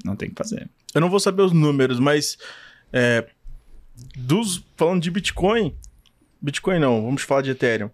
Não 0.05 0.17
tem 0.17 0.31
que 0.31 0.37
fazer. 0.37 0.69
Eu 0.95 1.01
não 1.01 1.11
vou 1.11 1.21
saber 1.21 1.43
os 1.43 1.53
números, 1.53 1.99
mas 1.99 2.39
é, 2.93 3.27
dos 4.17 4.65
falando 4.77 5.03
de 5.03 5.11
Bitcoin, 5.11 5.75
Bitcoin 6.41 6.79
não, 6.79 7.03
vamos 7.03 7.23
falar 7.23 7.43
de 7.43 7.51
Ethereum. 7.51 7.91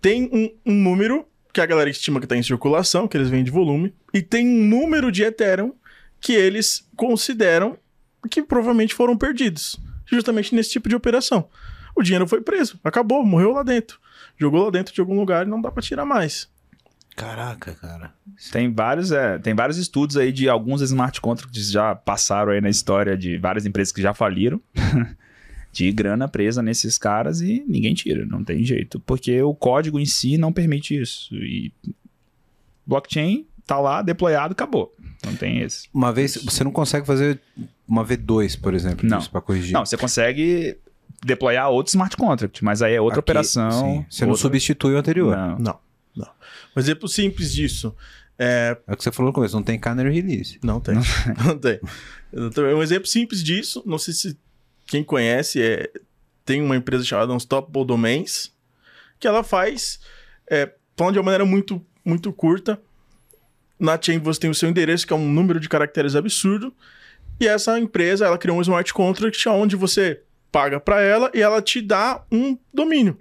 Tem 0.00 0.28
um, 0.32 0.72
um 0.72 0.74
número 0.74 1.26
que 1.52 1.60
a 1.60 1.66
galera 1.66 1.90
estima 1.90 2.20
que 2.20 2.26
está 2.26 2.36
em 2.36 2.42
circulação, 2.42 3.08
que 3.08 3.16
eles 3.16 3.30
vêm 3.30 3.42
de 3.42 3.50
volume, 3.50 3.94
e 4.12 4.22
tem 4.22 4.46
um 4.46 4.64
número 4.64 5.10
de 5.10 5.22
Ethereum 5.24 5.72
que 6.20 6.32
eles 6.32 6.86
consideram 6.96 7.78
que 8.30 8.42
provavelmente 8.42 8.94
foram 8.94 9.16
perdidos, 9.16 9.80
justamente 10.06 10.54
nesse 10.54 10.70
tipo 10.70 10.88
de 10.88 10.94
operação. 10.94 11.48
O 11.96 12.02
dinheiro 12.02 12.28
foi 12.28 12.40
preso, 12.40 12.78
acabou, 12.84 13.24
morreu 13.24 13.52
lá 13.52 13.62
dentro. 13.62 13.98
Jogou 14.36 14.64
lá 14.64 14.70
dentro 14.70 14.94
de 14.94 15.00
algum 15.00 15.18
lugar 15.18 15.46
e 15.46 15.50
não 15.50 15.60
dá 15.60 15.70
para 15.70 15.82
tirar 15.82 16.04
mais. 16.04 16.48
Caraca, 17.18 17.74
cara. 17.74 18.12
Tem 18.52 18.72
vários, 18.72 19.10
é, 19.10 19.38
tem 19.38 19.54
vários 19.54 19.76
estudos 19.76 20.16
aí 20.16 20.30
de 20.30 20.48
alguns 20.48 20.80
smart 20.82 21.20
contracts 21.20 21.70
já 21.70 21.94
passaram 21.94 22.52
aí 22.52 22.60
na 22.60 22.70
história 22.70 23.16
de 23.16 23.36
várias 23.38 23.66
empresas 23.66 23.92
que 23.92 24.00
já 24.00 24.14
faliram. 24.14 24.60
de 25.72 25.92
grana 25.92 26.26
presa 26.26 26.62
nesses 26.62 26.96
caras 26.96 27.40
e 27.40 27.62
ninguém 27.68 27.92
tira, 27.94 28.24
não 28.24 28.42
tem 28.42 28.64
jeito. 28.64 28.98
Porque 29.00 29.42
o 29.42 29.54
código 29.54 29.98
em 29.98 30.06
si 30.06 30.38
não 30.38 30.52
permite 30.52 30.98
isso. 30.98 31.34
E 31.34 31.72
blockchain 32.86 33.46
tá 33.66 33.78
lá, 33.78 34.00
deployado, 34.00 34.52
acabou. 34.52 34.94
Não 35.24 35.36
tem 35.36 35.60
esse. 35.60 35.88
Uma 35.92 36.12
vez, 36.12 36.36
você 36.36 36.64
não 36.64 36.70
consegue 36.70 37.06
fazer 37.06 37.40
uma 37.86 38.04
V2, 38.04 38.58
por 38.60 38.74
exemplo, 38.74 39.08
não. 39.08 39.22
para 39.22 39.40
corrigir. 39.40 39.72
Não, 39.74 39.84
você 39.84 39.96
consegue 39.96 40.78
deployar 41.24 41.68
outro 41.68 41.90
smart 41.90 42.16
contract, 42.16 42.64
mas 42.64 42.80
aí 42.80 42.94
é 42.94 43.00
outra 43.00 43.18
Aqui, 43.18 43.30
operação. 43.30 43.70
Sim. 43.70 44.06
Você 44.08 44.24
outra... 44.24 44.26
não 44.26 44.36
substitui 44.36 44.94
o 44.94 44.98
anterior. 44.98 45.36
Não. 45.36 45.58
não. 45.58 45.87
Não. 46.18 46.30
Um 46.76 46.80
exemplo 46.80 47.08
simples 47.08 47.52
disso. 47.52 47.94
É... 48.38 48.76
é 48.86 48.92
o 48.92 48.96
que 48.96 49.02
você 49.02 49.10
falou 49.12 49.30
no 49.30 49.34
começo, 49.34 49.56
não 49.56 49.62
tem 49.62 49.78
canary 49.78 50.10
release. 50.10 50.58
Não 50.62 50.80
tem. 50.80 50.94
Não, 51.44 51.58
tem. 51.58 51.80
Um 52.74 52.82
exemplo 52.82 53.06
simples 53.06 53.42
disso, 53.42 53.82
não 53.86 53.98
sei 53.98 54.14
se 54.14 54.38
quem 54.86 55.04
conhece, 55.04 55.62
é, 55.62 55.90
tem 56.44 56.62
uma 56.62 56.76
empresa 56.76 57.04
chamada 57.04 57.32
Unstoppable 57.32 57.84
Domains, 57.84 58.52
que 59.20 59.26
ela 59.26 59.42
faz, 59.42 60.00
é, 60.50 60.72
falando 60.96 61.14
de 61.14 61.18
uma 61.18 61.26
maneira 61.26 61.44
muito, 61.44 61.84
muito 62.04 62.32
curta, 62.32 62.80
na 63.78 64.00
chain 64.00 64.18
você 64.18 64.40
tem 64.40 64.50
o 64.50 64.54
seu 64.54 64.68
endereço, 64.68 65.06
que 65.06 65.12
é 65.12 65.16
um 65.16 65.30
número 65.30 65.60
de 65.60 65.68
caracteres 65.68 66.16
absurdo, 66.16 66.74
e 67.40 67.46
essa 67.46 67.78
empresa, 67.78 68.26
ela 68.26 68.38
criou 68.38 68.58
um 68.58 68.62
smart 68.62 68.92
contract 68.92 69.48
onde 69.48 69.76
você 69.76 70.22
paga 70.50 70.80
para 70.80 71.00
ela 71.00 71.30
e 71.34 71.40
ela 71.40 71.62
te 71.62 71.80
dá 71.80 72.24
um 72.32 72.58
domínio. 72.72 73.16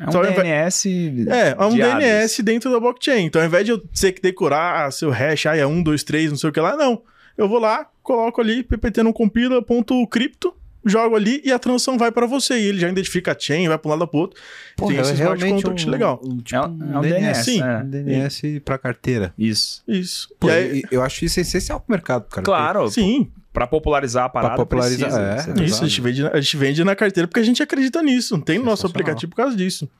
É 0.00 0.04
um 0.04 0.08
então, 0.08 0.22
DNS. 0.22 0.86
É, 1.28 1.50
é 1.50 1.64
um 1.64 1.74
DNS 1.74 2.42
dentro 2.42 2.70
da 2.70 2.80
blockchain. 2.80 3.26
Então, 3.26 3.42
ao 3.42 3.46
invés 3.46 3.66
de 3.66 3.72
eu 3.72 3.78
ter 3.78 4.12
que 4.12 4.22
decorar 4.22 4.90
seu 4.92 5.10
hash, 5.10 5.46
ah, 5.46 5.56
é 5.56 5.66
1, 5.66 5.82
2, 5.82 6.02
3, 6.02 6.30
não 6.30 6.38
sei 6.38 6.48
o 6.48 6.52
que 6.52 6.60
lá, 6.60 6.74
não. 6.74 7.02
Eu 7.36 7.48
vou 7.48 7.58
lá, 7.58 7.86
coloco 8.02 8.40
ali, 8.40 8.62
ppt 8.62 9.02
não 9.02 9.12
compila, 9.12 9.62
ponto 9.62 10.06
cripto, 10.06 10.54
jogo 10.84 11.16
ali 11.16 11.40
e 11.44 11.52
a 11.52 11.58
transação 11.58 11.98
vai 11.98 12.10
para 12.10 12.26
você. 12.26 12.58
E 12.58 12.66
ele 12.66 12.78
já 12.78 12.88
identifica 12.88 13.32
a 13.32 13.36
chain, 13.38 13.68
vai 13.68 13.78
para 13.78 13.88
um 13.88 13.90
lado 13.92 14.08
para 14.08 14.20
outro. 14.20 14.40
Porra, 14.76 14.92
tem 14.92 15.00
esse 15.00 15.12
é 15.12 15.14
smart 15.14 15.44
contract 15.44 15.86
um, 15.86 15.90
legal. 15.90 16.20
Um, 16.24 16.38
tipo, 16.38 16.56
é 16.56 16.66
um, 16.66 16.94
é 16.94 16.98
um 16.98 17.00
DNS. 17.02 17.44
Sim. 17.44 17.62
É. 17.62 17.82
DNS 17.84 18.60
para 18.64 18.78
carteira. 18.78 19.34
Isso. 19.38 19.82
Isso. 19.86 20.28
Pô, 20.38 20.48
aí, 20.48 20.82
eu 20.90 21.02
acho 21.02 21.24
isso 21.24 21.40
essencial 21.40 21.80
pro 21.80 21.92
mercado, 21.92 22.26
cara. 22.28 22.44
Claro. 22.44 22.90
Sim. 22.90 23.30
Para 23.52 23.66
popularizar 23.66 24.26
a 24.26 24.28
parada, 24.28 24.54
pra 24.54 24.64
popularizar, 24.64 25.10
precisa, 25.10 25.60
é, 25.60 25.64
Isso, 25.64 25.82
a 25.82 25.88
gente, 25.88 26.00
vende, 26.00 26.26
a 26.26 26.40
gente 26.40 26.56
vende 26.56 26.84
na 26.84 26.94
carteira 26.94 27.26
porque 27.26 27.40
a 27.40 27.44
gente 27.44 27.60
acredita 27.60 28.00
nisso. 28.00 28.34
Não 28.36 28.40
tem 28.40 28.58
no 28.58 28.64
nosso 28.64 28.86
aplicativo 28.86 29.30
por 29.30 29.36
causa 29.36 29.56
disso. 29.56 29.90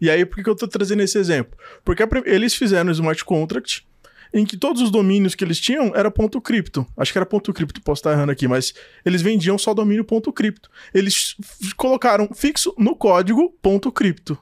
E 0.00 0.08
aí, 0.08 0.24
por 0.24 0.42
que 0.42 0.48
eu 0.48 0.54
tô 0.54 0.68
trazendo 0.68 1.02
esse 1.02 1.18
exemplo? 1.18 1.58
Porque 1.84 2.06
eles 2.26 2.54
fizeram 2.54 2.90
o 2.90 2.92
smart 2.92 3.24
contract 3.24 3.84
em 4.32 4.44
que 4.44 4.56
todos 4.56 4.80
os 4.80 4.90
domínios 4.90 5.34
que 5.34 5.44
eles 5.44 5.60
tinham 5.60 5.92
era 5.94 6.10
ponto 6.10 6.40
cripto. 6.40 6.86
Acho 6.96 7.12
que 7.12 7.18
era 7.18 7.26
ponto 7.26 7.52
cripto, 7.52 7.80
posso 7.82 8.00
estar 8.00 8.12
errando 8.12 8.32
aqui, 8.32 8.48
mas 8.48 8.72
eles 9.04 9.20
vendiam 9.20 9.58
só 9.58 9.74
domínio 9.74 10.04
ponto 10.04 10.32
cripto. 10.32 10.70
Eles 10.94 11.36
colocaram 11.76 12.28
fixo 12.34 12.74
no 12.78 12.96
código 12.96 13.50
ponto 13.60 13.92
cripto. 13.92 14.38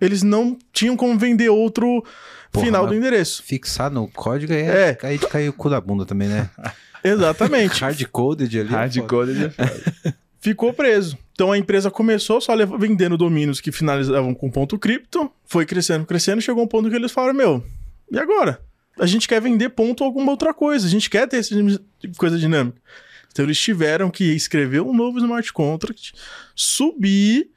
Eles 0.00 0.22
não 0.22 0.58
tinham 0.72 0.96
como 0.96 1.18
vender 1.18 1.50
outro 1.50 2.02
Porra, 2.50 2.66
final 2.66 2.86
do 2.86 2.94
endereço. 2.94 3.42
Fixar 3.42 3.90
no 3.90 4.08
código 4.08 4.52
é, 4.52 4.90
é. 4.90 4.98
aí 5.02 5.18
caiu 5.18 5.50
o 5.50 5.54
cu 5.54 5.68
da 5.68 5.80
bunda 5.80 6.06
também, 6.06 6.28
né? 6.28 6.48
Exatamente. 7.04 7.80
Hardcoded 7.80 8.60
ali. 8.60 8.68
É 8.68 8.72
Hardcoded 8.72 9.52
é 9.56 10.14
Ficou 10.40 10.72
preso. 10.72 11.18
Então 11.32 11.52
a 11.52 11.58
empresa 11.58 11.90
começou 11.90 12.40
só 12.40 12.54
vendendo 12.78 13.16
domínios 13.16 13.60
que 13.60 13.70
finalizavam 13.70 14.34
com 14.34 14.50
ponto 14.50 14.78
cripto, 14.78 15.30
foi 15.44 15.66
crescendo, 15.66 16.06
crescendo, 16.06 16.40
chegou 16.40 16.64
um 16.64 16.66
ponto 16.66 16.88
que 16.88 16.96
eles 16.96 17.12
falaram: 17.12 17.34
Meu, 17.34 17.64
e 18.10 18.18
agora? 18.18 18.60
A 18.98 19.06
gente 19.06 19.28
quer 19.28 19.40
vender 19.40 19.70
ponto 19.70 20.02
ou 20.02 20.06
alguma 20.06 20.30
outra 20.30 20.52
coisa. 20.52 20.86
A 20.86 20.90
gente 20.90 21.08
quer 21.08 21.26
ter 21.28 21.38
essa 21.38 21.54
coisa 22.16 22.38
dinâmica. 22.38 22.80
Então 23.32 23.44
eles 23.44 23.58
tiveram 23.58 24.10
que 24.10 24.24
escrever 24.24 24.80
um 24.80 24.94
novo 24.94 25.18
smart 25.18 25.52
contract, 25.52 26.12
subir. 26.54 27.50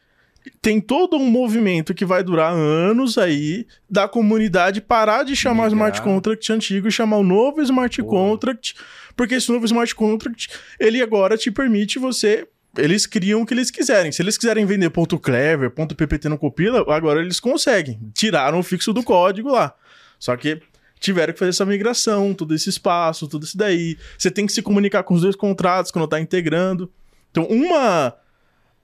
Tem 0.61 0.81
todo 0.81 1.15
um 1.15 1.29
movimento 1.29 1.93
que 1.93 2.03
vai 2.03 2.21
durar 2.21 2.51
anos 2.51 3.17
aí 3.17 3.65
da 3.89 4.09
comunidade 4.09 4.81
parar 4.81 5.23
de 5.23 5.35
chamar 5.35 5.65
o 5.65 5.67
smart 5.67 6.01
contract 6.01 6.51
antigo 6.51 6.87
e 6.87 6.91
chamar 6.91 7.17
o 7.17 7.23
novo 7.23 7.61
smart 7.61 8.03
contract, 8.03 8.75
porque 9.15 9.35
esse 9.35 9.49
novo 9.49 9.65
smart 9.65 9.95
contract 9.95 10.49
ele 10.77 11.01
agora 11.01 11.37
te 11.37 11.49
permite 11.49 11.97
você 11.97 12.45
eles 12.77 13.05
criam 13.05 13.41
o 13.41 13.45
que 13.45 13.53
eles 13.53 13.69
quiserem. 13.69 14.11
Se 14.11 14.21
eles 14.21 14.37
quiserem 14.37 14.65
vender 14.65 14.89
ponto 14.89 15.19
.clever, 15.19 15.69
ponto 15.69 15.95
.ppt 15.95 16.27
não 16.27 16.37
compila, 16.37 16.83
agora 16.93 17.21
eles 17.21 17.39
conseguem. 17.39 17.99
Tiraram 18.13 18.59
o 18.59 18.63
fixo 18.63 18.91
do 18.91 19.03
código 19.03 19.49
lá. 19.51 19.75
Só 20.19 20.35
que 20.35 20.59
tiveram 21.03 21.33
que 21.33 21.39
fazer 21.39 21.49
essa 21.49 21.65
migração, 21.65 22.33
todo 22.33 22.55
esse 22.55 22.69
espaço, 22.69 23.27
tudo 23.27 23.43
isso 23.43 23.57
daí. 23.57 23.97
Você 24.17 24.31
tem 24.31 24.45
que 24.45 24.53
se 24.53 24.61
comunicar 24.61 25.03
com 25.03 25.13
os 25.13 25.21
dois 25.21 25.35
contratos 25.35 25.91
quando 25.91 26.07
tá 26.07 26.19
integrando. 26.19 26.89
Então, 27.29 27.43
uma. 27.45 28.15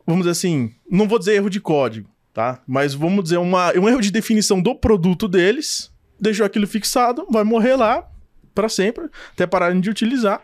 Vamos 0.05 0.23
dizer 0.23 0.31
assim, 0.31 0.73
não 0.89 1.07
vou 1.07 1.17
dizer 1.17 1.35
erro 1.35 1.49
de 1.49 1.61
código, 1.61 2.09
tá? 2.33 2.61
Mas 2.67 2.93
vamos 2.93 3.23
dizer 3.23 3.37
uma, 3.37 3.71
um 3.77 3.87
erro 3.87 4.01
de 4.01 4.11
definição 4.11 4.59
do 4.59 4.75
produto 4.75 5.27
deles, 5.27 5.91
deixou 6.19 6.45
aquilo 6.45 6.67
fixado, 6.67 7.25
vai 7.29 7.43
morrer 7.43 7.75
lá 7.75 8.09
para 8.53 8.67
sempre, 8.67 9.05
até 9.31 9.45
pararem 9.45 9.79
de 9.79 9.89
utilizar. 9.89 10.41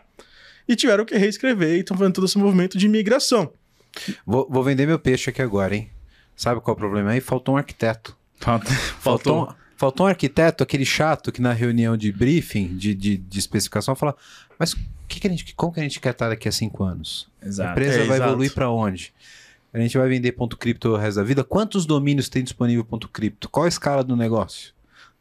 E 0.68 0.74
tiveram 0.74 1.04
que 1.04 1.16
reescrever 1.16 1.76
e 1.76 1.80
estão 1.80 1.96
fazendo 1.96 2.14
todo 2.14 2.26
esse 2.26 2.38
movimento 2.38 2.78
de 2.78 2.88
migração. 2.88 3.52
Vou, 4.24 4.48
vou, 4.48 4.62
vender 4.62 4.86
meu 4.86 4.98
peixe 4.98 5.30
aqui 5.30 5.42
agora, 5.42 5.74
hein? 5.74 5.90
Sabe 6.34 6.60
qual 6.60 6.74
é 6.74 6.76
o 6.76 6.78
problema 6.78 7.10
aí? 7.10 7.20
Faltou 7.20 7.54
um 7.54 7.58
arquiteto. 7.58 8.16
Faltou. 8.38 8.72
Faltou, 9.00 9.56
Faltou 9.76 10.06
um 10.06 10.08
arquiteto, 10.08 10.62
aquele 10.62 10.86
chato 10.86 11.30
que 11.30 11.40
na 11.40 11.52
reunião 11.52 11.96
de 11.96 12.10
briefing, 12.10 12.76
de, 12.76 12.94
de, 12.94 13.16
de 13.18 13.38
especificação, 13.38 13.94
fala: 13.94 14.16
Mas 14.58 14.74
que 15.06 15.20
que 15.20 15.26
a 15.26 15.30
gente, 15.30 15.54
como 15.54 15.72
que 15.72 15.80
a 15.80 15.82
gente 15.82 16.00
quer 16.00 16.10
estar 16.10 16.28
daqui 16.28 16.48
a 16.48 16.52
cinco 16.52 16.82
anos? 16.82 17.28
Exato. 17.42 17.68
A 17.68 17.72
empresa 17.72 18.00
é, 18.00 18.04
vai 18.06 18.16
exato. 18.16 18.30
evoluir 18.30 18.52
para 18.52 18.70
onde? 18.70 19.14
A 19.72 19.78
gente 19.78 19.98
vai 19.98 20.08
vender 20.08 20.32
ponto 20.32 20.56
cripto 20.56 20.88
o 20.90 20.96
resto 20.96 21.16
da 21.16 21.22
vida? 21.22 21.44
Quantos 21.44 21.84
domínios 21.84 22.28
tem 22.28 22.42
disponível 22.42 22.84
ponto 22.84 23.08
cripto? 23.08 23.48
Qual 23.48 23.66
a 23.66 23.68
escala 23.68 24.02
do 24.02 24.16
negócio? 24.16 24.72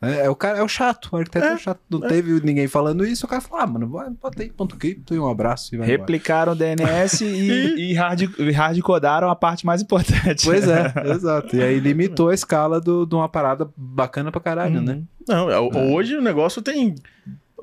É, 0.01 0.25
é, 0.25 0.29
o 0.29 0.35
cara, 0.35 0.59
é 0.59 0.63
o 0.63 0.67
chato, 0.67 1.09
o 1.11 1.17
arquiteto 1.17 1.45
é, 1.45 1.49
é 1.51 1.55
o 1.55 1.57
chato. 1.57 1.79
Não 1.89 2.05
é. 2.05 2.09
teve 2.09 2.39
ninguém 2.41 2.67
falando 2.67 3.05
isso, 3.05 3.25
o 3.25 3.29
cara 3.29 3.41
falou: 3.41 3.63
ah, 3.63 3.67
mano, 3.67 3.87
bota 3.87 4.41
aí 4.41 4.49
ponto 4.49 4.75
cripto 4.75 5.15
e 5.15 5.19
um 5.19 5.27
abraço. 5.27 5.75
E 5.75 5.79
Replicaram 5.79 6.51
o 6.51 6.55
DNS 6.55 7.21
e, 7.25 7.91
e, 7.91 7.93
hard, 7.93 8.21
e 8.37 8.51
hardcodaram 8.51 9.29
a 9.29 9.35
parte 9.35 9.65
mais 9.65 9.81
importante. 9.81 10.43
Pois 10.43 10.67
é, 10.67 10.93
exato. 11.11 11.55
E 11.55 11.63
aí 11.63 11.79
limitou 11.79 12.29
a 12.29 12.33
escala 12.33 12.81
do, 12.81 13.05
de 13.05 13.15
uma 13.15 13.29
parada 13.29 13.69
bacana 13.75 14.31
pra 14.31 14.41
caralho, 14.41 14.79
hum. 14.79 14.83
né? 14.83 15.01
Não, 15.27 15.49
é, 15.49 15.59
hoje 15.59 16.15
o 16.15 16.21
negócio 16.21 16.61
tem 16.61 16.95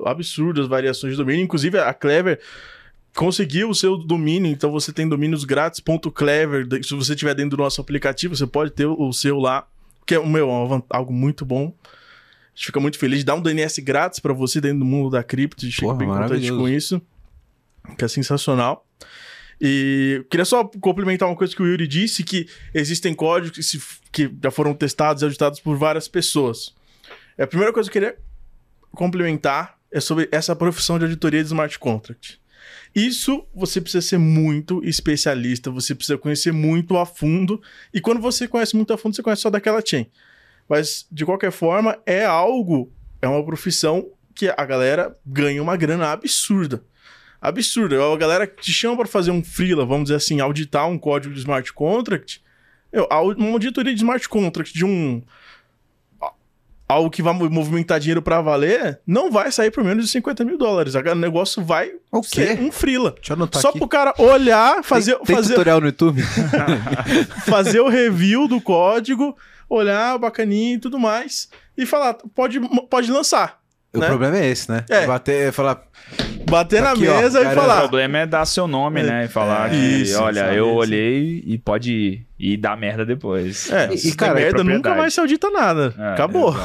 absurdas 0.05 0.67
variações 0.67 1.13
de 1.13 1.17
domínio. 1.17 1.43
Inclusive, 1.43 1.79
a 1.79 1.93
Clever 1.93 2.39
conseguiu 3.15 3.69
o 3.69 3.75
seu 3.75 3.95
domínio, 3.95 4.51
então 4.51 4.71
você 4.71 4.91
tem 4.91 5.07
domínios 5.07 5.43
grátis, 5.45 5.79
ponto 5.79 6.11
Clever. 6.11 6.67
Se 6.83 6.95
você 6.95 7.15
tiver 7.15 7.35
dentro 7.35 7.57
do 7.57 7.63
nosso 7.63 7.79
aplicativo, 7.79 8.35
você 8.35 8.47
pode 8.47 8.71
ter 8.71 8.85
o 8.85 9.13
seu 9.13 9.37
lá, 9.37 9.67
que 10.05 10.15
é 10.15 10.19
o 10.19 10.27
meu, 10.27 10.49
algo 10.89 11.13
muito 11.13 11.45
bom. 11.45 11.73
A 12.53 12.57
gente 12.57 12.65
fica 12.67 12.79
muito 12.79 12.99
feliz 12.99 13.19
de 13.19 13.25
dar 13.25 13.35
um 13.35 13.41
DNS 13.41 13.81
grátis 13.81 14.19
para 14.19 14.31
você 14.31 14.61
dentro 14.61 14.79
do 14.79 14.85
mundo 14.85 15.09
da 15.09 15.23
cripto. 15.23 15.65
A 15.65 15.69
gente 15.69 15.81
Porra, 15.81 15.97
fica 15.97 16.05
bem 16.05 16.27
contente 16.27 16.51
com 16.51 16.69
isso. 16.69 17.01
Que 17.97 18.05
é 18.05 18.07
sensacional. 18.07 18.85
E 19.59 20.25
queria 20.29 20.45
só 20.45 20.63
complementar 20.63 21.27
uma 21.27 21.35
coisa 21.35 21.55
que 21.55 21.61
o 21.61 21.65
Yuri 21.65 21.87
disse, 21.87 22.23
que 22.23 22.47
existem 22.73 23.13
códigos 23.13 23.75
que 24.11 24.31
já 24.41 24.51
foram 24.51 24.73
testados 24.73 25.21
e 25.21 25.25
auditados 25.25 25.59
por 25.59 25.77
várias 25.77 26.07
pessoas. 26.07 26.75
É 27.37 27.43
a 27.43 27.47
primeira 27.47 27.73
coisa 27.73 27.89
que 27.89 27.97
eu 27.97 28.01
queria 28.01 28.17
complementar 28.91 29.77
é 29.91 29.99
sobre 29.99 30.27
essa 30.31 30.55
profissão 30.55 30.97
de 30.99 31.05
auditoria 31.05 31.41
de 31.41 31.47
smart 31.47 31.79
contract. 31.79 32.39
Isso 32.93 33.45
você 33.55 33.81
precisa 33.81 34.05
ser 34.05 34.17
muito 34.17 34.83
especialista, 34.83 35.71
você 35.71 35.95
precisa 35.95 36.17
conhecer 36.17 36.51
muito 36.51 36.97
a 36.97 37.05
fundo. 37.05 37.61
E 37.93 37.99
quando 37.99 38.21
você 38.21 38.47
conhece 38.47 38.75
muito 38.75 38.93
a 38.93 38.97
fundo, 38.97 39.15
você 39.15 39.23
conhece 39.23 39.41
só 39.41 39.49
daquela 39.49 39.81
chain. 39.83 40.07
Mas, 40.67 41.05
de 41.11 41.25
qualquer 41.25 41.51
forma, 41.51 41.97
é 42.05 42.25
algo, 42.25 42.91
é 43.21 43.27
uma 43.27 43.43
profissão 43.45 44.09
que 44.33 44.49
a 44.49 44.65
galera 44.65 45.15
ganha 45.25 45.61
uma 45.61 45.77
grana 45.77 46.11
absurda. 46.11 46.83
Absurda. 47.41 47.95
A 48.01 48.17
galera 48.17 48.47
te 48.47 48.71
chama 48.71 48.97
para 48.97 49.07
fazer 49.07 49.31
um 49.31 49.43
freela, 49.43 49.85
vamos 49.85 50.05
dizer 50.05 50.15
assim, 50.15 50.39
auditar 50.39 50.87
um 50.87 50.97
código 50.97 51.33
de 51.33 51.41
smart 51.41 51.71
contract, 51.73 52.41
uma 53.37 53.51
auditoria 53.51 53.93
de 53.93 53.99
smart 53.99 54.27
contract 54.29 54.73
de 54.73 54.85
um 54.85 55.21
algo 56.93 57.09
que 57.09 57.21
vai 57.21 57.33
movimentar 57.33 57.99
dinheiro 57.99 58.21
para 58.21 58.41
valer, 58.41 58.99
não 59.05 59.31
vai 59.31 59.51
sair 59.51 59.71
por 59.71 59.83
menos 59.83 60.05
de 60.05 60.11
50 60.11 60.45
mil 60.45 60.57
dólares. 60.57 60.95
O 60.95 61.15
negócio 61.15 61.63
vai 61.63 61.91
ser 62.23 62.59
um 62.59 62.71
freela. 62.71 63.11
Deixa 63.11 63.33
eu 63.33 63.35
anotar 63.35 63.61
Só 63.61 63.69
aqui. 63.69 63.79
pro 63.79 63.87
cara 63.87 64.13
olhar, 64.17 64.83
fazer... 64.83 65.15
Tem, 65.17 65.25
tem 65.25 65.35
fazer... 65.35 65.49
tutorial 65.49 65.81
no 65.81 65.87
YouTube? 65.87 66.21
fazer 67.45 67.79
o 67.79 67.89
review 67.89 68.47
do 68.47 68.61
código, 68.61 69.35
olhar 69.69 70.17
bacaninha 70.17 70.75
e 70.75 70.79
tudo 70.79 70.99
mais, 70.99 71.49
e 71.77 71.85
falar, 71.85 72.15
pode, 72.35 72.59
pode 72.89 73.11
lançar. 73.11 73.62
O 73.93 73.99
né? 73.99 74.07
problema 74.07 74.37
é 74.37 74.47
esse, 74.47 74.71
né? 74.71 74.83
É. 74.89 75.05
Bater, 75.05 75.51
falar. 75.51 75.83
Bater 76.49 76.81
tá 76.81 76.85
na 76.85 76.91
aqui, 76.93 77.01
mesa 77.01 77.39
ó, 77.39 77.51
e 77.51 77.55
falar. 77.55 77.77
O 77.77 77.79
problema 77.81 78.17
é 78.17 78.25
dar 78.25 78.45
seu 78.45 78.67
nome, 78.67 79.01
é. 79.01 79.03
né? 79.03 79.25
E 79.25 79.27
falar 79.27 79.67
é. 79.67 79.69
que, 79.69 79.75
isso, 79.75 80.19
olha, 80.19 80.51
eu 80.51 80.67
olhei 80.73 81.43
e 81.45 81.57
pode 81.59 81.91
ir. 81.91 82.27
E 82.39 82.57
dar 82.57 82.75
merda 82.75 83.05
depois. 83.05 83.71
É, 83.71 83.93
e, 83.93 84.09
e 84.09 84.15
cara, 84.15 84.33
merda 84.33 84.63
nunca 84.63 84.93
mais 84.95 85.13
se 85.13 85.19
audita 85.19 85.49
nada. 85.49 85.93
É, 85.97 86.13
Acabou. 86.13 86.53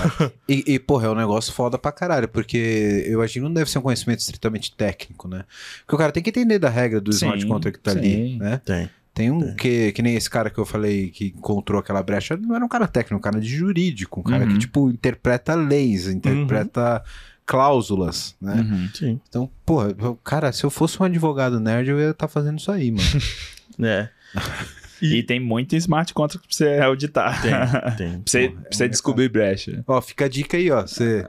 E, 0.48 0.64
e, 0.66 0.78
porra, 0.78 1.08
é 1.08 1.10
um 1.10 1.14
negócio 1.14 1.52
foda 1.52 1.76
pra 1.76 1.92
caralho, 1.92 2.26
porque 2.26 3.04
eu 3.06 3.20
acho 3.20 3.34
que 3.34 3.40
não 3.40 3.52
deve 3.52 3.70
ser 3.70 3.78
um 3.78 3.82
conhecimento 3.82 4.20
estritamente 4.20 4.74
técnico, 4.74 5.28
né? 5.28 5.44
Porque 5.80 5.94
o 5.94 5.98
cara 5.98 6.10
tem 6.10 6.22
que 6.22 6.30
entender 6.30 6.58
da 6.58 6.70
regra 6.70 6.98
do 6.98 7.12
sim, 7.12 7.26
smart 7.26 7.46
contract 7.46 7.78
que 7.78 7.84
tá 7.84 7.90
sim. 7.92 7.98
ali, 7.98 8.38
né? 8.38 8.62
Tem. 8.64 8.88
Tem 9.18 9.32
um 9.32 9.52
que, 9.52 9.90
que 9.90 10.00
nem 10.00 10.14
esse 10.14 10.30
cara 10.30 10.48
que 10.48 10.58
eu 10.58 10.64
falei 10.64 11.10
que 11.10 11.34
encontrou 11.36 11.80
aquela 11.80 12.00
brecha, 12.04 12.36
não 12.36 12.54
era 12.54 12.64
um 12.64 12.68
cara 12.68 12.86
técnico, 12.86 13.16
um 13.16 13.20
cara 13.20 13.40
de 13.40 13.48
jurídico, 13.48 14.20
um 14.20 14.22
cara 14.22 14.44
uhum. 14.44 14.52
que, 14.52 14.58
tipo, 14.60 14.88
interpreta 14.88 15.56
leis, 15.56 16.06
interpreta 16.06 17.02
uhum. 17.04 17.10
cláusulas, 17.44 18.36
né? 18.40 18.54
Uhum. 18.54 18.88
Sim. 18.94 19.20
Então, 19.28 19.50
porra, 19.66 19.92
cara, 20.22 20.52
se 20.52 20.62
eu 20.62 20.70
fosse 20.70 21.02
um 21.02 21.04
advogado 21.04 21.58
nerd, 21.58 21.90
eu 21.90 21.98
ia 21.98 22.10
estar 22.10 22.28
tá 22.28 22.28
fazendo 22.28 22.60
isso 22.60 22.70
aí, 22.70 22.92
mano. 22.92 23.08
é. 23.82 24.08
E, 25.00 25.18
e, 25.18 25.22
tem 25.22 25.38
muito 25.38 25.76
smart 25.76 26.12
contract 26.12 26.48
pra 26.48 26.56
você 26.56 26.80
auditar. 26.80 27.40
Tem, 27.40 27.52
tem. 27.96 28.20
pra 28.20 28.22
você, 28.26 28.48
pra 28.48 28.72
você 28.72 28.84
é 28.84 28.88
descobrir 28.88 29.28
brecha. 29.28 29.84
Ó, 29.86 30.00
fica 30.00 30.24
a 30.24 30.28
dica 30.28 30.56
aí, 30.56 30.72
ó. 30.72 30.82
Você, 30.82 31.24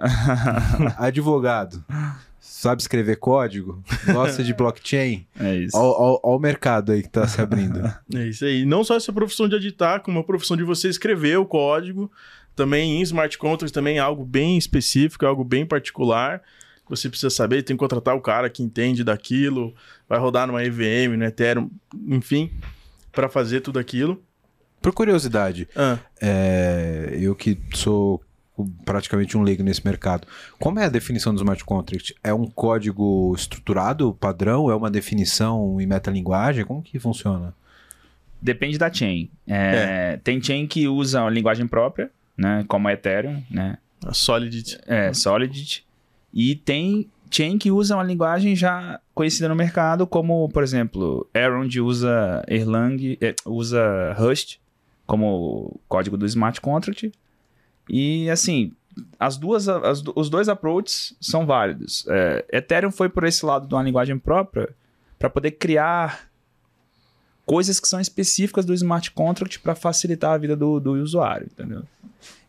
advogado 0.97 1.85
sabe 2.59 2.81
escrever 2.81 3.15
código, 3.15 3.81
gosta 4.05 4.43
de 4.43 4.53
blockchain. 4.53 5.25
É 5.39 5.55
isso. 5.55 5.77
Olha 5.77 6.19
o 6.21 6.37
mercado 6.37 6.91
aí 6.91 7.01
que 7.01 7.07
está 7.07 7.25
se 7.25 7.39
abrindo. 7.39 7.79
é 8.13 8.27
isso 8.27 8.43
aí. 8.43 8.65
Não 8.65 8.83
só 8.83 8.97
essa 8.97 9.13
profissão 9.13 9.47
de 9.47 9.55
editar, 9.55 10.01
como 10.01 10.19
a 10.19 10.23
profissão 10.23 10.57
de 10.57 10.63
você 10.63 10.89
escrever 10.89 11.37
o 11.37 11.45
código. 11.45 12.11
Também 12.57 12.99
em 12.99 13.01
smart 13.03 13.37
contracts 13.37 13.71
também 13.71 13.97
é 13.97 14.01
algo 14.01 14.25
bem 14.25 14.57
específico, 14.57 15.23
é 15.23 15.27
algo 15.29 15.45
bem 15.45 15.65
particular. 15.65 16.41
Você 16.89 17.07
precisa 17.07 17.29
saber, 17.29 17.63
tem 17.63 17.77
que 17.77 17.79
contratar 17.79 18.13
o 18.15 18.21
cara 18.21 18.49
que 18.49 18.61
entende 18.61 19.05
daquilo, 19.05 19.73
vai 20.09 20.19
rodar 20.19 20.45
numa 20.45 20.61
EVM, 20.61 21.15
no 21.17 21.23
Ethereum, 21.23 21.69
enfim, 22.07 22.51
para 23.13 23.29
fazer 23.29 23.61
tudo 23.61 23.79
aquilo. 23.79 24.21
Por 24.81 24.91
curiosidade, 24.91 25.69
ah. 25.75 25.97
é, 26.21 27.15
eu 27.17 27.33
que 27.35 27.57
sou 27.73 28.21
praticamente 28.85 29.37
um 29.37 29.41
leigo 29.41 29.63
nesse 29.63 29.85
mercado. 29.85 30.27
Como 30.59 30.79
é 30.79 30.85
a 30.85 30.89
definição 30.89 31.33
do 31.33 31.37
smart 31.37 31.63
contract? 31.63 32.15
É 32.23 32.33
um 32.33 32.45
código 32.45 33.33
estruturado, 33.35 34.13
padrão? 34.13 34.69
É 34.69 34.75
uma 34.75 34.89
definição 34.89 35.79
em 35.79 35.85
metalinguagem? 35.85 36.65
Como 36.65 36.81
que 36.81 36.99
funciona? 36.99 37.53
Depende 38.41 38.77
da 38.77 38.91
chain. 38.91 39.29
É, 39.45 40.13
é. 40.13 40.17
Tem 40.23 40.41
chain 40.41 40.65
que 40.65 40.87
usa 40.87 41.21
uma 41.21 41.29
linguagem 41.29 41.67
própria, 41.67 42.09
né? 42.37 42.63
Como 42.67 42.87
a 42.87 42.93
Ethereum, 42.93 43.43
né? 43.51 43.77
A 44.05 44.13
Solidity. 44.13 44.79
É, 44.87 45.13
Solidity. 45.13 45.85
E 46.33 46.55
tem 46.55 47.09
chain 47.29 47.57
que 47.57 47.71
usa 47.71 47.95
uma 47.95 48.03
linguagem 48.03 48.55
já 48.55 48.99
conhecida 49.13 49.49
no 49.49 49.55
mercado, 49.55 50.07
como, 50.07 50.47
por 50.49 50.63
exemplo, 50.63 51.29
Erond 51.33 51.79
usa 51.81 52.43
Erlang, 52.47 53.17
é, 53.21 53.35
usa 53.45 54.13
Rust 54.17 54.57
como 55.05 55.79
código 55.87 56.15
do 56.15 56.25
smart 56.25 56.61
contract. 56.61 57.11
E 57.89 58.29
assim, 58.29 58.71
as 59.19 59.35
duas, 59.37 59.67
as, 59.67 60.03
os 60.15 60.29
dois 60.29 60.47
approaches 60.47 61.15
são 61.19 61.45
válidos. 61.45 62.05
É, 62.07 62.45
Ethereum 62.53 62.91
foi 62.91 63.09
por 63.09 63.23
esse 63.23 63.45
lado 63.45 63.67
de 63.67 63.73
uma 63.73 63.83
linguagem 63.83 64.17
própria 64.17 64.69
para 65.17 65.29
poder 65.29 65.51
criar 65.51 66.29
coisas 67.45 67.79
que 67.79 67.87
são 67.87 67.99
específicas 67.99 68.63
do 68.63 68.73
smart 68.73 69.09
contract 69.11 69.59
para 69.59 69.73
facilitar 69.73 70.33
a 70.33 70.37
vida 70.37 70.55
do, 70.55 70.79
do 70.79 70.93
usuário, 70.93 71.47
entendeu? 71.51 71.81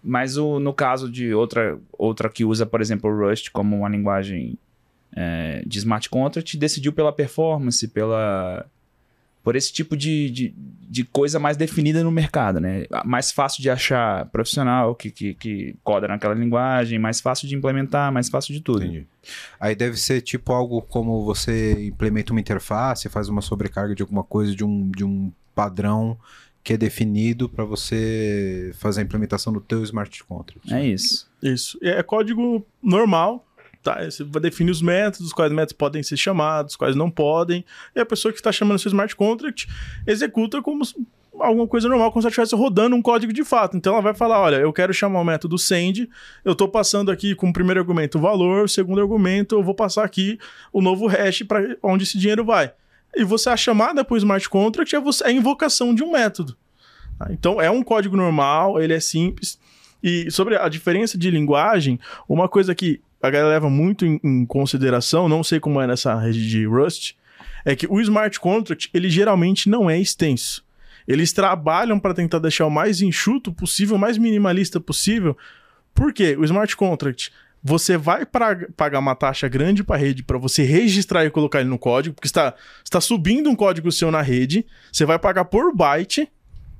Mas 0.02 0.36
o, 0.36 0.60
no 0.60 0.74
caso 0.74 1.10
de 1.10 1.32
outra, 1.32 1.78
outra 1.92 2.28
que 2.28 2.44
usa, 2.44 2.66
por 2.66 2.80
exemplo, 2.80 3.10
o 3.10 3.28
Rust 3.28 3.50
como 3.50 3.78
uma 3.78 3.88
linguagem 3.88 4.58
é, 5.16 5.62
de 5.66 5.78
smart 5.78 6.08
contract, 6.08 6.56
decidiu 6.56 6.92
pela 6.92 7.12
performance, 7.12 7.86
pela 7.88 8.66
por 9.42 9.56
esse 9.56 9.72
tipo 9.72 9.96
de, 9.96 10.30
de, 10.30 10.54
de, 10.56 11.04
coisa 11.04 11.38
mais 11.38 11.56
definida 11.56 12.04
no 12.04 12.10
mercado, 12.10 12.60
né? 12.60 12.84
Mais 13.04 13.32
fácil 13.32 13.62
de 13.62 13.70
achar 13.70 14.26
profissional 14.26 14.94
que, 14.94 15.10
que, 15.10 15.34
que, 15.34 15.76
coda 15.82 16.06
naquela 16.06 16.34
linguagem, 16.34 16.98
mais 16.98 17.20
fácil 17.20 17.48
de 17.48 17.54
implementar, 17.54 18.12
mais 18.12 18.28
fácil 18.28 18.52
de 18.52 18.60
tudo. 18.60 18.84
Entendi. 18.84 19.06
Aí 19.58 19.74
deve 19.74 19.96
ser 19.96 20.20
tipo 20.20 20.52
algo 20.52 20.82
como 20.82 21.24
você 21.24 21.86
implementa 21.86 22.32
uma 22.32 22.40
interface, 22.40 23.08
faz 23.08 23.28
uma 23.28 23.40
sobrecarga 23.40 23.94
de 23.94 24.02
alguma 24.02 24.22
coisa, 24.22 24.54
de 24.54 24.64
um, 24.64 24.90
de 24.90 25.04
um 25.04 25.32
padrão 25.54 26.18
que 26.62 26.74
é 26.74 26.76
definido 26.76 27.48
para 27.48 27.64
você 27.64 28.70
fazer 28.74 29.00
a 29.00 29.04
implementação 29.04 29.52
do 29.52 29.60
teu 29.60 29.82
smart 29.82 30.22
contract. 30.24 30.72
É 30.72 30.86
isso. 30.86 31.30
Isso. 31.42 31.78
É 31.82 32.02
código 32.02 32.64
normal, 32.82 33.46
Tá, 33.82 34.04
você 34.04 34.22
vai 34.22 34.42
definir 34.42 34.70
os 34.70 34.82
métodos, 34.82 35.32
quais 35.32 35.50
métodos 35.50 35.72
podem 35.72 36.02
ser 36.02 36.16
chamados, 36.16 36.76
quais 36.76 36.94
não 36.94 37.10
podem. 37.10 37.64
E 37.96 38.00
a 38.00 38.04
pessoa 38.04 38.30
que 38.30 38.38
está 38.38 38.52
chamando 38.52 38.78
seu 38.78 38.90
smart 38.90 39.16
contract 39.16 39.66
executa 40.06 40.60
como 40.60 40.84
alguma 41.38 41.66
coisa 41.66 41.88
normal, 41.88 42.10
como 42.12 42.20
se 42.20 42.28
estivesse 42.28 42.54
rodando 42.54 42.94
um 42.94 43.00
código 43.00 43.32
de 43.32 43.42
fato. 43.42 43.76
Então 43.76 43.94
ela 43.94 44.02
vai 44.02 44.14
falar: 44.14 44.40
olha, 44.40 44.56
eu 44.56 44.72
quero 44.72 44.92
chamar 44.92 45.20
o 45.20 45.24
método 45.24 45.58
send, 45.58 46.08
eu 46.44 46.52
estou 46.52 46.68
passando 46.68 47.10
aqui 47.10 47.34
com 47.34 47.48
o 47.48 47.52
primeiro 47.52 47.80
argumento 47.80 48.18
o 48.18 48.20
valor, 48.20 48.64
o 48.64 48.68
segundo 48.68 49.00
argumento, 49.00 49.54
eu 49.54 49.62
vou 49.62 49.74
passar 49.74 50.04
aqui 50.04 50.38
o 50.72 50.82
novo 50.82 51.06
hash 51.06 51.42
para 51.42 51.76
onde 51.82 52.04
esse 52.04 52.18
dinheiro 52.18 52.44
vai. 52.44 52.72
E 53.14 53.24
você 53.24 53.48
a 53.48 53.56
chamada 53.56 54.04
para 54.04 54.14
o 54.14 54.18
smart 54.18 54.48
contract 54.48 54.94
é, 54.94 55.00
você, 55.00 55.24
é 55.24 55.28
a 55.28 55.32
invocação 55.32 55.94
de 55.94 56.02
um 56.02 56.12
método. 56.12 56.56
Tá? 57.18 57.28
Então 57.30 57.60
é 57.60 57.70
um 57.70 57.82
código 57.82 58.16
normal, 58.16 58.80
ele 58.80 58.92
é 58.92 59.00
simples. 59.00 59.58
E 60.02 60.30
sobre 60.30 60.56
a 60.56 60.68
diferença 60.68 61.18
de 61.18 61.30
linguagem, 61.30 61.98
uma 62.28 62.48
coisa 62.48 62.74
que 62.74 63.00
a 63.22 63.30
galera 63.30 63.50
leva 63.50 63.68
muito 63.68 64.06
em, 64.06 64.20
em, 64.22 64.46
consideração, 64.46 65.28
não 65.28 65.44
sei 65.44 65.60
como 65.60 65.80
é 65.80 65.86
nessa 65.86 66.18
rede 66.18 66.48
de 66.48 66.64
Rust, 66.66 67.14
é 67.64 67.76
que 67.76 67.86
o 67.88 68.00
smart 68.00 68.38
contract, 68.40 68.88
ele 68.94 69.10
geralmente 69.10 69.68
não 69.68 69.90
é 69.90 69.98
extenso. 69.98 70.64
Eles 71.06 71.32
trabalham 71.32 71.98
para 71.98 72.14
tentar 72.14 72.38
deixar 72.38 72.66
o 72.66 72.70
mais 72.70 73.02
enxuto 73.02 73.52
possível, 73.52 73.96
o 73.96 73.98
mais 73.98 74.16
minimalista 74.16 74.80
possível. 74.80 75.36
Por 75.94 76.12
quê? 76.12 76.36
O 76.38 76.44
smart 76.44 76.74
contract, 76.76 77.32
você 77.62 77.96
vai 77.96 78.24
pra, 78.24 78.56
pagar 78.76 79.00
uma 79.00 79.14
taxa 79.14 79.48
grande 79.48 79.84
para 79.84 79.96
a 79.96 79.98
rede 79.98 80.22
para 80.22 80.38
você 80.38 80.62
registrar 80.62 81.24
e 81.24 81.30
colocar 81.30 81.60
ele 81.60 81.68
no 81.68 81.78
código, 81.78 82.14
porque 82.14 82.28
está, 82.28 82.54
está 82.82 83.00
subindo 83.00 83.50
um 83.50 83.56
código 83.56 83.92
seu 83.92 84.10
na 84.10 84.22
rede, 84.22 84.66
você 84.90 85.04
vai 85.04 85.18
pagar 85.18 85.44
por 85.44 85.74
byte, 85.74 86.30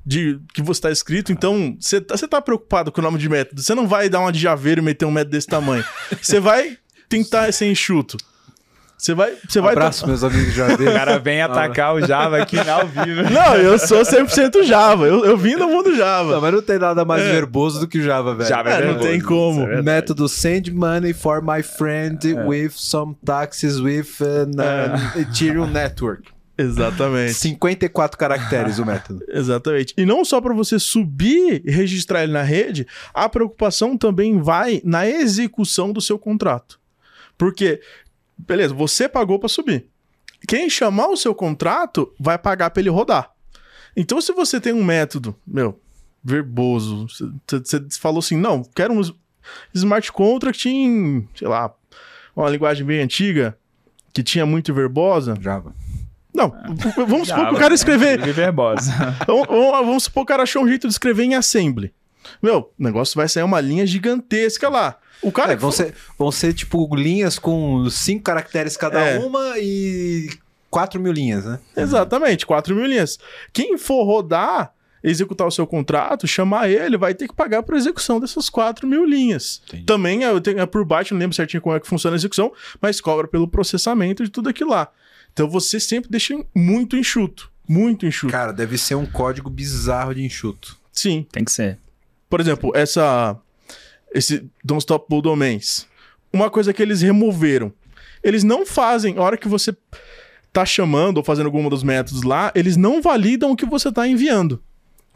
de 0.04 0.40
que 0.54 0.62
você 0.62 0.78
está 0.78 0.90
escrito, 0.90 1.32
então 1.32 1.76
você 1.78 2.00
tá, 2.00 2.16
tá 2.16 2.40
preocupado 2.40 2.90
com 2.90 3.00
o 3.00 3.04
nome 3.04 3.18
de 3.18 3.28
método. 3.28 3.62
Você 3.62 3.74
não 3.74 3.86
vai 3.86 4.08
dar 4.08 4.20
uma 4.20 4.32
de 4.32 4.38
javeiro 4.38 4.80
e 4.80 4.84
meter 4.84 5.04
um 5.04 5.10
método 5.10 5.32
desse 5.32 5.46
tamanho. 5.46 5.84
Você 6.20 6.40
vai 6.40 6.78
tentar 7.08 7.52
ser 7.52 7.70
enxuto. 7.70 8.16
Você 9.00 9.14
vai. 9.14 9.32
Você 9.48 9.62
vai 9.62 9.72
Abraço, 9.72 10.06
meus 10.06 10.22
amigos 10.22 10.52
Javeiro. 10.52 10.90
O 10.90 10.94
cara 10.94 11.18
vem 11.18 11.40
atacar 11.40 11.94
o 11.94 12.06
Java 12.06 12.36
aqui 12.36 12.58
ao 12.58 12.86
vivo. 12.86 13.30
Não, 13.30 13.56
eu 13.56 13.78
sou 13.78 14.02
100% 14.02 14.62
Java. 14.64 15.06
Eu, 15.06 15.24
eu 15.24 15.38
vim 15.38 15.56
do 15.56 15.66
mundo 15.66 15.96
Java. 15.96 16.32
Não, 16.32 16.40
mas 16.42 16.52
não 16.52 16.60
tem 16.60 16.78
nada 16.78 17.02
mais 17.02 17.22
é. 17.22 17.32
verboso 17.32 17.80
do 17.80 17.88
que 17.88 17.98
o 17.98 18.02
Java, 18.02 18.34
velho. 18.34 18.48
Java 18.48 18.68
é, 18.68 18.82
é 18.82 18.92
não 18.92 18.98
tem 18.98 19.18
como. 19.18 19.66
É 19.66 19.80
Método 19.80 20.28
send 20.28 20.70
money 20.70 21.14
for 21.14 21.42
my 21.42 21.62
friend 21.62 22.30
é. 22.30 22.44
with 22.44 22.72
some 22.74 23.16
taxes 23.24 23.80
with 23.80 24.20
an, 24.20 24.60
an 24.60 25.18
Ethereum 25.18 25.70
network. 25.70 26.30
Exatamente. 26.60 27.34
54 27.34 28.18
caracteres 28.18 28.78
o 28.78 28.84
método. 28.84 29.24
Exatamente. 29.28 29.94
E 29.96 30.04
não 30.04 30.24
só 30.24 30.40
para 30.40 30.54
você 30.54 30.78
subir 30.78 31.62
e 31.64 31.70
registrar 31.70 32.22
ele 32.22 32.32
na 32.32 32.42
rede, 32.42 32.86
a 33.14 33.28
preocupação 33.28 33.96
também 33.96 34.40
vai 34.40 34.82
na 34.84 35.08
execução 35.08 35.92
do 35.92 36.00
seu 36.00 36.18
contrato. 36.18 36.78
Porque, 37.38 37.80
beleza, 38.36 38.74
você 38.74 39.08
pagou 39.08 39.38
para 39.38 39.48
subir. 39.48 39.86
Quem 40.46 40.68
chamar 40.68 41.08
o 41.08 41.16
seu 41.16 41.34
contrato 41.34 42.12
vai 42.18 42.38
pagar 42.38 42.70
para 42.70 42.80
ele 42.80 42.90
rodar. 42.90 43.30
Então, 43.96 44.20
se 44.20 44.32
você 44.32 44.60
tem 44.60 44.72
um 44.72 44.84
método, 44.84 45.34
meu, 45.46 45.80
verboso, 46.22 47.06
você 47.08 47.80
falou 47.98 48.18
assim: 48.18 48.36
não, 48.36 48.62
quero 48.62 48.92
um 48.92 49.00
smart 49.74 50.12
contract 50.12 50.68
em, 50.68 51.26
sei 51.34 51.48
lá, 51.48 51.74
uma 52.36 52.48
linguagem 52.48 52.86
bem 52.86 53.00
antiga, 53.00 53.56
que 54.12 54.22
tinha 54.22 54.46
muito 54.46 54.72
verbosa. 54.72 55.36
Java. 55.40 55.74
Não, 56.40 57.06
vamos 57.06 57.28
supor 57.28 57.48
que 57.48 57.54
o 57.54 57.58
cara 57.58 57.74
escrever. 57.74 58.32
Verbosa. 58.32 58.92
vamos, 59.26 59.46
vamos 59.46 60.04
supor 60.04 60.24
que 60.24 60.32
o 60.32 60.34
cara 60.34 60.42
achou 60.44 60.62
um 60.64 60.68
jeito 60.68 60.86
de 60.86 60.94
escrever 60.94 61.24
em 61.24 61.34
assembly. 61.34 61.92
Meu, 62.42 62.72
o 62.78 62.82
negócio 62.82 63.16
vai 63.16 63.28
sair 63.28 63.42
uma 63.42 63.60
linha 63.60 63.86
gigantesca 63.86 64.68
lá. 64.68 64.96
O 65.22 65.30
cara. 65.30 65.52
É, 65.52 65.56
vão, 65.56 65.70
ser, 65.70 65.94
vão 66.18 66.32
ser, 66.32 66.54
tipo, 66.54 66.94
linhas 66.94 67.38
com 67.38 67.88
cinco 67.90 68.24
caracteres 68.24 68.76
cada 68.76 69.00
é. 69.00 69.18
uma 69.18 69.58
e 69.58 70.30
4 70.70 71.00
mil 71.00 71.12
linhas, 71.12 71.44
né? 71.44 71.58
Exatamente, 71.76 72.46
4 72.46 72.74
mil 72.74 72.86
linhas. 72.86 73.18
Quem 73.52 73.76
for 73.76 74.04
rodar, 74.04 74.72
executar 75.02 75.46
o 75.46 75.50
seu 75.50 75.66
contrato, 75.66 76.26
chamar 76.26 76.70
ele, 76.70 76.96
vai 76.96 77.14
ter 77.14 77.28
que 77.28 77.34
pagar 77.34 77.62
por 77.62 77.74
execução 77.74 78.20
dessas 78.20 78.48
4 78.48 78.86
mil 78.86 79.04
linhas. 79.04 79.60
Entendi. 79.68 79.84
Também 79.84 80.24
é, 80.24 80.30
é 80.56 80.66
por 80.66 80.84
baixo, 80.84 81.12
não 81.12 81.20
lembro 81.20 81.36
certinho 81.36 81.60
como 81.60 81.74
é 81.74 81.80
que 81.80 81.86
funciona 81.86 82.14
a 82.14 82.18
execução, 82.18 82.52
mas 82.80 83.00
cobra 83.00 83.26
pelo 83.26 83.48
processamento 83.48 84.22
de 84.24 84.30
tudo 84.30 84.48
aquilo 84.48 84.70
lá. 84.70 84.88
Então 85.32 85.48
você 85.48 85.80
sempre 85.80 86.10
deixa 86.10 86.34
muito 86.54 86.96
enxuto. 86.96 87.50
Muito 87.68 88.04
enxuto. 88.04 88.32
Cara, 88.32 88.52
deve 88.52 88.76
ser 88.76 88.96
um 88.96 89.06
código 89.06 89.48
bizarro 89.48 90.14
de 90.14 90.22
enxuto. 90.22 90.76
Sim. 90.92 91.26
Tem 91.30 91.44
que 91.44 91.52
ser. 91.52 91.78
Por 92.28 92.40
exemplo, 92.40 92.72
essa. 92.74 93.36
Esse 94.12 94.44
Don't 94.64 94.80
Stop 94.80 95.06
Bull 95.08 95.22
Domains. 95.22 95.86
Uma 96.32 96.50
coisa 96.50 96.72
que 96.72 96.82
eles 96.82 97.00
removeram. 97.00 97.72
Eles 98.22 98.42
não 98.42 98.66
fazem. 98.66 99.16
A 99.16 99.22
hora 99.22 99.36
que 99.36 99.48
você 99.48 99.76
tá 100.52 100.64
chamando 100.64 101.18
ou 101.18 101.24
fazendo 101.24 101.46
algum 101.46 101.68
dos 101.68 101.82
métodos 101.82 102.22
lá, 102.22 102.50
eles 102.54 102.76
não 102.76 103.00
validam 103.00 103.52
o 103.52 103.56
que 103.56 103.64
você 103.64 103.90
tá 103.92 104.06
enviando. 104.06 104.62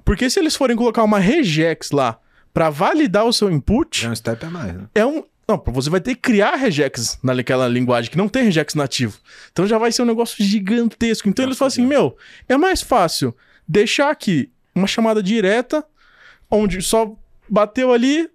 Porque 0.05 0.31
se 0.31 0.39
eles 0.39 0.55
forem 0.55 0.77
colocar 0.77 1.03
uma 1.03 1.19
regex 1.19 1.91
lá 1.91 2.19
para 2.53 2.71
validar 2.71 3.25
o 3.25 3.33
seu 3.33 3.51
input. 3.51 4.07
É 4.07 4.11
um 4.11 4.15
step 4.15 4.47
a 4.47 4.51
mais, 4.51 4.75
né? 4.75 4.85
É 4.95 5.05
um, 5.05 5.25
não, 5.47 5.63
você 5.67 5.91
vai 5.91 6.01
ter 6.01 6.15
que 6.15 6.21
criar 6.23 6.57
regex 6.57 7.19
naquela 7.23 7.69
linguagem 7.69 8.11
que 8.11 8.17
não 8.17 8.29
tem 8.29 8.45
regex 8.45 8.75
nativo. 8.75 9.19
Então 9.53 9.67
já 9.67 9.79
vai 9.79 9.93
ser 9.93 10.03
um 10.03 10.07
negócio 10.07 10.43
gigantesco. 10.43 11.29
Então 11.29 11.43
Nossa, 11.43 11.51
eles 11.51 11.59
falam 11.59 11.69
assim: 11.69 11.87
meu, 11.87 12.17
é 12.49 12.57
mais 12.57 12.83
fácil 12.83 13.35
deixar 13.69 14.11
aqui 14.11 14.51
uma 14.75 14.87
chamada 14.87 15.23
direta, 15.23 15.85
onde 16.51 16.81
só 16.83 17.15
bateu 17.49 17.93
ali, 17.93 18.29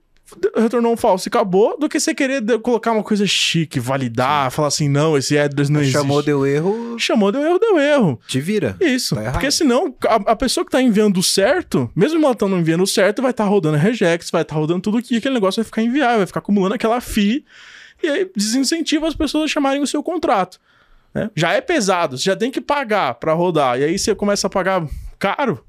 retornou 0.55 0.93
um 0.93 0.97
falso 0.97 1.27
e 1.27 1.29
acabou, 1.29 1.77
do 1.77 1.89
que 1.89 1.99
você 1.99 2.13
querer 2.13 2.43
colocar 2.59 2.91
uma 2.91 3.03
coisa 3.03 3.25
chique, 3.25 3.79
validar, 3.79 4.49
Sim. 4.49 4.55
falar 4.55 4.67
assim, 4.67 4.89
não, 4.89 5.17
esse 5.17 5.37
address 5.37 5.69
não 5.69 5.81
existe. 5.81 5.97
Chamou, 5.97 6.21
deu 6.21 6.45
erro. 6.45 6.97
Chamou, 6.99 7.31
deu 7.31 7.41
erro, 7.41 7.59
deu 7.59 7.79
erro. 7.79 8.19
Te 8.27 8.39
vira. 8.39 8.75
Isso. 8.79 9.15
Tá 9.15 9.31
porque 9.31 9.51
senão, 9.51 9.95
a, 10.07 10.15
a, 10.15 10.35
pessoa 10.35 10.65
que 10.65 10.71
tá 10.71 10.81
enviando 10.81 11.21
certo, 11.23 11.89
mesmo 11.95 12.23
ela 12.23 12.33
estando 12.33 12.57
enviando 12.57 12.85
certo, 12.85 13.21
vai 13.21 13.31
estar 13.31 13.45
tá 13.45 13.49
rodando 13.49 13.77
regex, 13.77 14.29
vai 14.29 14.41
estar 14.41 14.55
tá 14.55 14.59
rodando 14.59 14.81
tudo 14.81 14.97
aqui, 14.97 15.17
aquele 15.17 15.33
negócio 15.33 15.61
vai 15.61 15.65
ficar 15.65 15.81
inviável, 15.81 16.17
vai 16.17 16.27
ficar 16.27 16.39
acumulando 16.39 16.75
aquela 16.75 17.01
FII, 17.01 17.45
e 18.03 18.07
aí 18.07 18.31
desincentiva 18.35 19.07
as 19.07 19.15
pessoas 19.15 19.45
a 19.45 19.47
chamarem 19.47 19.81
o 19.81 19.87
seu 19.87 20.03
contrato. 20.03 20.59
Né? 21.13 21.29
Já 21.35 21.53
é 21.53 21.61
pesado, 21.61 22.17
você 22.17 22.25
já 22.25 22.35
tem 22.35 22.51
que 22.51 22.61
pagar 22.61 23.15
para 23.15 23.33
rodar, 23.33 23.79
e 23.79 23.83
aí 23.83 23.97
você 23.97 24.13
começa 24.13 24.47
a 24.47 24.49
pagar 24.49 24.87
caro, 25.17 25.63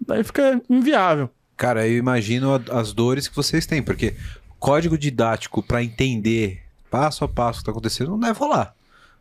daí 0.00 0.22
fica 0.22 0.60
inviável. 0.68 1.30
Cara, 1.56 1.86
eu 1.86 1.96
imagino 1.96 2.60
as 2.70 2.92
dores 2.92 3.28
que 3.28 3.36
vocês 3.36 3.66
têm, 3.66 3.82
porque 3.82 4.14
código 4.58 4.96
didático 4.98 5.62
para 5.62 5.82
entender 5.82 6.62
passo 6.90 7.24
a 7.24 7.28
passo 7.28 7.50
o 7.50 7.62
que 7.62 7.62
está 7.62 7.70
acontecendo 7.70 8.10
não 8.10 8.18
deve 8.18 8.38
rolar. 8.38 8.74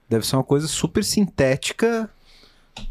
Deve 0.10 0.26
ser 0.26 0.36
uma 0.36 0.44
coisa 0.44 0.68
super 0.68 1.04
sintética 1.04 2.10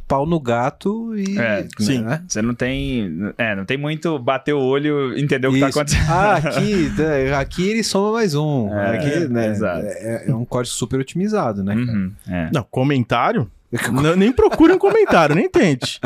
pau 0.07 0.27
no 0.27 0.39
gato 0.39 1.17
e. 1.17 1.39
É, 1.39 1.67
sim. 1.79 2.03
Né? 2.03 2.23
Você 2.27 2.43
não 2.43 2.55
tem. 2.55 3.33
É, 3.37 3.55
não 3.57 3.65
tem 3.65 3.77
muito 3.77 4.19
bater 4.19 4.53
o 4.53 4.61
olho 4.61 5.17
entender 5.19 5.49
o 5.49 5.53
que 5.53 5.61
tá 5.61 5.69
acontecendo. 5.69 6.11
Ah, 6.11 6.37
aqui, 6.37 6.93
né, 6.99 7.35
aqui 7.35 7.69
ele 7.69 7.83
soma 7.83 8.13
mais 8.13 8.35
um. 8.35 8.73
É, 8.73 8.97
aqui, 8.97 9.29
né, 9.29 9.49
exato. 9.49 9.87
É, 9.87 10.25
é, 10.29 10.35
um 10.35 10.45
código 10.45 10.75
super 10.75 11.01
otimizado, 11.01 11.63
né? 11.65 11.75
Uhum, 11.75 12.13
é. 12.29 12.51
Não, 12.53 12.63
comentário. 12.71 13.51
não, 13.91 14.15
nem 14.15 14.33
procure 14.33 14.73
um 14.73 14.79
comentário, 14.79 15.35
nem 15.35 15.49
tente. 15.49 15.99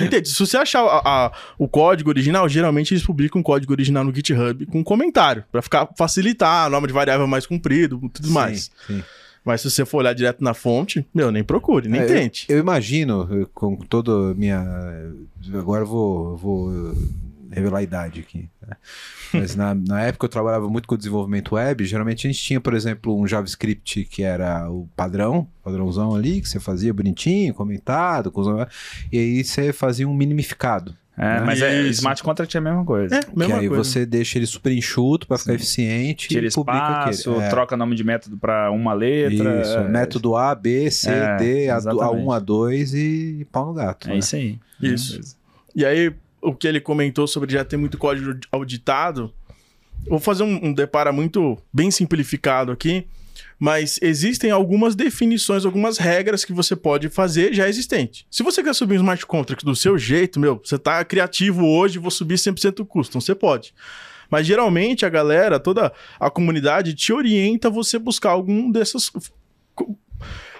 Entende? 0.00 0.28
Se 0.28 0.38
você 0.38 0.56
achar 0.56 0.82
a, 0.82 1.26
a, 1.26 1.32
o 1.58 1.68
código 1.68 2.10
original, 2.10 2.48
geralmente 2.48 2.94
eles 2.94 3.04
publicam 3.04 3.40
o 3.40 3.44
código 3.44 3.72
original 3.72 4.04
no 4.04 4.14
GitHub 4.14 4.66
com 4.66 4.82
comentário, 4.82 5.44
para 5.50 5.62
ficar 5.62 5.88
facilitar, 5.96 6.70
nome 6.70 6.86
de 6.86 6.92
variável 6.92 7.26
mais 7.26 7.46
comprido, 7.46 7.98
tudo 8.12 8.28
sim, 8.28 8.32
mais. 8.32 8.70
Sim. 8.86 9.02
Mas 9.44 9.60
se 9.60 9.70
você 9.70 9.84
for 9.84 9.98
olhar 9.98 10.14
direto 10.14 10.42
na 10.42 10.54
fonte, 10.54 11.06
meu, 11.14 11.30
nem 11.30 11.44
procure, 11.44 11.88
nem 11.88 12.00
é, 12.00 12.06
tente. 12.06 12.46
Eu, 12.48 12.56
eu, 12.56 12.62
imagino, 12.62 13.48
com 13.52 13.76
toda 13.76 14.30
a 14.30 14.34
minha. 14.34 14.64
Agora 15.52 15.82
eu 15.82 15.86
vou, 15.86 16.36
vou 16.36 16.94
revelar 17.54 17.78
a 17.78 17.82
idade 17.82 18.20
aqui. 18.20 18.48
Né? 18.60 18.76
Mas 19.32 19.56
na, 19.56 19.74
na 19.74 20.02
época 20.02 20.26
eu 20.26 20.30
trabalhava 20.30 20.68
muito 20.68 20.86
com 20.86 20.96
desenvolvimento 20.96 21.54
web. 21.54 21.84
Geralmente 21.84 22.26
a 22.26 22.30
gente 22.30 22.42
tinha, 22.42 22.60
por 22.60 22.74
exemplo, 22.74 23.18
um 23.18 23.26
JavaScript 23.26 24.04
que 24.04 24.22
era 24.22 24.70
o 24.70 24.88
padrão, 24.96 25.48
padrãozão 25.62 26.14
ali, 26.14 26.40
que 26.40 26.48
você 26.48 26.60
fazia 26.60 26.92
bonitinho, 26.92 27.54
comentado, 27.54 28.30
com... 28.30 28.42
e 29.12 29.18
aí 29.18 29.44
você 29.44 29.72
fazia 29.72 30.08
um 30.08 30.14
minimificado. 30.14 30.94
É, 31.16 31.40
mas 31.40 31.62
é, 31.62 31.80
smart 31.90 32.20
contract 32.24 32.56
é 32.56 32.58
a 32.58 32.60
mesma 32.60 32.84
coisa. 32.84 33.14
É, 33.14 33.20
mesma 33.36 33.54
que 33.54 33.60
aí 33.60 33.68
coisa. 33.68 33.84
você 33.84 34.04
deixa 34.04 34.36
ele 34.36 34.46
super 34.46 34.72
enxuto 34.72 35.28
para 35.28 35.38
ficar 35.38 35.54
eficiente. 35.54 36.28
Tira 36.28 36.46
espaço, 36.46 37.40
é. 37.40 37.48
troca 37.48 37.76
nome 37.76 37.94
de 37.94 38.02
método 38.02 38.36
para 38.36 38.70
uma 38.72 38.92
letra. 38.92 39.60
Isso, 39.62 39.78
é. 39.78 39.88
método 39.88 40.34
A, 40.34 40.54
B, 40.54 40.90
C, 40.90 41.10
é, 41.10 41.36
D, 41.36 41.70
A, 41.70 41.78
A1, 41.78 42.24
A2 42.24 42.94
e 42.94 43.44
pau 43.44 43.66
no 43.66 43.74
gato. 43.74 44.08
É 44.08 44.12
né? 44.12 44.18
isso 44.18 44.34
aí. 44.34 44.58
Isso. 44.82 45.36
E 45.74 45.84
aí, 45.84 46.12
o 46.44 46.54
que 46.54 46.68
ele 46.68 46.80
comentou 46.80 47.26
sobre 47.26 47.52
já 47.52 47.64
ter 47.64 47.76
muito 47.76 47.98
código 47.98 48.38
auditado, 48.52 49.32
vou 50.06 50.18
fazer 50.18 50.42
um, 50.42 50.66
um 50.66 50.72
depara 50.72 51.12
muito 51.12 51.58
bem 51.72 51.90
simplificado 51.90 52.70
aqui 52.70 53.06
mas 53.58 53.98
existem 54.02 54.50
algumas 54.50 54.94
definições, 54.94 55.64
algumas 55.64 55.98
regras 55.98 56.44
que 56.44 56.52
você 56.52 56.74
pode 56.74 57.08
fazer 57.08 57.54
já 57.54 57.68
existente. 57.68 58.26
Se 58.30 58.42
você 58.42 58.62
quer 58.62 58.74
subir 58.74 58.94
um 58.94 59.00
smart 59.00 59.24
contract 59.26 59.64
do 59.64 59.76
seu 59.76 59.96
jeito, 59.96 60.40
meu, 60.40 60.60
você 60.62 60.78
tá 60.78 61.04
criativo 61.04 61.64
hoje, 61.64 61.98
vou 61.98 62.10
subir 62.10 62.34
100% 62.34 62.84
custom, 62.86 63.20
você 63.20 63.34
pode. 63.34 63.74
Mas 64.30 64.46
geralmente 64.46 65.04
a 65.06 65.08
galera, 65.08 65.60
toda 65.60 65.92
a 66.18 66.30
comunidade 66.30 66.94
te 66.94 67.12
orienta 67.12 67.68
a 67.68 67.70
você 67.70 67.98
buscar 67.98 68.30
algum 68.30 68.70
dessas 68.70 69.10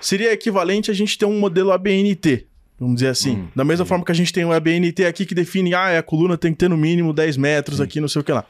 seria 0.00 0.32
equivalente 0.32 0.90
a 0.90 0.94
gente 0.94 1.16
ter 1.16 1.24
um 1.24 1.38
modelo 1.38 1.72
ABNT, 1.72 2.46
vamos 2.84 2.96
dizer 2.96 3.08
assim. 3.08 3.36
Hum, 3.36 3.48
da 3.56 3.64
mesma 3.64 3.86
forma 3.86 4.04
que 4.04 4.12
a 4.12 4.14
gente 4.14 4.32
tem 4.32 4.44
um 4.44 4.52
ABNT 4.52 5.06
aqui 5.06 5.24
que 5.24 5.34
define, 5.34 5.74
ah, 5.74 5.98
a 5.98 6.02
coluna 6.02 6.36
tem 6.36 6.52
que 6.52 6.58
ter 6.58 6.68
no 6.68 6.76
mínimo 6.76 7.12
10 7.12 7.36
metros 7.38 7.80
aqui, 7.80 8.00
não 8.00 8.08
sei 8.08 8.20
o 8.20 8.24
que 8.24 8.32
lá. 8.32 8.44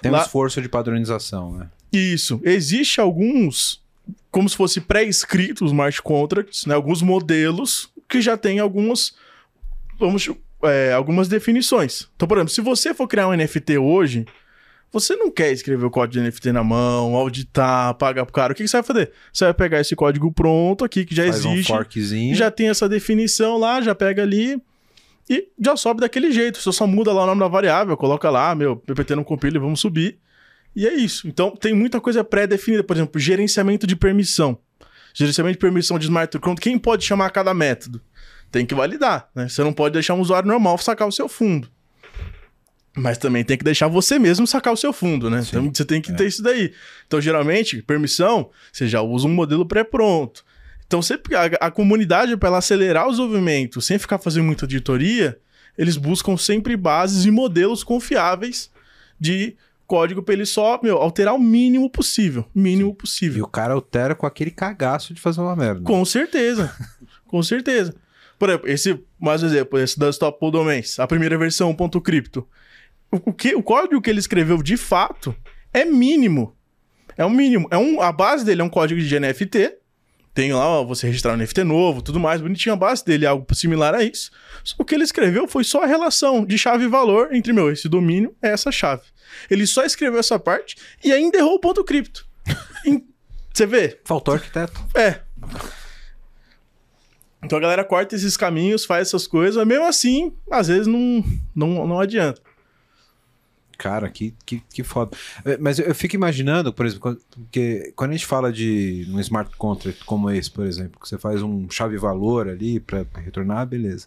Tem 0.00 0.10
lá... 0.10 0.20
um 0.20 0.22
esforço 0.22 0.60
de 0.62 0.68
padronização, 0.68 1.52
né? 1.52 1.68
Isso. 1.92 2.40
Existe 2.42 3.00
alguns 3.00 3.82
como 4.30 4.48
se 4.48 4.56
fosse 4.56 4.80
pré-escrito 4.80 5.64
os 5.64 5.70
smart 5.70 6.02
contracts, 6.02 6.66
né? 6.66 6.74
Alguns 6.74 7.02
modelos 7.02 7.90
que 8.08 8.20
já 8.20 8.36
tem 8.36 8.58
algumas, 8.58 9.14
vamos, 9.98 10.28
é, 10.62 10.92
algumas 10.92 11.28
definições. 11.28 12.08
Então, 12.16 12.26
por 12.26 12.38
exemplo, 12.38 12.52
se 12.52 12.60
você 12.60 12.92
for 12.94 13.06
criar 13.06 13.28
um 13.28 13.36
NFT 13.36 13.78
hoje, 13.78 14.26
você 14.94 15.16
não 15.16 15.30
quer 15.30 15.50
escrever 15.50 15.84
o 15.84 15.90
código 15.90 16.22
de 16.22 16.28
NFT 16.28 16.52
na 16.52 16.62
mão, 16.62 17.16
auditar, 17.16 17.94
pagar 17.94 18.24
pro 18.24 18.32
cara. 18.32 18.52
O 18.52 18.56
que, 18.56 18.62
que 18.62 18.68
você 18.68 18.76
vai 18.76 18.84
fazer? 18.84 19.12
Você 19.32 19.44
vai 19.44 19.54
pegar 19.54 19.80
esse 19.80 19.96
código 19.96 20.32
pronto 20.32 20.84
aqui, 20.84 21.04
que 21.04 21.14
já 21.14 21.24
Faz 21.24 21.44
existe. 21.44 21.72
Um 21.72 21.76
forkzinho. 21.76 22.34
Já 22.34 22.50
tem 22.50 22.68
essa 22.68 22.88
definição 22.88 23.58
lá, 23.58 23.82
já 23.82 23.92
pega 23.94 24.22
ali 24.22 24.62
e 25.28 25.48
já 25.60 25.76
sobe 25.76 26.00
daquele 26.00 26.30
jeito. 26.30 26.60
Você 26.60 26.70
só 26.72 26.86
muda 26.86 27.12
lá 27.12 27.24
o 27.24 27.26
nome 27.26 27.40
da 27.40 27.48
variável, 27.48 27.96
coloca 27.96 28.30
lá, 28.30 28.54
meu, 28.54 28.76
PPT 28.76 29.16
não 29.16 29.24
compila 29.24 29.56
e 29.56 29.60
vamos 29.60 29.80
subir. 29.80 30.18
E 30.76 30.86
é 30.86 30.94
isso. 30.94 31.26
Então, 31.26 31.50
tem 31.50 31.74
muita 31.74 32.00
coisa 32.00 32.22
pré-definida. 32.22 32.84
Por 32.84 32.96
exemplo, 32.96 33.20
gerenciamento 33.20 33.86
de 33.86 33.96
permissão. 33.96 34.58
Gerenciamento 35.12 35.54
de 35.54 35.60
permissão 35.60 35.98
de 35.98 36.04
smart 36.04 36.38
contract. 36.38 36.60
Quem 36.60 36.78
pode 36.78 37.04
chamar 37.04 37.30
cada 37.30 37.52
método? 37.52 38.00
Tem 38.50 38.64
que 38.64 38.74
validar, 38.74 39.28
né? 39.34 39.48
Você 39.48 39.62
não 39.64 39.72
pode 39.72 39.92
deixar 39.92 40.14
um 40.14 40.20
usuário 40.20 40.48
normal 40.48 40.78
sacar 40.78 41.08
o 41.08 41.12
seu 41.12 41.28
fundo. 41.28 41.68
Mas 42.96 43.18
também 43.18 43.42
tem 43.42 43.58
que 43.58 43.64
deixar 43.64 43.88
você 43.88 44.18
mesmo 44.18 44.46
sacar 44.46 44.72
o 44.72 44.76
seu 44.76 44.92
fundo, 44.92 45.28
né? 45.28 45.42
Sim, 45.42 45.48
então 45.48 45.70
você 45.74 45.84
tem 45.84 46.00
que 46.00 46.12
é. 46.12 46.14
ter 46.14 46.26
isso 46.26 46.42
daí. 46.42 46.72
Então, 47.06 47.20
geralmente, 47.20 47.82
permissão, 47.82 48.50
você 48.72 48.86
já 48.86 49.02
usa 49.02 49.26
um 49.26 49.34
modelo 49.34 49.66
pré-pronto. 49.66 50.44
Então, 50.86 51.02
sempre, 51.02 51.34
a, 51.34 51.44
a 51.60 51.70
comunidade, 51.70 52.36
para 52.36 52.50
ela 52.50 52.58
acelerar 52.58 53.06
o 53.06 53.10
desenvolvimento 53.10 53.80
sem 53.80 53.98
ficar 53.98 54.18
fazendo 54.18 54.44
muita 54.44 54.64
auditoria, 54.64 55.36
eles 55.76 55.96
buscam 55.96 56.36
sempre 56.36 56.76
bases 56.76 57.24
e 57.24 57.30
modelos 57.30 57.82
confiáveis 57.82 58.70
de 59.18 59.56
código 59.86 60.22
pra 60.22 60.34
ele 60.34 60.46
só, 60.46 60.78
meu, 60.82 60.96
alterar 60.98 61.34
o 61.34 61.38
mínimo 61.38 61.90
possível. 61.90 62.44
Mínimo 62.54 62.90
Sim. 62.90 62.96
possível. 62.96 63.38
E 63.38 63.42
o 63.42 63.48
cara 63.48 63.74
altera 63.74 64.14
com 64.14 64.26
aquele 64.26 64.50
cagaço 64.50 65.12
de 65.12 65.20
fazer 65.20 65.40
uma 65.40 65.56
merda. 65.56 65.82
Com 65.82 66.04
certeza. 66.04 66.72
com 67.26 67.42
certeza. 67.42 67.94
Por 68.38 68.48
exemplo, 68.48 68.68
esse, 68.68 69.04
mais 69.18 69.42
um 69.42 69.46
exemplo, 69.46 69.78
esse 69.78 69.98
da 69.98 70.08
Stop 70.10 70.38
Domains, 70.50 70.98
a 70.98 71.06
primeira 71.06 71.36
versão, 71.36 71.74
ponto 71.74 72.00
cripto. 72.00 72.46
O, 73.24 73.32
que, 73.32 73.54
o 73.54 73.62
código 73.62 74.00
que 74.00 74.10
ele 74.10 74.18
escreveu 74.18 74.62
de 74.62 74.76
fato 74.76 75.34
é 75.72 75.84
mínimo. 75.84 76.56
É 77.16 77.24
o 77.24 77.28
um 77.28 77.30
mínimo. 77.30 77.68
É 77.70 77.78
um, 77.78 78.00
a 78.00 78.10
base 78.10 78.44
dele 78.44 78.60
é 78.60 78.64
um 78.64 78.68
código 78.68 79.00
de 79.00 79.20
NFT. 79.20 79.72
Tem 80.34 80.52
lá, 80.52 80.66
ó, 80.66 80.84
você 80.84 81.06
registrar 81.06 81.32
um 81.32 81.36
NFT 81.36 81.62
novo, 81.62 82.02
tudo 82.02 82.18
mais, 82.18 82.40
bonitinho. 82.40 82.72
A 82.72 82.76
base 82.76 83.04
dele 83.04 83.24
é 83.24 83.28
algo 83.28 83.46
similar 83.54 83.94
a 83.94 84.02
isso. 84.02 84.32
O 84.76 84.84
que 84.84 84.96
ele 84.96 85.04
escreveu 85.04 85.46
foi 85.46 85.62
só 85.62 85.84
a 85.84 85.86
relação 85.86 86.44
de 86.44 86.58
chave 86.58 86.84
e 86.84 86.88
valor 86.88 87.32
entre, 87.32 87.52
meu, 87.52 87.70
esse 87.70 87.88
domínio 87.88 88.34
é 88.42 88.48
essa 88.48 88.72
chave. 88.72 89.02
Ele 89.48 89.64
só 89.64 89.84
escreveu 89.84 90.18
essa 90.18 90.38
parte 90.38 90.76
e 91.04 91.12
ainda 91.12 91.38
errou 91.38 91.54
o 91.54 91.60
ponto 91.60 91.84
cripto. 91.84 92.26
Você 93.54 93.64
vê? 93.64 94.00
Faltou 94.04 94.34
arquiteto. 94.34 94.84
É. 94.96 95.20
Então 97.44 97.58
a 97.58 97.60
galera 97.60 97.84
corta 97.84 98.16
esses 98.16 98.36
caminhos, 98.36 98.84
faz 98.84 99.08
essas 99.08 99.28
coisas, 99.28 99.64
mesmo 99.64 99.84
assim, 99.84 100.34
às 100.50 100.66
vezes 100.66 100.88
não, 100.88 101.22
não, 101.54 101.86
não 101.86 102.00
adianta. 102.00 102.42
Cara, 103.76 104.08
que, 104.08 104.34
que, 104.44 104.62
que 104.72 104.82
foda. 104.82 105.16
É, 105.44 105.56
mas 105.58 105.78
eu 105.78 105.94
fico 105.94 106.14
imaginando, 106.14 106.72
por 106.72 106.86
exemplo, 106.86 107.18
porque 107.30 107.92
quando 107.96 108.10
a 108.10 108.14
gente 108.14 108.26
fala 108.26 108.52
de 108.52 109.06
um 109.10 109.20
smart 109.20 109.56
contract 109.56 110.04
como 110.04 110.30
esse, 110.30 110.50
por 110.50 110.66
exemplo, 110.66 111.00
que 111.00 111.08
você 111.08 111.18
faz 111.18 111.42
um 111.42 111.68
chave-valor 111.70 112.48
ali 112.48 112.80
para 112.80 113.04
retornar, 113.16 113.66
beleza 113.66 114.06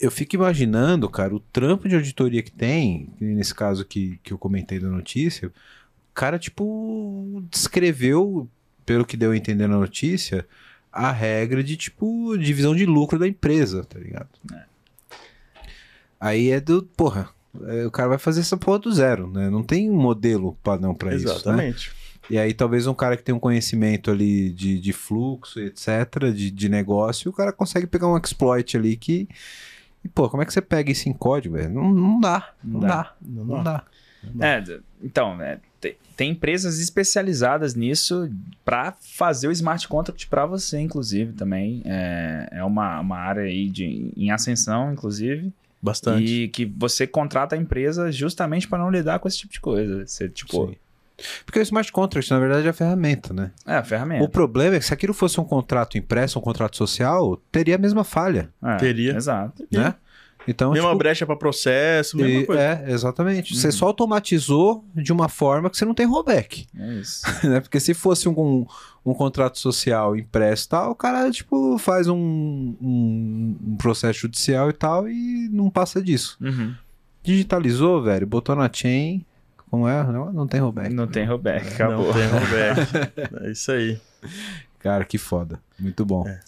eu 0.00 0.10
fico 0.10 0.36
imaginando, 0.36 1.08
cara, 1.08 1.34
o 1.34 1.40
trampo 1.40 1.88
de 1.88 1.96
auditoria 1.96 2.42
que 2.42 2.52
tem, 2.52 3.08
nesse 3.20 3.54
caso 3.54 3.84
que, 3.84 4.18
que 4.22 4.32
eu 4.32 4.38
comentei 4.38 4.78
da 4.78 4.88
notícia, 4.88 5.48
o 5.48 5.52
cara, 6.14 6.38
tipo, 6.38 7.42
descreveu, 7.50 8.48
pelo 8.86 9.04
que 9.04 9.16
deu 9.16 9.32
a 9.32 9.36
entender 9.36 9.66
na 9.66 9.76
notícia, 9.76 10.46
a 10.92 11.10
regra 11.10 11.62
de, 11.64 11.76
tipo, 11.76 12.36
divisão 12.38 12.74
de 12.74 12.86
lucro 12.86 13.18
da 13.18 13.26
empresa, 13.26 13.84
tá 13.84 13.98
ligado? 13.98 14.28
É. 14.52 14.64
Aí 16.20 16.50
é 16.50 16.60
do, 16.60 16.82
porra, 16.82 17.30
o 17.86 17.90
cara 17.90 18.10
vai 18.10 18.18
fazer 18.18 18.40
essa 18.40 18.56
porra 18.56 18.78
do 18.78 18.92
zero, 18.92 19.30
né? 19.30 19.48
Não 19.50 19.62
tem 19.62 19.90
um 19.90 19.96
modelo 19.96 20.56
padrão 20.62 20.94
para 20.94 21.14
isso, 21.14 21.26
né? 21.26 21.32
Exatamente. 21.32 21.92
E 22.30 22.38
aí 22.38 22.52
talvez 22.52 22.86
um 22.86 22.94
cara 22.94 23.16
que 23.16 23.22
tem 23.22 23.34
um 23.34 23.40
conhecimento 23.40 24.10
ali 24.10 24.50
de, 24.50 24.78
de 24.78 24.92
fluxo, 24.92 25.58
etc, 25.60 26.30
de, 26.34 26.50
de 26.50 26.68
negócio, 26.68 27.30
o 27.30 27.34
cara 27.34 27.52
consegue 27.52 27.86
pegar 27.86 28.06
um 28.08 28.18
exploit 28.18 28.76
ali 28.76 28.96
que 28.96 29.28
e, 30.04 30.08
pô, 30.08 30.28
como 30.28 30.42
é 30.42 30.46
que 30.46 30.52
você 30.52 30.62
pega 30.62 30.90
isso 30.90 31.08
em 31.08 31.12
código, 31.12 31.56
velho? 31.56 31.70
Não, 31.70 31.92
não, 31.92 32.20
dá, 32.20 32.50
não, 32.62 32.72
não 32.72 32.80
dá, 32.80 32.88
dá, 32.88 33.14
não, 33.20 33.44
não 33.44 33.62
dá. 33.62 33.84
dá. 34.34 34.46
É, 34.46 34.80
então, 35.02 35.40
é, 35.40 35.60
tem, 35.80 35.96
tem, 36.16 36.30
empresas 36.32 36.80
especializadas 36.80 37.74
nisso 37.74 38.30
para 38.64 38.92
fazer 38.92 39.48
o 39.48 39.52
smart 39.52 39.86
contract 39.86 40.26
para 40.28 40.44
você, 40.46 40.80
inclusive, 40.80 41.32
também. 41.32 41.82
É, 41.84 42.48
é 42.52 42.64
uma, 42.64 43.00
uma 43.00 43.16
área 43.16 43.42
aí 43.42 43.68
de, 43.68 44.12
em 44.16 44.30
ascensão, 44.30 44.92
inclusive. 44.92 45.52
Bastante. 45.80 46.24
E 46.24 46.48
que 46.48 46.64
você 46.64 47.06
contrata 47.06 47.54
a 47.54 47.58
empresa 47.58 48.10
justamente 48.10 48.66
para 48.66 48.78
não 48.78 48.90
lidar 48.90 49.18
com 49.18 49.28
esse 49.28 49.38
tipo 49.38 49.52
de 49.52 49.60
coisa. 49.60 50.06
Você, 50.06 50.28
tipo, 50.28 50.68
Sim. 50.68 50.76
Porque 51.44 51.58
o 51.58 51.62
smart 51.62 51.90
contract, 51.90 52.30
na 52.30 52.38
verdade, 52.38 52.66
é 52.66 52.70
a 52.70 52.72
ferramenta, 52.72 53.34
né? 53.34 53.50
É, 53.66 53.74
a 53.74 53.82
ferramenta. 53.82 54.24
O 54.24 54.28
problema 54.28 54.76
é 54.76 54.78
que 54.78 54.84
se 54.84 54.94
aquilo 54.94 55.12
fosse 55.12 55.40
um 55.40 55.44
contrato 55.44 55.98
impresso, 55.98 56.38
um 56.38 56.42
contrato 56.42 56.76
social, 56.76 57.36
teria 57.50 57.74
a 57.74 57.78
mesma 57.78 58.04
falha. 58.04 58.50
É, 58.62 58.76
teria. 58.76 59.16
Exato. 59.16 59.66
Né? 59.70 59.94
Então, 60.48 60.72
mesma 60.72 60.88
tipo, 60.88 60.98
brecha 60.98 61.26
para 61.26 61.36
processo, 61.36 62.16
mesma 62.16 62.40
e, 62.40 62.46
coisa. 62.46 62.62
É, 62.62 62.84
exatamente. 62.90 63.52
Uhum. 63.52 63.60
Você 63.60 63.70
só 63.70 63.86
automatizou 63.86 64.82
de 64.94 65.12
uma 65.12 65.28
forma 65.28 65.68
que 65.68 65.76
você 65.76 65.84
não 65.84 65.94
tem 65.94 66.06
rollback. 66.06 66.66
É 66.74 66.94
isso. 66.94 67.22
né? 67.46 67.60
Porque 67.60 67.78
se 67.78 67.92
fosse 67.92 68.28
um, 68.28 68.66
um, 69.04 69.14
contrato 69.14 69.58
social 69.58 70.16
impresso 70.16 70.64
e 70.64 70.68
tal, 70.70 70.90
o 70.92 70.94
cara, 70.94 71.30
tipo, 71.30 71.76
faz 71.76 72.08
um, 72.08 72.16
um, 72.16 73.56
um, 73.62 73.76
processo 73.76 74.20
judicial 74.20 74.70
e 74.70 74.72
tal 74.72 75.06
e 75.06 75.50
não 75.52 75.68
passa 75.68 76.02
disso. 76.02 76.38
Uhum. 76.40 76.74
Digitalizou, 77.22 78.02
velho, 78.02 78.26
botou 78.26 78.56
na 78.56 78.70
chain, 78.72 79.24
como 79.70 79.86
é? 79.86 80.02
Não, 80.04 80.32
não 80.32 80.46
tem 80.46 80.60
rollback. 80.60 80.94
Não 80.94 81.06
tem 81.06 81.26
rollback, 81.26 81.74
acabou. 81.74 82.06
Não 82.06 82.12
tem 82.14 82.26
rollback. 82.26 83.44
é 83.44 83.50
isso 83.50 83.70
aí. 83.70 84.00
Cara, 84.78 85.04
que 85.04 85.18
foda. 85.18 85.60
Muito 85.78 86.06
bom. 86.06 86.26
É. 86.26 86.40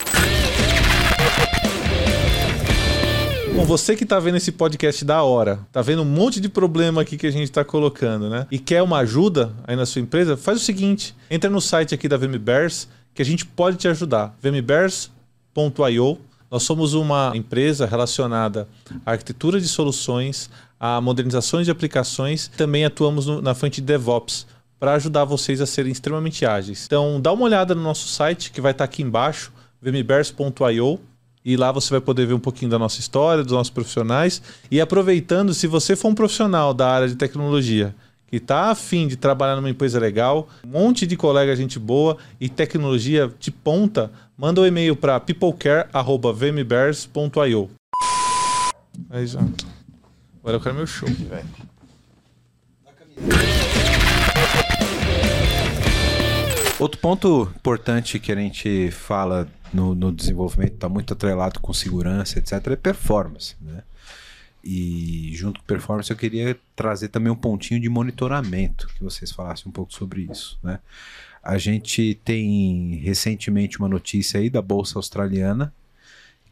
Bom, 3.60 3.66
você 3.66 3.94
que 3.94 4.06
tá 4.06 4.18
vendo 4.18 4.38
esse 4.38 4.50
podcast 4.50 5.04
da 5.04 5.22
hora, 5.22 5.60
tá 5.70 5.82
vendo 5.82 6.00
um 6.00 6.06
monte 6.06 6.40
de 6.40 6.48
problema 6.48 7.02
aqui 7.02 7.18
que 7.18 7.26
a 7.26 7.30
gente 7.30 7.52
tá 7.52 7.62
colocando, 7.62 8.30
né? 8.30 8.46
E 8.50 8.58
quer 8.58 8.82
uma 8.82 8.96
ajuda 9.00 9.52
aí 9.64 9.76
na 9.76 9.84
sua 9.84 10.00
empresa, 10.00 10.34
faz 10.34 10.56
o 10.56 10.64
seguinte: 10.64 11.14
entra 11.30 11.50
no 11.50 11.60
site 11.60 11.94
aqui 11.94 12.08
da 12.08 12.16
VMBears 12.16 12.88
que 13.12 13.20
a 13.20 13.24
gente 13.24 13.44
pode 13.44 13.76
te 13.76 13.86
ajudar. 13.86 14.34
vmbears.io. 14.40 16.18
Nós 16.50 16.62
somos 16.62 16.94
uma 16.94 17.32
empresa 17.34 17.84
relacionada 17.84 18.66
à 19.04 19.10
arquitetura 19.10 19.60
de 19.60 19.68
soluções, 19.68 20.48
a 20.78 20.98
modernizações 20.98 21.66
de 21.66 21.70
aplicações, 21.70 22.48
também 22.48 22.86
atuamos 22.86 23.26
no, 23.26 23.42
na 23.42 23.52
frente 23.52 23.82
de 23.82 23.86
DevOps 23.88 24.46
para 24.78 24.94
ajudar 24.94 25.26
vocês 25.26 25.60
a 25.60 25.66
serem 25.66 25.92
extremamente 25.92 26.46
ágeis. 26.46 26.86
Então, 26.86 27.20
dá 27.20 27.30
uma 27.30 27.44
olhada 27.44 27.74
no 27.74 27.82
nosso 27.82 28.08
site 28.08 28.52
que 28.52 28.60
vai 28.62 28.72
estar 28.72 28.86
tá 28.86 28.90
aqui 28.90 29.02
embaixo, 29.02 29.52
vmbears.io. 29.82 30.98
E 31.44 31.56
lá 31.56 31.70
você 31.72 31.90
vai 31.90 32.00
poder 32.00 32.26
ver 32.26 32.34
um 32.34 32.40
pouquinho 32.40 32.70
da 32.70 32.78
nossa 32.78 33.00
história, 33.00 33.42
dos 33.42 33.52
nossos 33.52 33.70
profissionais. 33.70 34.40
E 34.70 34.80
aproveitando, 34.80 35.52
se 35.54 35.66
você 35.66 35.96
for 35.96 36.08
um 36.08 36.14
profissional 36.14 36.74
da 36.74 36.88
área 36.88 37.08
de 37.08 37.16
tecnologia 37.16 37.94
que 38.26 38.36
está 38.36 38.70
afim 38.70 39.08
de 39.08 39.16
trabalhar 39.16 39.56
numa 39.56 39.70
empresa 39.70 39.98
legal, 39.98 40.48
um 40.64 40.68
monte 40.68 41.04
de 41.06 41.16
colega 41.16 41.56
gente 41.56 41.80
boa 41.80 42.16
e 42.40 42.48
tecnologia 42.48 43.28
de 43.40 43.50
ponta, 43.50 44.12
manda 44.38 44.60
um 44.60 44.66
e-mail 44.66 44.94
para 44.94 45.18
peoplecare.vmbears.io. 45.18 47.70
Aí 49.08 49.26
já. 49.26 49.40
Agora 50.40 50.56
eu 50.56 50.60
quero 50.60 50.76
meu 50.76 50.86
show, 50.86 51.08
velho. 51.08 51.48
Outro 56.80 56.98
ponto 56.98 57.52
importante 57.54 58.18
que 58.18 58.32
a 58.32 58.34
gente 58.34 58.90
fala 58.90 59.46
no, 59.70 59.94
no 59.94 60.10
desenvolvimento, 60.10 60.72
está 60.72 60.88
muito 60.88 61.12
atrelado 61.12 61.60
com 61.60 61.74
segurança, 61.74 62.38
etc., 62.38 62.52
é 62.68 62.76
performance. 62.76 63.54
Né? 63.60 63.82
E 64.64 65.30
junto 65.34 65.60
com 65.60 65.66
performance 65.66 66.10
eu 66.10 66.16
queria 66.16 66.58
trazer 66.74 67.08
também 67.08 67.30
um 67.30 67.36
pontinho 67.36 67.78
de 67.78 67.90
monitoramento, 67.90 68.88
que 68.94 69.04
vocês 69.04 69.30
falassem 69.30 69.68
um 69.68 69.72
pouco 69.72 69.92
sobre 69.92 70.22
isso. 70.22 70.58
Né? 70.62 70.78
A 71.42 71.58
gente 71.58 72.18
tem 72.24 72.94
recentemente 73.04 73.78
uma 73.78 73.88
notícia 73.88 74.40
aí 74.40 74.48
da 74.48 74.62
Bolsa 74.62 74.98
Australiana 74.98 75.74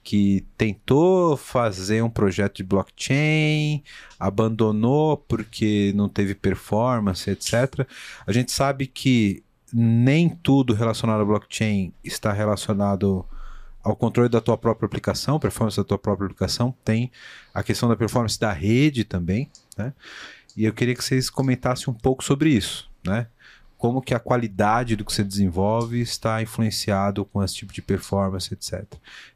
que 0.05 0.45
tentou 0.59 1.39
fazer 1.39 2.03
um 2.03 2.11
projeto 2.11 2.59
de 2.59 2.64
blockchain, 2.64 3.83
abandonou 4.20 5.16
porque 5.16 5.93
não 5.95 6.07
teve 6.07 6.35
performance, 6.35 7.31
etc. 7.31 7.87
A 8.26 8.33
gente 8.33 8.53
sabe 8.53 8.87
que 8.87 9.43
nem 9.73 10.29
tudo 10.29 10.75
relacionado 10.75 11.21
a 11.21 11.25
blockchain 11.25 11.93
está 12.03 12.33
relacionado 12.33 13.25
ao 13.83 13.97
controle 13.97 14.29
da 14.29 14.41
tua 14.41 14.57
própria 14.57 14.87
aplicação, 14.87 15.39
performance 15.39 15.77
da 15.77 15.85
tua 15.85 15.99
própria 15.99 16.27
aplicação, 16.27 16.75
tem 16.85 17.11
a 17.55 17.62
questão 17.62 17.89
da 17.89 17.97
performance 17.97 18.39
da 18.39 18.53
rede 18.53 19.05
também, 19.05 19.51
né? 19.77 19.93
E 20.57 20.64
eu 20.64 20.73
queria 20.73 20.95
que 20.95 21.05
vocês 21.05 21.31
comentassem 21.31 21.93
um 21.93 21.97
pouco 21.97 22.25
sobre 22.25 22.51
isso, 22.51 22.91
né? 23.07 23.29
Como 23.77 24.03
que 24.03 24.12
a 24.12 24.19
qualidade 24.19 24.97
do 24.97 25.05
que 25.05 25.12
você 25.12 25.23
desenvolve 25.23 26.01
está 26.01 26.43
influenciado 26.43 27.25
com 27.25 27.43
esse 27.43 27.55
tipo 27.55 27.73
de 27.73 27.81
performance, 27.81 28.53
etc. 28.53 28.85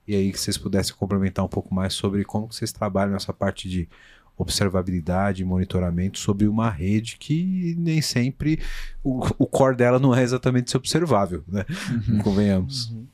E 0.06 0.16
aí 0.16 0.32
que 0.32 0.40
vocês 0.40 0.58
pudessem 0.58 0.96
complementar 0.96 1.44
um 1.44 1.48
pouco 1.48 1.72
mais 1.72 1.94
sobre 1.94 2.24
como 2.24 2.48
que 2.48 2.56
vocês 2.56 2.72
trabalham 2.72 3.12
nessa 3.12 3.32
parte 3.32 3.68
de 3.68 3.88
observabilidade, 4.36 5.44
monitoramento 5.44 6.18
sobre 6.18 6.46
uma 6.46 6.70
rede 6.70 7.16
que 7.18 7.74
nem 7.78 8.00
sempre 8.00 8.60
o, 9.02 9.20
o 9.38 9.46
core 9.46 9.76
dela 9.76 9.98
não 9.98 10.14
é 10.14 10.22
exatamente 10.22 10.70
ser 10.70 10.78
observável, 10.78 11.44
né? 11.46 11.64
Uhum. 12.08 12.18
Convenhamos. 12.18 12.90
Uhum. 12.90 13.06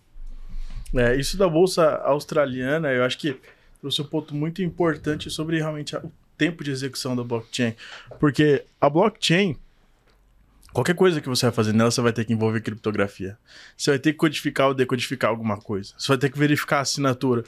É, 0.96 1.16
isso 1.16 1.36
da 1.36 1.48
bolsa 1.48 1.96
australiana, 1.98 2.88
eu 2.88 3.04
acho 3.04 3.18
que 3.18 3.36
trouxe 3.80 4.00
um 4.00 4.06
ponto 4.06 4.34
muito 4.34 4.62
importante 4.62 5.30
sobre 5.30 5.58
realmente 5.58 5.94
o 5.96 6.10
tempo 6.36 6.64
de 6.64 6.70
execução 6.70 7.14
da 7.14 7.22
blockchain, 7.22 7.74
porque 8.18 8.64
a 8.80 8.88
blockchain 8.88 9.56
Qualquer 10.72 10.94
coisa 10.94 11.20
que 11.20 11.28
você 11.28 11.46
vai 11.46 11.52
fazer 11.52 11.72
nela, 11.72 11.90
você 11.90 12.00
vai 12.00 12.12
ter 12.12 12.24
que 12.24 12.32
envolver 12.32 12.60
criptografia. 12.60 13.38
Você 13.76 13.90
vai 13.90 13.98
ter 13.98 14.12
que 14.12 14.18
codificar 14.18 14.68
ou 14.68 14.74
decodificar 14.74 15.30
alguma 15.30 15.56
coisa. 15.56 15.94
Você 15.96 16.08
vai 16.08 16.18
ter 16.18 16.30
que 16.30 16.38
verificar 16.38 16.78
a 16.78 16.80
assinatura. 16.82 17.42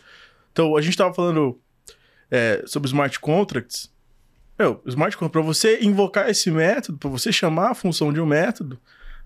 Então, 0.50 0.74
a 0.74 0.80
gente 0.80 0.92
estava 0.92 1.14
falando 1.14 1.58
é, 2.30 2.62
sobre 2.66 2.88
smart 2.88 3.18
contracts, 3.20 3.90
meu, 4.58 4.82
smart 4.86 5.16
contract, 5.16 5.32
para 5.32 5.42
você 5.42 5.80
invocar 5.80 6.28
esse 6.28 6.50
método, 6.50 6.98
para 6.98 7.10
você 7.10 7.32
chamar 7.32 7.70
a 7.70 7.74
função 7.74 8.12
de 8.12 8.20
um 8.20 8.26
método, 8.26 8.78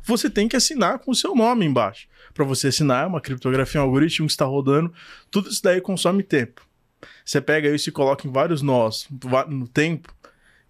você 0.02 0.30
tem 0.30 0.46
que 0.46 0.56
assinar 0.56 0.98
com 0.98 1.10
o 1.10 1.14
seu 1.14 1.34
nome 1.34 1.64
embaixo. 1.64 2.06
Para 2.32 2.44
você 2.44 2.68
assinar 2.68 3.04
é 3.04 3.06
uma 3.06 3.20
criptografia, 3.20 3.80
um 3.80 3.84
algoritmo 3.84 4.26
que 4.26 4.32
está 4.32 4.44
rodando, 4.44 4.92
tudo 5.30 5.48
isso 5.48 5.62
daí 5.62 5.80
consome 5.80 6.22
tempo. 6.22 6.66
Você 7.24 7.40
pega 7.40 7.68
isso 7.68 7.88
e 7.88 7.92
coloca 7.92 8.26
em 8.26 8.30
vários 8.30 8.62
nós 8.62 9.08
no 9.48 9.66
tempo, 9.66 10.14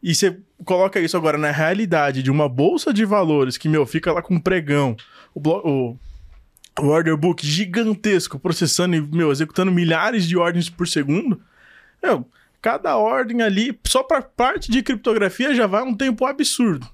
e 0.04 0.14
você 0.14 0.38
coloca 0.66 1.00
isso 1.00 1.16
agora 1.16 1.38
na 1.38 1.50
realidade 1.50 2.22
de 2.22 2.30
uma 2.30 2.46
bolsa 2.46 2.92
de 2.92 3.06
valores 3.06 3.56
que, 3.56 3.70
meu, 3.70 3.86
fica 3.86 4.12
lá 4.12 4.20
com 4.20 4.34
um 4.34 4.40
pregão, 4.40 4.94
o, 5.34 5.40
o, 5.40 5.98
o 6.78 6.86
order 6.88 7.16
book 7.16 7.46
gigantesco, 7.46 8.38
processando 8.38 8.94
e, 8.94 9.00
meu, 9.00 9.32
executando 9.32 9.72
milhares 9.72 10.28
de 10.28 10.36
ordens 10.36 10.68
por 10.68 10.86
segundo. 10.86 11.40
Meu, 12.04 12.26
cada 12.60 12.98
ordem 12.98 13.40
ali, 13.40 13.80
só 13.86 14.02
para 14.02 14.20
parte 14.20 14.70
de 14.70 14.82
criptografia 14.82 15.54
já 15.54 15.66
vai 15.66 15.82
um 15.82 15.96
tempo 15.96 16.26
absurdo. 16.26 16.86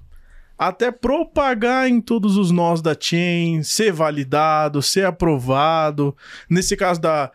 Até 0.57 0.89
propagar 0.89 1.89
em 1.89 1.99
todos 1.99 2.37
os 2.37 2.49
nós 2.49 2.81
da 2.81 2.95
chain, 2.97 3.61
ser 3.61 3.91
validado, 3.91 4.81
ser 4.81 5.05
aprovado. 5.05 6.15
Nesse 6.49 6.77
caso 6.77 7.01
da, 7.01 7.29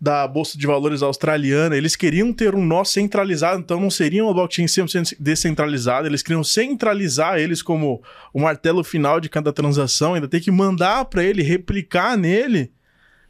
da 0.00 0.26
Bolsa 0.26 0.58
de 0.58 0.66
Valores 0.66 1.00
australiana, 1.00 1.76
eles 1.76 1.94
queriam 1.94 2.32
ter 2.32 2.56
um 2.56 2.66
nó 2.66 2.82
centralizado, 2.82 3.60
então 3.60 3.78
não 3.78 3.90
seria 3.90 4.24
uma 4.24 4.34
blockchain 4.34 4.66
100% 4.66 5.16
descentralizada, 5.20 6.08
eles 6.08 6.24
queriam 6.24 6.42
centralizar 6.42 7.38
eles 7.38 7.62
como 7.62 8.02
o 8.34 8.40
martelo 8.40 8.82
final 8.82 9.20
de 9.20 9.28
cada 9.28 9.52
transação, 9.52 10.14
ainda 10.14 10.26
ter 10.26 10.40
que 10.40 10.50
mandar 10.50 11.04
para 11.04 11.22
ele, 11.22 11.40
replicar 11.40 12.16
nele. 12.16 12.72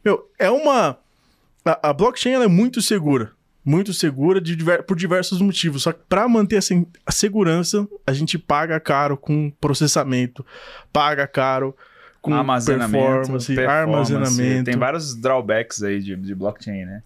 Meu, 0.03 0.27
é 0.39 0.49
uma... 0.49 0.97
A, 1.63 1.89
a 1.89 1.93
blockchain 1.93 2.33
é 2.41 2.47
muito 2.47 2.81
segura 2.81 3.36
muito 3.67 3.93
segura 3.93 4.39
diver 4.39 4.83
por 4.83 4.95
diversos 4.95 5.41
motivos. 5.41 5.83
Só 5.83 5.91
que 5.91 5.99
para 6.07 6.25
manter 6.25 6.55
assim, 6.55 6.87
a 7.05 7.11
segurança, 7.11 7.85
a 8.05 8.13
gente 8.13 8.39
paga 8.39 8.79
caro 8.79 9.17
com 9.17 9.51
processamento, 9.59 10.45
paga 10.93 11.27
caro 11.27 11.75
com 12.21 12.33
armazenamento, 12.33 12.93
performance, 12.93 13.55
performance, 13.55 14.13
armazenamento. 14.13 14.63
Tem 14.63 14.77
vários 14.77 15.15
drawbacks 15.15 15.83
aí 15.83 16.01
de, 16.01 16.15
de 16.15 16.33
blockchain, 16.33 16.85
né? 16.85 17.03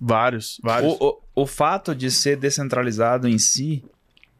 Vários, 0.00 0.60
vários. 0.64 0.94
O, 1.00 1.20
o, 1.36 1.42
o 1.42 1.46
fato 1.46 1.94
de 1.94 2.10
ser 2.10 2.36
descentralizado 2.36 3.28
em 3.28 3.38
si 3.38 3.84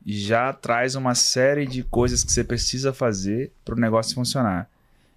já 0.04 0.52
traz 0.52 0.96
uma 0.96 1.14
série 1.14 1.66
de 1.66 1.84
coisas 1.84 2.24
que 2.24 2.32
você 2.32 2.42
precisa 2.42 2.92
fazer 2.92 3.52
para 3.64 3.76
o 3.76 3.78
negócio 3.78 4.12
funcionar. 4.16 4.68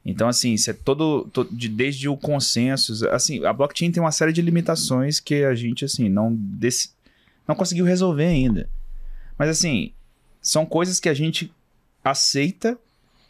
Então, 0.06 0.28
assim, 0.28 0.56
é 0.68 0.74
todo, 0.74 1.28
todo 1.34 1.50
de, 1.52 1.68
desde 1.68 2.08
o 2.08 2.16
consenso, 2.16 3.08
assim, 3.10 3.44
a 3.44 3.52
blockchain 3.52 3.92
tem 3.92 4.02
uma 4.02 4.12
série 4.12 4.32
de 4.32 4.42
limitações 4.42 5.20
que 5.20 5.44
a 5.44 5.56
gente, 5.56 5.84
assim, 5.84 6.10
não, 6.10 6.34
desse, 6.34 6.92
não 7.48 7.56
conseguiu 7.56 7.86
resolver 7.86 8.26
ainda. 8.26 8.70
Mas, 9.38 9.50
assim, 9.50 9.92
são 10.42 10.66
coisas 10.66 11.00
que 11.00 11.10
a 11.10 11.14
gente 11.14 11.52
aceita 12.04 12.78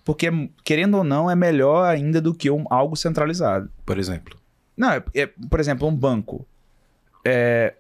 porque, 0.06 0.28
querendo 0.64 0.98
ou 0.98 1.04
não, 1.04 1.30
é 1.30 1.36
melhor 1.36 1.84
ainda 1.84 2.22
do 2.22 2.34
que 2.34 2.52
um, 2.52 2.64
algo 2.70 2.96
centralizado. 2.96 3.68
Por 3.84 3.98
exemplo? 3.98 4.38
Não, 4.78 4.92
é, 4.92 5.04
é 5.16 5.26
por 5.26 5.60
exemplo, 5.60 5.88
um 5.88 5.96
banco. 5.96 6.46
É, 7.26 7.74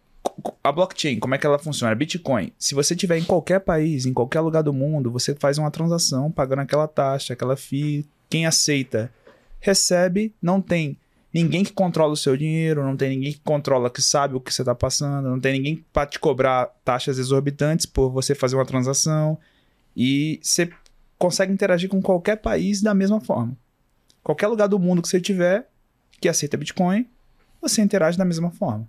a 0.64 0.72
blockchain, 0.72 1.20
como 1.20 1.36
é 1.36 1.38
que 1.38 1.46
ela 1.46 1.60
funciona? 1.60 1.94
Bitcoin. 1.94 2.52
Se 2.58 2.74
você 2.74 2.96
tiver 2.96 3.20
em 3.20 3.24
qualquer 3.24 3.60
país, 3.60 4.08
em 4.08 4.14
qualquer 4.14 4.40
lugar 4.40 4.64
do 4.64 4.74
mundo, 4.74 5.12
você 5.12 5.36
faz 5.36 5.60
uma 5.60 5.70
transação 5.70 6.32
pagando 6.32 6.64
aquela 6.64 6.88
taxa, 6.88 7.34
aquela 7.34 7.56
FII, 7.56 8.08
quem 8.30 8.46
aceita 8.46 9.12
recebe, 9.60 10.34
não 10.42 10.62
tem 10.62 10.98
ninguém 11.34 11.64
que 11.64 11.74
controla 11.74 12.14
o 12.14 12.18
seu 12.18 12.38
dinheiro, 12.38 12.84
não 12.84 12.96
tem 12.96 13.10
ninguém 13.10 13.34
que 13.34 13.40
controla, 13.40 13.90
que 13.90 14.02
sabe 14.02 14.36
o 14.36 14.40
que 14.40 14.54
você 14.54 14.62
está 14.62 14.74
passando, 14.74 15.30
não 15.30 15.40
tem 15.40 15.54
ninguém 15.54 15.86
para 15.92 16.08
te 16.08 16.20
cobrar 16.20 16.68
taxas 16.84 17.20
exorbitantes 17.20 17.86
por 17.86 18.10
você 18.10 18.34
fazer 18.34 18.56
uma 18.56 18.66
transação. 18.66 19.38
E 19.96 20.40
você 20.42 20.70
consegue 21.18 21.52
interagir 21.52 21.90
com 21.90 22.02
qualquer 22.02 22.38
país 22.38 22.82
da 22.82 22.94
mesma 22.94 23.20
forma. 23.20 23.58
Qualquer 24.24 24.48
lugar 24.48 24.68
do 24.68 24.80
mundo 24.80 25.02
que 25.02 25.08
você 25.08 25.20
tiver 25.20 25.68
que 26.22 26.30
aceita 26.30 26.58
Bitcoin, 26.58 27.06
você 27.62 27.82
interage 27.82 28.18
da 28.18 28.26
mesma 28.26 28.52
forma. 28.52 28.88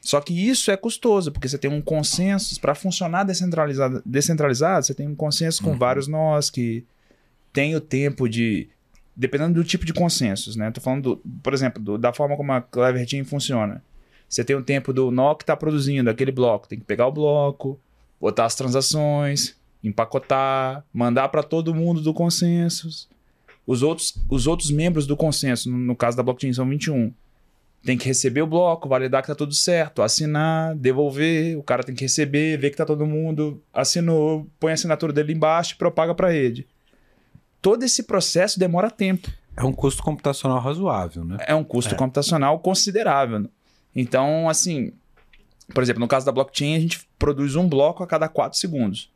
Só 0.00 0.20
que 0.20 0.32
isso 0.32 0.70
é 0.70 0.76
custoso, 0.76 1.30
porque 1.30 1.48
você 1.48 1.58
tem 1.58 1.70
um 1.70 1.82
consenso 1.82 2.58
para 2.60 2.74
funcionar 2.74 3.24
descentralizado, 3.24 4.02
descentralizado, 4.04 4.86
você 4.86 4.94
tem 4.94 5.06
um 5.06 5.14
consenso 5.14 5.62
com 5.62 5.72
uhum. 5.72 5.78
vários 5.78 6.08
nós 6.08 6.48
que 6.48 6.86
tem 7.52 7.74
o 7.74 7.80
tempo 7.80 8.28
de. 8.28 8.68
Dependendo 9.14 9.54
do 9.54 9.64
tipo 9.64 9.84
de 9.84 9.92
consensos, 9.92 10.56
né? 10.56 10.70
Tô 10.70 10.80
falando, 10.80 11.16
do, 11.16 11.16
por 11.42 11.52
exemplo, 11.52 11.82
do, 11.82 11.98
da 11.98 12.12
forma 12.12 12.36
como 12.36 12.52
a 12.52 12.60
Clever 12.60 13.06
Team 13.06 13.24
funciona. 13.24 13.82
Você 14.28 14.44
tem 14.44 14.56
o 14.56 14.62
tempo 14.62 14.92
do 14.92 15.10
nó 15.10 15.34
que 15.34 15.42
está 15.42 15.56
produzindo 15.56 16.08
aquele 16.08 16.32
bloco. 16.32 16.68
Tem 16.68 16.78
que 16.78 16.84
pegar 16.84 17.06
o 17.06 17.12
bloco, 17.12 17.78
botar 18.20 18.44
as 18.46 18.54
transações, 18.54 19.56
empacotar, 19.82 20.84
mandar 20.92 21.28
para 21.28 21.42
todo 21.42 21.74
mundo 21.74 22.00
do 22.00 22.14
consenso. 22.14 23.08
Os 23.66 23.82
outros, 23.82 24.14
os 24.28 24.46
outros 24.46 24.70
membros 24.70 25.06
do 25.06 25.16
consenso, 25.16 25.70
no, 25.70 25.76
no 25.76 25.96
caso 25.96 26.16
da 26.16 26.22
blockchain 26.22 26.52
são 26.52 26.68
21, 26.68 27.12
tem 27.84 27.96
que 27.96 28.06
receber 28.06 28.42
o 28.42 28.46
bloco, 28.46 28.88
validar 28.88 29.22
que 29.22 29.28
tá 29.28 29.34
tudo 29.34 29.54
certo, 29.54 30.02
assinar, 30.02 30.74
devolver, 30.76 31.56
o 31.58 31.62
cara 31.62 31.82
tem 31.82 31.94
que 31.94 32.02
receber, 32.02 32.58
ver 32.58 32.70
que 32.70 32.76
tá 32.76 32.84
todo 32.84 33.06
mundo, 33.06 33.62
assinou, 33.72 34.46
põe 34.58 34.72
a 34.72 34.74
assinatura 34.74 35.12
dele 35.12 35.32
embaixo 35.32 35.74
e 35.74 35.78
propaga 35.78 36.14
para 36.14 36.28
a 36.28 36.32
rede. 36.32 36.66
Todo 37.60 37.84
esse 37.84 38.04
processo 38.04 38.58
demora 38.58 38.90
tempo. 38.90 39.30
É 39.56 39.64
um 39.64 39.72
custo 39.72 40.02
computacional 40.02 40.60
razoável, 40.60 41.24
né? 41.24 41.36
É 41.46 41.54
um 41.54 41.64
custo 41.64 41.94
é. 41.94 41.96
computacional 41.96 42.58
considerável. 42.60 43.48
Então, 43.94 44.48
assim, 44.48 44.92
por 45.72 45.82
exemplo, 45.82 46.00
no 46.00 46.08
caso 46.08 46.26
da 46.26 46.32
blockchain, 46.32 46.76
a 46.76 46.80
gente 46.80 47.06
produz 47.18 47.56
um 47.56 47.68
bloco 47.68 48.02
a 48.02 48.06
cada 48.06 48.28
4 48.28 48.58
segundos, 48.58 49.10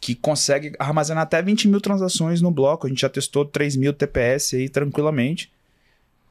que 0.00 0.14
consegue 0.14 0.72
armazenar 0.78 1.24
até 1.24 1.42
20 1.42 1.68
mil 1.68 1.80
transações 1.80 2.40
no 2.40 2.50
bloco. 2.50 2.86
A 2.86 2.90
gente 2.90 3.00
já 3.00 3.08
testou 3.08 3.44
3 3.44 3.76
mil 3.76 3.92
TPS 3.92 4.54
aí 4.54 4.68
tranquilamente. 4.68 5.52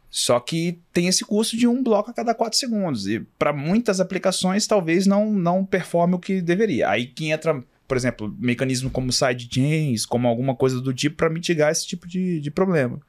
Só 0.09 0.39
que 0.39 0.79
tem 0.93 1.07
esse 1.07 1.25
custo 1.25 1.57
de 1.57 1.67
um 1.67 1.83
bloco 1.83 2.09
a 2.09 2.13
cada 2.13 2.33
4 2.33 2.57
segundos. 2.57 3.07
E 3.07 3.19
para 3.38 3.51
muitas 3.51 3.99
aplicações, 3.99 4.65
talvez 4.65 5.05
não, 5.05 5.31
não 5.31 5.65
performe 5.65 6.15
o 6.15 6.19
que 6.19 6.41
deveria. 6.41 6.89
Aí 6.89 7.07
que 7.07 7.29
entra, 7.29 7.61
por 7.88 7.95
exemplo, 7.97 8.35
mecanismo 8.38 8.89
como 8.89 9.11
sidechains, 9.11 10.05
como 10.05 10.27
alguma 10.27 10.55
coisa 10.55 10.81
do 10.81 10.93
tipo, 10.93 11.15
para 11.15 11.29
mitigar 11.29 11.71
esse 11.71 11.88
tipo 11.88 12.07
de, 12.07 12.39
de 12.39 12.51
problema. 12.51 12.99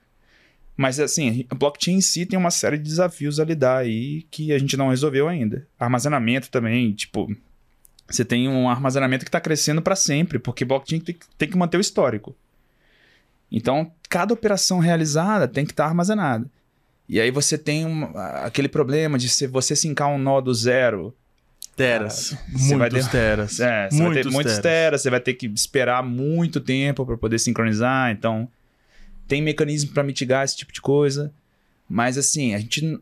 Mas 0.76 1.00
assim, 1.00 1.44
a 1.50 1.54
blockchain 1.54 1.96
em 1.96 2.00
si 2.00 2.24
tem 2.24 2.38
uma 2.38 2.52
série 2.52 2.78
de 2.78 2.84
desafios 2.84 3.40
a 3.40 3.44
lidar 3.44 3.78
aí 3.78 4.22
que 4.30 4.52
a 4.52 4.58
gente 4.58 4.76
não 4.76 4.90
resolveu 4.90 5.26
ainda. 5.26 5.66
Armazenamento 5.78 6.50
também, 6.50 6.92
tipo, 6.92 7.28
você 8.08 8.24
tem 8.24 8.48
um 8.48 8.70
armazenamento 8.70 9.24
que 9.24 9.28
está 9.28 9.40
crescendo 9.40 9.82
para 9.82 9.96
sempre, 9.96 10.38
porque 10.38 10.64
blockchain 10.64 11.00
tem, 11.00 11.48
que 11.48 11.56
manter 11.56 11.76
o 11.76 11.80
histórico. 11.80 12.34
Então, 13.50 13.92
cada 14.08 14.32
operação 14.32 14.78
realizada 14.78 15.48
tem 15.48 15.64
que 15.66 15.72
estar 15.72 15.84
tá 15.84 15.88
armazenada. 15.88 16.48
E 17.08 17.20
aí 17.20 17.30
você 17.30 17.58
tem 17.58 17.84
um, 17.84 18.04
aquele 18.16 18.68
problema 18.68 19.18
de 19.18 19.28
se 19.28 19.46
você 19.46 19.74
sincar 19.74 20.08
um 20.08 20.18
nó 20.18 20.40
do 20.40 20.54
zero. 20.54 21.14
Teras. 21.78 22.32
Ah, 22.32 22.74
muitos 22.74 23.06
ter, 23.06 23.10
teras. 23.10 23.60
É, 23.60 23.88
você 23.88 24.02
muitos 24.02 24.14
vai 24.14 24.22
ter 24.22 24.30
muitos 24.30 24.52
teras. 24.52 24.62
teras, 24.62 25.02
você 25.02 25.10
vai 25.10 25.20
ter 25.20 25.34
que 25.34 25.46
esperar 25.46 26.02
muito 26.02 26.60
tempo 26.60 27.06
para 27.06 27.16
poder 27.16 27.38
sincronizar. 27.38 28.10
Então, 28.10 28.48
tem 29.26 29.40
mecanismo 29.40 29.92
para 29.92 30.02
mitigar 30.02 30.44
esse 30.44 30.56
tipo 30.56 30.72
de 30.72 30.80
coisa. 30.80 31.32
Mas 31.88 32.18
assim, 32.18 32.54
a 32.54 32.58
gente 32.58 32.98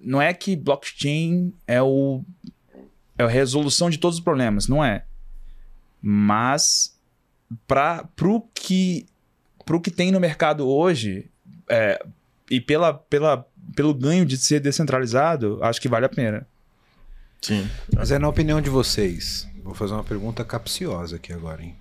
não 0.00 0.22
é 0.22 0.32
que 0.32 0.54
blockchain 0.54 1.52
é 1.66 1.82
o 1.82 2.22
é 3.18 3.24
a 3.24 3.28
resolução 3.28 3.90
de 3.90 3.98
todos 3.98 4.18
os 4.18 4.24
problemas, 4.24 4.68
não 4.68 4.84
é. 4.84 5.04
Mas 6.00 6.96
para 7.66 8.04
pro 8.14 8.46
que 8.54 9.06
pro 9.66 9.80
que 9.80 9.90
tem 9.90 10.12
no 10.12 10.20
mercado 10.20 10.66
hoje 10.66 11.28
é, 11.68 12.00
e 12.50 12.60
pela, 12.60 12.94
pela, 12.94 13.46
pelo 13.74 13.92
ganho 13.92 14.24
de 14.24 14.36
ser 14.36 14.60
descentralizado, 14.60 15.58
acho 15.62 15.80
que 15.80 15.88
vale 15.88 16.06
a 16.06 16.08
pena. 16.08 16.46
Sim. 17.40 17.68
Mas 17.94 18.10
é 18.10 18.18
na 18.18 18.28
opinião 18.28 18.60
de 18.60 18.70
vocês. 18.70 19.48
Vou 19.62 19.74
fazer 19.74 19.94
uma 19.94 20.04
pergunta 20.04 20.44
capciosa 20.44 21.16
aqui 21.16 21.32
agora, 21.32 21.62
hein? 21.62 21.76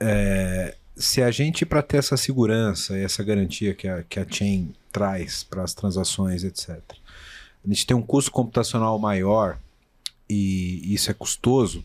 É, 0.00 0.74
se 0.96 1.22
a 1.22 1.30
gente, 1.30 1.64
para 1.64 1.82
ter 1.82 1.98
essa 1.98 2.16
segurança 2.16 2.98
e 2.98 3.04
essa 3.04 3.22
garantia 3.22 3.74
que 3.74 3.86
a, 3.86 4.02
que 4.02 4.18
a 4.18 4.26
chain 4.28 4.74
traz 4.90 5.44
para 5.44 5.62
as 5.62 5.72
transações, 5.74 6.44
etc., 6.44 6.80
a 7.64 7.68
gente 7.68 7.86
tem 7.86 7.96
um 7.96 8.02
custo 8.02 8.30
computacional 8.30 8.98
maior 8.98 9.58
e 10.28 10.92
isso 10.92 11.10
é 11.10 11.14
custoso, 11.14 11.84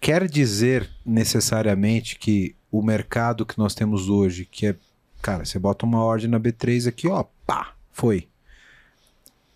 quer 0.00 0.28
dizer 0.28 0.88
necessariamente 1.04 2.16
que 2.16 2.54
o 2.70 2.82
mercado 2.82 3.46
que 3.46 3.58
nós 3.58 3.74
temos 3.74 4.08
hoje, 4.08 4.44
que 4.44 4.66
é, 4.66 4.76
cara, 5.20 5.44
você 5.44 5.58
bota 5.58 5.86
uma 5.86 6.02
ordem 6.02 6.28
na 6.28 6.38
B3 6.38 6.88
aqui, 6.88 7.08
ó, 7.08 7.24
pá, 7.46 7.74
foi. 7.92 8.28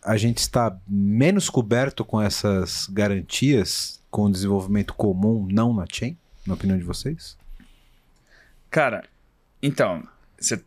A 0.09 0.17
gente 0.17 0.39
está 0.39 0.75
menos 0.89 1.51
coberto 1.51 2.03
com 2.03 2.19
essas 2.19 2.87
garantias 2.91 4.03
com 4.11 4.25
o 4.25 4.33
desenvolvimento 4.33 4.95
comum, 4.95 5.47
não 5.51 5.75
na 5.75 5.85
chain, 5.87 6.17
na 6.47 6.55
opinião 6.55 6.79
de 6.79 6.83
vocês? 6.83 7.37
Cara, 8.71 9.05
então, 9.63 10.03
cê, 10.39 10.65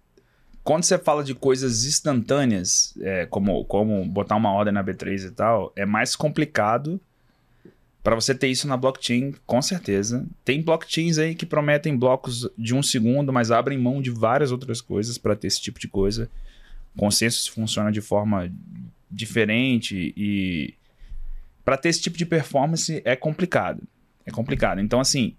quando 0.63 0.83
você 0.83 0.95
fala 0.99 1.23
de 1.23 1.33
coisas 1.33 1.85
instantâneas, 1.85 2.93
é, 3.01 3.25
como, 3.25 3.65
como 3.65 4.05
botar 4.05 4.35
uma 4.35 4.53
ordem 4.53 4.71
na 4.71 4.83
B3 4.83 5.29
e 5.29 5.31
tal, 5.31 5.73
é 5.75 5.87
mais 5.87 6.15
complicado 6.15 7.01
para 8.03 8.13
você 8.13 8.35
ter 8.35 8.47
isso 8.47 8.67
na 8.67 8.77
blockchain, 8.77 9.33
com 9.47 9.59
certeza. 9.59 10.23
Tem 10.45 10.61
blockchains 10.61 11.17
aí 11.17 11.33
que 11.33 11.47
prometem 11.47 11.97
blocos 11.97 12.47
de 12.55 12.75
um 12.75 12.83
segundo, 12.83 13.33
mas 13.33 13.49
abrem 13.49 13.79
mão 13.79 14.03
de 14.03 14.11
várias 14.11 14.51
outras 14.51 14.81
coisas 14.81 15.17
para 15.17 15.35
ter 15.35 15.47
esse 15.47 15.59
tipo 15.59 15.79
de 15.79 15.87
coisa. 15.87 16.29
Consenso 16.95 17.51
funciona 17.51 17.91
de 17.91 18.01
forma 18.01 18.51
diferente 19.11 20.13
e 20.15 20.73
para 21.63 21.77
ter 21.77 21.89
esse 21.89 22.01
tipo 22.01 22.17
de 22.17 22.25
performance 22.25 23.01
é 23.05 23.15
complicado. 23.15 23.83
É 24.25 24.31
complicado. 24.31 24.79
Então, 24.79 24.99
assim, 24.99 25.35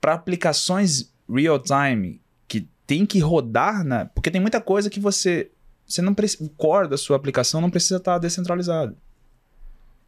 para 0.00 0.14
aplicações 0.14 1.12
real 1.28 1.58
time 1.58 2.20
que 2.48 2.68
tem 2.86 3.06
que 3.06 3.18
rodar 3.20 3.84
na. 3.84 4.06
Porque 4.06 4.30
tem 4.30 4.40
muita 4.40 4.60
coisa 4.60 4.90
que 4.90 5.00
você. 5.00 5.50
Você 5.86 6.02
não. 6.02 6.14
O 6.40 6.48
core 6.48 6.88
da 6.88 6.96
sua 6.96 7.16
aplicação 7.16 7.60
não 7.60 7.70
precisa 7.70 7.96
estar 7.96 8.18
descentralizado. 8.18 8.96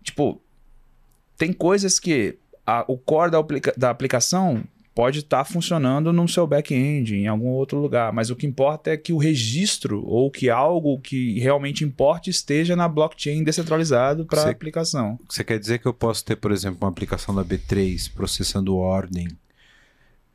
Tipo, 0.03 0.41
tem 1.37 1.53
coisas 1.53 1.99
que 1.99 2.39
a, 2.67 2.85
o 2.89 2.97
core 2.97 3.31
da, 3.31 3.39
aplica, 3.39 3.75
da 3.77 3.91
aplicação 3.91 4.65
pode 4.95 5.21
estar 5.21 5.39
tá 5.39 5.45
funcionando 5.45 6.13
no 6.13 6.29
seu 6.29 6.47
back-end, 6.47 7.17
em 7.17 7.27
algum 7.27 7.49
outro 7.49 7.79
lugar, 7.79 8.13
mas 8.13 8.31
o 8.31 8.37
que 8.37 8.47
importa 8.47 8.91
é 8.91 8.97
que 8.97 9.13
o 9.13 9.19
registro 9.19 10.05
ou 10.07 10.31
que 10.31 10.49
algo 10.49 11.01
que 11.01 11.39
realmente 11.41 11.85
importe 11.85 12.31
esteja 12.31 12.77
na 12.77 12.89
blockchain 12.89 13.43
descentralizado 13.43 14.25
para 14.25 14.43
a 14.43 14.51
aplicação. 14.51 15.19
Você 15.29 15.43
quer 15.43 15.59
dizer 15.59 15.81
que 15.81 15.87
eu 15.87 15.95
posso 15.95 16.25
ter, 16.25 16.37
por 16.37 16.53
exemplo, 16.53 16.79
uma 16.83 16.91
aplicação 16.91 17.35
da 17.35 17.45
B3 17.45 18.13
processando 18.15 18.77
ordem 18.77 19.29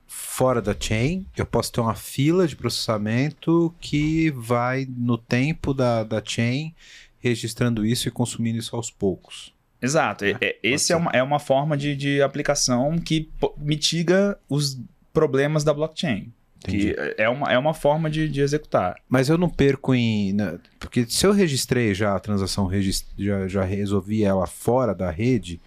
fora 0.08 0.62
da 0.62 0.76
chain, 0.78 1.26
eu 1.38 1.46
posso 1.46 1.72
ter 1.72 1.82
uma 1.82 1.96
fila 1.96 2.48
de 2.48 2.56
processamento 2.56 3.74
que 3.80 4.32
vai 4.32 4.88
no 4.90 5.18
tempo 5.18 5.74
da, 5.74 6.04
da 6.04 6.22
chain 6.24 6.74
registrando 7.20 7.86
isso 7.86 8.08
e 8.08 8.12
consumindo 8.12 8.58
isso 8.58 8.76
aos 8.76 8.90
poucos. 8.90 9.54
Exato. 9.82 10.26
É, 10.26 10.38
é, 10.42 10.58
esse 10.62 10.92
é 10.92 10.96
uma, 10.96 11.12
é 11.12 11.24
uma 11.24 11.40
forma 11.40 11.78
de, 11.78 11.96
de 11.96 12.22
aplicação 12.22 12.98
que 12.98 13.30
mitiga 13.58 14.38
os 14.50 14.80
problemas 15.14 15.64
da 15.64 15.74
blockchain. 15.74 16.32
Entendi. 16.58 16.94
Que 16.94 17.16
é 17.18 17.30
uma, 17.30 17.52
é 17.52 17.58
uma 17.58 17.74
forma 17.74 18.10
de, 18.10 18.28
de 18.28 18.42
executar. 18.42 18.96
Mas 19.08 19.30
eu 19.30 19.38
não 19.38 19.50
perco 19.50 19.96
em. 19.96 20.34
Né, 20.34 20.60
porque 20.78 21.06
se 21.08 21.26
eu 21.26 21.32
registrei 21.32 21.94
já 21.94 22.16
a 22.16 22.20
transação, 22.20 22.70
já, 23.18 23.48
já 23.48 23.64
resolvi 23.64 24.24
ela 24.24 24.46
fora 24.46 24.94
da 24.94 25.10
rede, 25.10 25.62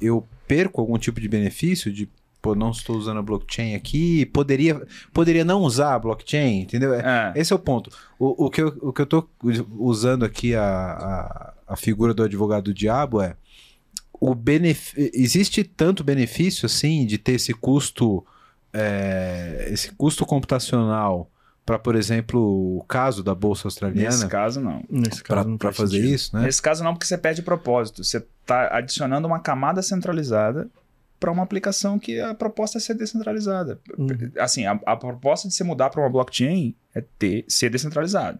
eu 0.00 0.26
perco 0.46 0.80
algum 0.80 0.96
tipo 0.96 1.20
de 1.20 1.28
benefício 1.28 1.92
de 1.92 2.08
pô, 2.40 2.54
não 2.54 2.70
estou 2.70 2.96
usando 2.96 3.18
a 3.18 3.22
blockchain 3.22 3.74
aqui, 3.74 4.24
poderia, 4.26 4.80
poderia 5.12 5.44
não 5.44 5.62
usar 5.62 5.94
a 5.94 5.98
blockchain, 5.98 6.60
entendeu? 6.60 6.94
É. 6.94 7.32
Esse 7.34 7.52
é 7.52 7.56
o 7.56 7.58
ponto. 7.58 7.90
O, 8.16 8.46
o, 8.46 8.50
que 8.50 8.62
eu, 8.62 8.68
o 8.80 8.92
que 8.92 9.02
eu 9.02 9.06
tô 9.06 9.28
usando 9.76 10.24
aqui 10.24 10.54
a, 10.54 10.62
a, 10.62 11.54
a 11.66 11.76
figura 11.76 12.14
do 12.14 12.22
advogado 12.22 12.64
do 12.64 12.74
diabo 12.74 13.20
é 13.20 13.34
o 14.20 14.34
benef... 14.34 14.94
existe 14.96 15.64
tanto 15.64 16.04
benefício 16.04 16.66
assim 16.66 17.06
de 17.06 17.18
ter 17.18 17.32
esse 17.32 17.52
custo 17.54 18.24
é, 18.72 19.68
esse 19.70 19.92
custo 19.92 20.26
computacional 20.26 21.30
para, 21.64 21.78
por 21.78 21.94
exemplo, 21.94 22.78
o 22.78 22.82
caso 22.84 23.22
da 23.22 23.34
bolsa 23.34 23.66
australiana. 23.66 24.08
Nesse 24.08 24.26
caso 24.26 24.58
não. 24.58 24.82
Para 25.58 25.70
fazer 25.70 25.96
sentido. 25.96 26.14
isso, 26.14 26.36
né? 26.36 26.42
Nesse 26.44 26.62
caso 26.62 26.82
não, 26.82 26.94
porque 26.94 27.06
você 27.06 27.18
perde 27.18 27.42
propósito. 27.42 28.02
Você 28.02 28.24
está 28.40 28.74
adicionando 28.74 29.28
uma 29.28 29.38
camada 29.38 29.82
centralizada 29.82 30.66
para 31.20 31.30
uma 31.30 31.42
aplicação 31.42 31.98
que 31.98 32.20
a 32.20 32.32
proposta 32.34 32.78
é 32.78 32.80
ser 32.80 32.94
descentralizada. 32.94 33.78
Uhum. 33.98 34.30
Assim, 34.38 34.64
a, 34.64 34.80
a, 34.86 34.96
proposta 34.96 35.46
de 35.46 35.54
você 35.54 35.62
mudar 35.62 35.90
para 35.90 36.00
uma 36.00 36.08
blockchain 36.08 36.74
é 36.94 37.04
ter, 37.18 37.44
ser 37.48 37.68
descentralizado. 37.68 38.38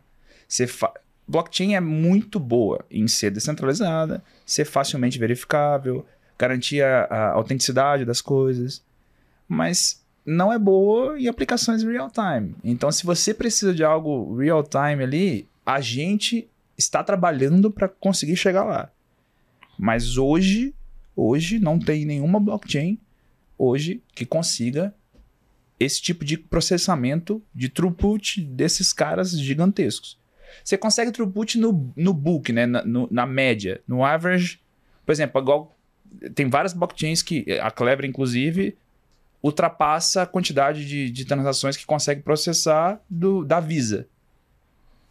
Você 0.49 0.67
fa... 0.67 0.91
Blockchain 1.29 1.75
é 1.75 1.81
muito 1.81 2.41
boa 2.41 2.85
em 2.91 3.07
ser 3.07 3.31
descentralizada, 3.31 4.23
ser 4.47 4.65
facilmente 4.65 5.19
verificável, 5.19 6.05
garantir 6.39 6.83
a, 6.83 7.05
a 7.05 7.33
autenticidade 7.33 8.05
das 8.05 8.21
coisas, 8.21 8.83
mas 9.47 10.03
não 10.25 10.53
é 10.53 10.59
boa 10.59 11.19
em 11.21 11.29
aplicações 11.29 11.83
real-time. 11.83 12.55
Então, 12.65 12.91
se 12.91 13.05
você 13.05 13.35
precisa 13.35 13.75
de 13.75 13.85
algo 13.85 14.37
real-time 14.37 15.03
ali, 15.03 15.49
a 15.65 15.81
gente 15.81 16.49
está 16.77 17.05
trabalhando 17.05 17.71
para 17.71 17.89
conseguir 17.89 18.37
chegar 18.37 18.65
lá. 18.65 18.91
Mas 19.79 20.17
hoje 20.17 20.75
Hoje 21.21 21.59
não 21.59 21.81
tem 21.81 22.05
nenhuma 22.05 22.39
blockchain 22.39 22.97
hoje 23.59 24.01
que 24.15 24.25
consiga 24.25 24.95
esse 25.81 26.01
tipo 26.01 26.25
de 26.25 26.39
processamento 26.39 27.43
de 27.53 27.69
throughput 27.69 28.41
desses 28.41 28.93
caras 28.93 29.33
gigantescos. 29.33 30.17
Você 30.65 30.77
consegue 30.77 31.13
throughput 31.13 31.59
no, 31.59 31.93
no 31.97 32.13
book, 32.13 32.53
né? 32.53 32.67
na, 32.67 32.85
no, 32.85 33.09
na 33.11 33.27
média, 33.27 33.81
no 33.87 34.05
average. 34.05 34.61
Por 35.05 35.13
exemplo, 35.13 35.41
igual, 35.41 35.77
tem 36.35 36.49
várias 36.49 36.73
blockchains 36.73 37.23
que, 37.23 37.45
a 37.61 37.71
Clever 37.71 38.05
inclusive, 38.05 38.77
ultrapassa 39.43 40.23
a 40.23 40.27
quantidade 40.27 40.87
de, 40.87 41.11
de 41.11 41.25
transações 41.25 41.77
que 41.77 41.87
consegue 41.87 42.23
processar 42.23 43.01
do, 43.09 43.45
da 43.45 43.61
Visa. 43.61 44.07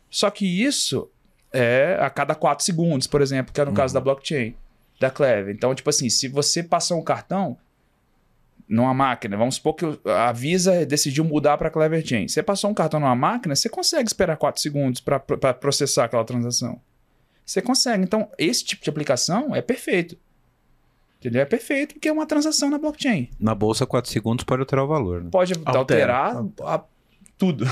Só 0.09 0.29
que 0.29 0.45
isso 0.45 1.09
é 1.51 1.97
a 1.99 2.09
cada 2.09 2.35
4 2.35 2.63
segundos, 2.63 3.07
por 3.07 3.21
exemplo, 3.21 3.53
que 3.53 3.59
é 3.59 3.63
no 3.63 3.71
uhum. 3.71 3.75
caso 3.75 3.93
da 3.93 3.99
blockchain, 3.99 4.55
da 4.99 5.09
Clever. 5.09 5.53
Então, 5.53 5.73
tipo 5.73 5.89
assim, 5.89 6.09
se 6.09 6.27
você 6.27 6.63
passou 6.63 6.99
um 6.99 7.03
cartão 7.03 7.57
numa 8.67 8.93
máquina, 8.93 9.37
vamos 9.37 9.55
supor 9.55 9.73
que 9.73 9.85
a 10.05 10.31
Visa 10.31 10.85
decidiu 10.85 11.23
mudar 11.23 11.57
para 11.57 11.69
Clever 11.69 12.05
Chain. 12.05 12.27
Você 12.27 12.43
passou 12.43 12.69
um 12.69 12.73
cartão 12.73 12.99
numa 12.99 13.15
máquina, 13.15 13.55
você 13.55 13.69
consegue 13.69 14.07
esperar 14.07 14.35
4 14.35 14.61
segundos 14.61 14.99
para 14.99 15.19
processar 15.53 16.05
aquela 16.05 16.25
transação. 16.25 16.79
Você 17.45 17.61
consegue. 17.61 18.03
Então, 18.03 18.29
esse 18.37 18.65
tipo 18.65 18.83
de 18.83 18.89
aplicação 18.89 19.55
é 19.55 19.61
perfeito. 19.61 20.17
Entendeu? 21.19 21.41
É 21.41 21.45
perfeito 21.45 21.95
porque 21.95 22.09
é 22.09 22.11
uma 22.11 22.25
transação 22.25 22.69
na 22.69 22.77
blockchain. 22.77 23.29
Na 23.39 23.55
bolsa, 23.55 23.85
4 23.85 24.11
segundos 24.11 24.43
pode 24.43 24.61
alterar 24.61 24.83
o 24.83 24.87
valor. 24.87 25.23
Né? 25.23 25.29
Pode 25.31 25.53
alterar 25.65 26.45
a, 26.61 26.83
tudo. 27.37 27.65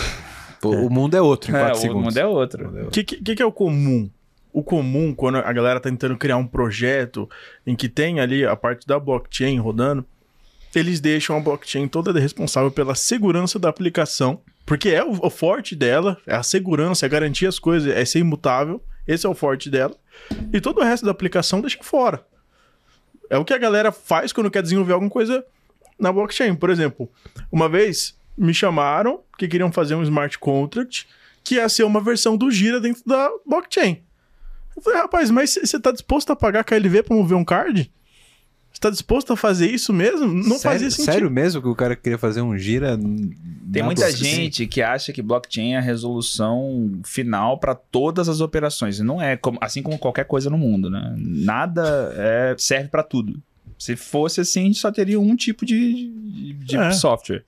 O, 0.64 0.90
mundo 0.90 1.16
é 1.16 1.22
outro 1.22 1.52
em 1.52 1.54
4 1.54 1.70
é, 1.70 1.74
segundos. 1.76 2.02
O 2.02 2.06
mundo 2.06 2.18
é 2.18 2.26
outro. 2.26 2.88
O 2.88 2.90
que, 2.90 3.04
que, 3.04 3.36
que 3.36 3.42
é 3.42 3.46
o 3.46 3.52
comum? 3.52 4.10
O 4.52 4.64
comum, 4.64 5.14
quando 5.14 5.38
a 5.38 5.54
galera 5.54 5.80
tá 5.80 5.90
tentando 5.90 6.18
criar 6.18 6.38
um 6.38 6.48
projeto 6.48 7.30
em 7.68 7.76
que 7.76 7.90
tem 7.90 8.22
ali 8.22 8.46
a 8.46 8.56
parte 8.56 8.88
da 8.88 8.98
blockchain 8.98 9.60
rodando, 9.60 10.06
eles 10.80 11.00
deixam 11.00 11.38
a 11.38 11.40
blockchain 11.40 11.88
toda 11.88 12.18
responsável 12.20 12.72
pela 12.72 12.96
segurança 12.96 13.58
da 13.60 13.70
aplicação, 13.70 14.42
porque 14.66 14.90
é 14.90 15.04
o, 15.04 15.30
forte 15.30 15.76
dela, 15.76 16.18
é 16.26 16.36
a 16.36 16.44
segurança, 16.44 17.06
é 17.06 17.10
garantir 17.10 17.46
as 17.46 17.60
coisas, 17.60 17.92
é 17.92 18.04
ser 18.04 18.20
imutável, 18.20 18.82
esse 19.08 19.26
é 19.26 19.30
o 19.30 19.36
forte 19.36 19.70
dela. 19.70 19.96
E 20.52 20.60
todo 20.60 20.80
o 20.80 20.84
resto 20.84 21.06
da 21.06 21.12
aplicação 21.12 21.62
deixa 21.62 21.78
fora. 21.82 22.26
É 23.30 23.38
o 23.38 23.46
que 23.46 23.54
a 23.54 23.58
galera 23.58 23.92
faz 23.92 24.34
quando 24.34 24.52
quer 24.52 24.62
desenvolver 24.62 24.94
alguma 24.94 25.12
coisa 25.12 25.46
na 26.00 26.12
blockchain. 26.12 26.56
Por 26.56 26.70
exemplo, 26.70 27.10
uma 27.52 27.70
vez 27.70 28.18
me 28.38 28.54
chamaram 28.54 29.22
que 29.38 29.48
queriam 29.48 29.72
fazer 29.72 29.96
um 29.96 30.04
smart 30.04 30.38
contract 30.40 31.08
que 31.44 31.56
ia 31.56 31.70
ser 31.70 31.84
uma 31.84 32.02
versão 32.02 32.36
do 32.36 32.50
Gira 32.50 32.82
dentro 32.82 33.04
da 33.06 33.30
blockchain. 33.46 34.04
Eu 34.76 34.82
falei, 34.82 35.00
rapaz, 35.00 35.30
mas 35.32 35.54
você 35.54 35.78
está 35.78 35.92
disposto 35.92 36.32
a 36.32 36.36
pagar 36.36 36.64
KLV 36.64 37.04
para 37.04 37.16
mover 37.16 37.38
um 37.38 37.46
card? 37.46 37.92
Você 38.86 38.90
tá 38.90 38.90
disposto 38.92 39.34
a 39.34 39.38
fazer 39.38 39.72
isso 39.72 39.92
mesmo? 39.92 40.28
Não 40.28 40.44
sério, 40.44 40.62
fazia 40.62 40.92
sentido. 40.92 41.12
Sério 41.12 41.32
mesmo 41.32 41.60
que 41.60 41.68
o 41.68 41.76
cara 41.76 41.96
queria 41.96 42.20
fazer 42.20 42.42
um 42.42 42.56
gira? 42.56 42.96
Tem 43.72 43.82
muita 43.82 44.12
gente 44.12 44.68
que 44.68 44.80
acha 44.82 45.12
que 45.12 45.24
blockchain 45.24 45.74
é 45.74 45.78
a 45.78 45.82
resolução 45.82 47.00
final 47.04 47.58
para 47.58 47.74
todas 47.74 48.30
as 48.30 48.42
operações. 48.42 49.00
E 49.00 49.04
não 49.04 49.20
é, 49.20 49.40
assim 49.60 49.82
como 49.82 49.98
qualquer 49.98 50.26
coisa 50.26 50.52
no 50.52 50.58
mundo, 50.58 50.90
né? 50.90 51.16
Nada 51.18 52.14
é, 52.16 52.56
serve 52.60 52.90
para 52.90 53.02
tudo. 53.02 53.42
Se 53.78 53.96
fosse 53.96 54.42
assim, 54.42 54.62
a 54.62 54.66
gente 54.66 54.80
só 54.80 54.92
teria 54.92 55.20
um 55.20 55.36
tipo 55.36 55.66
de, 55.66 56.12
de 56.64 56.78
é. 56.78 56.92
software. 56.92 57.44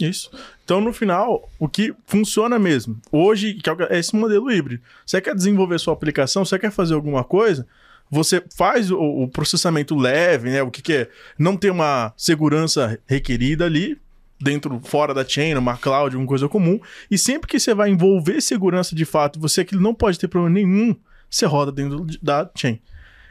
Isso. 0.00 0.30
Então, 0.64 0.80
no 0.80 0.92
final, 0.92 1.48
o 1.60 1.68
que 1.68 1.94
funciona 2.06 2.58
mesmo, 2.58 3.00
hoje, 3.12 3.54
que 3.54 3.70
é 3.70 3.98
esse 3.98 4.14
modelo 4.16 4.50
híbrido. 4.50 4.82
Você 5.06 5.20
quer 5.20 5.34
desenvolver 5.34 5.78
sua 5.78 5.94
aplicação, 5.94 6.44
você 6.44 6.58
quer 6.58 6.72
fazer 6.72 6.94
alguma 6.94 7.22
coisa, 7.22 7.66
você 8.10 8.42
faz 8.56 8.90
o, 8.90 8.98
o 8.98 9.28
processamento 9.28 9.94
leve, 9.94 10.50
né? 10.50 10.62
O 10.62 10.70
que, 10.70 10.82
que, 10.82 10.92
é? 10.92 11.10
Não 11.38 11.56
ter 11.56 11.70
uma 11.70 12.12
segurança 12.16 12.98
requerida 13.06 13.64
ali, 13.64 13.98
dentro, 14.40 14.80
fora 14.84 15.12
da 15.12 15.26
chain, 15.26 15.54
uma 15.54 15.76
cloud, 15.76 16.14
alguma 16.14 16.28
coisa 16.28 16.48
comum. 16.48 16.80
E 17.10 17.18
sempre 17.18 17.48
que 17.48 17.58
você 17.58 17.74
vai 17.74 17.90
envolver 17.90 18.40
segurança 18.40 18.94
de 18.94 19.04
fato, 19.04 19.40
você 19.40 19.64
que 19.64 19.76
não 19.76 19.94
pode 19.94 20.18
ter 20.18 20.28
problema 20.28 20.54
nenhum, 20.54 20.94
você 21.30 21.46
roda 21.46 21.72
dentro 21.72 22.06
da 22.22 22.50
chain. 22.56 22.80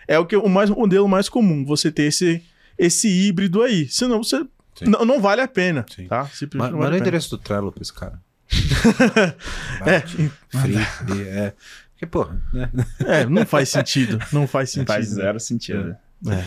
É 0.07 0.19
o 0.19 0.25
que 0.25 0.35
o 0.35 0.47
mais 0.47 0.69
o 0.69 0.75
modelo 0.75 1.07
mais 1.07 1.29
comum, 1.29 1.65
você 1.65 1.91
ter 1.91 2.03
esse, 2.03 2.43
esse 2.77 3.07
híbrido 3.07 3.63
aí. 3.63 3.87
Senão 3.87 4.23
você 4.23 4.45
não, 4.81 5.05
não 5.05 5.21
vale 5.21 5.41
a 5.41 5.47
pena. 5.47 5.85
Sim. 5.93 6.07
Tá? 6.07 6.29
Mas, 6.53 6.71
não 6.71 6.79
vale 6.79 6.97
o 6.97 6.99
endereço 6.99 7.29
do 7.29 7.37
Trello 7.37 7.71
pra 7.71 7.81
esse 7.81 7.93
cara. 7.93 8.21
é. 9.85 10.01
Free, 10.01 11.21
é. 11.27 11.53
Porque, 11.95 12.05
pô, 12.05 12.25
né? 12.53 12.69
É, 13.05 13.25
não 13.25 13.45
faz 13.45 13.69
sentido. 13.69 14.19
Não 14.31 14.47
faz 14.47 14.71
sentido. 14.71 14.87
Faz 14.87 15.07
zero 15.07 15.39
sentido. 15.39 15.95
É. 16.27 16.43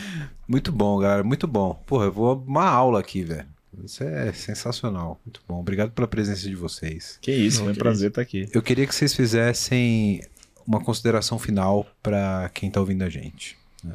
Muito 0.46 0.70
bom, 0.70 0.98
galera. 0.98 1.24
Muito 1.24 1.46
bom. 1.46 1.74
Porra, 1.86 2.06
eu 2.06 2.12
vou 2.12 2.44
uma 2.46 2.64
aula 2.64 3.00
aqui, 3.00 3.24
velho. 3.24 3.46
Isso 3.84 4.02
é 4.02 4.32
sensacional. 4.32 5.20
Muito 5.24 5.40
bom. 5.48 5.60
Obrigado 5.60 5.90
pela 5.92 6.08
presença 6.08 6.42
de 6.42 6.54
vocês. 6.54 7.18
Que 7.20 7.32
isso, 7.32 7.62
foi 7.62 7.72
um 7.72 7.76
prazer 7.76 8.08
estar 8.10 8.22
aqui. 8.22 8.48
Eu 8.52 8.62
queria 8.62 8.86
que 8.86 8.94
vocês 8.94 9.14
fizessem 9.14 10.22
uma 10.66 10.80
consideração 10.80 11.38
final 11.38 11.86
para 12.02 12.50
quem 12.52 12.68
está 12.68 12.80
ouvindo 12.80 13.02
a 13.02 13.08
gente. 13.08 13.56
Né? 13.82 13.94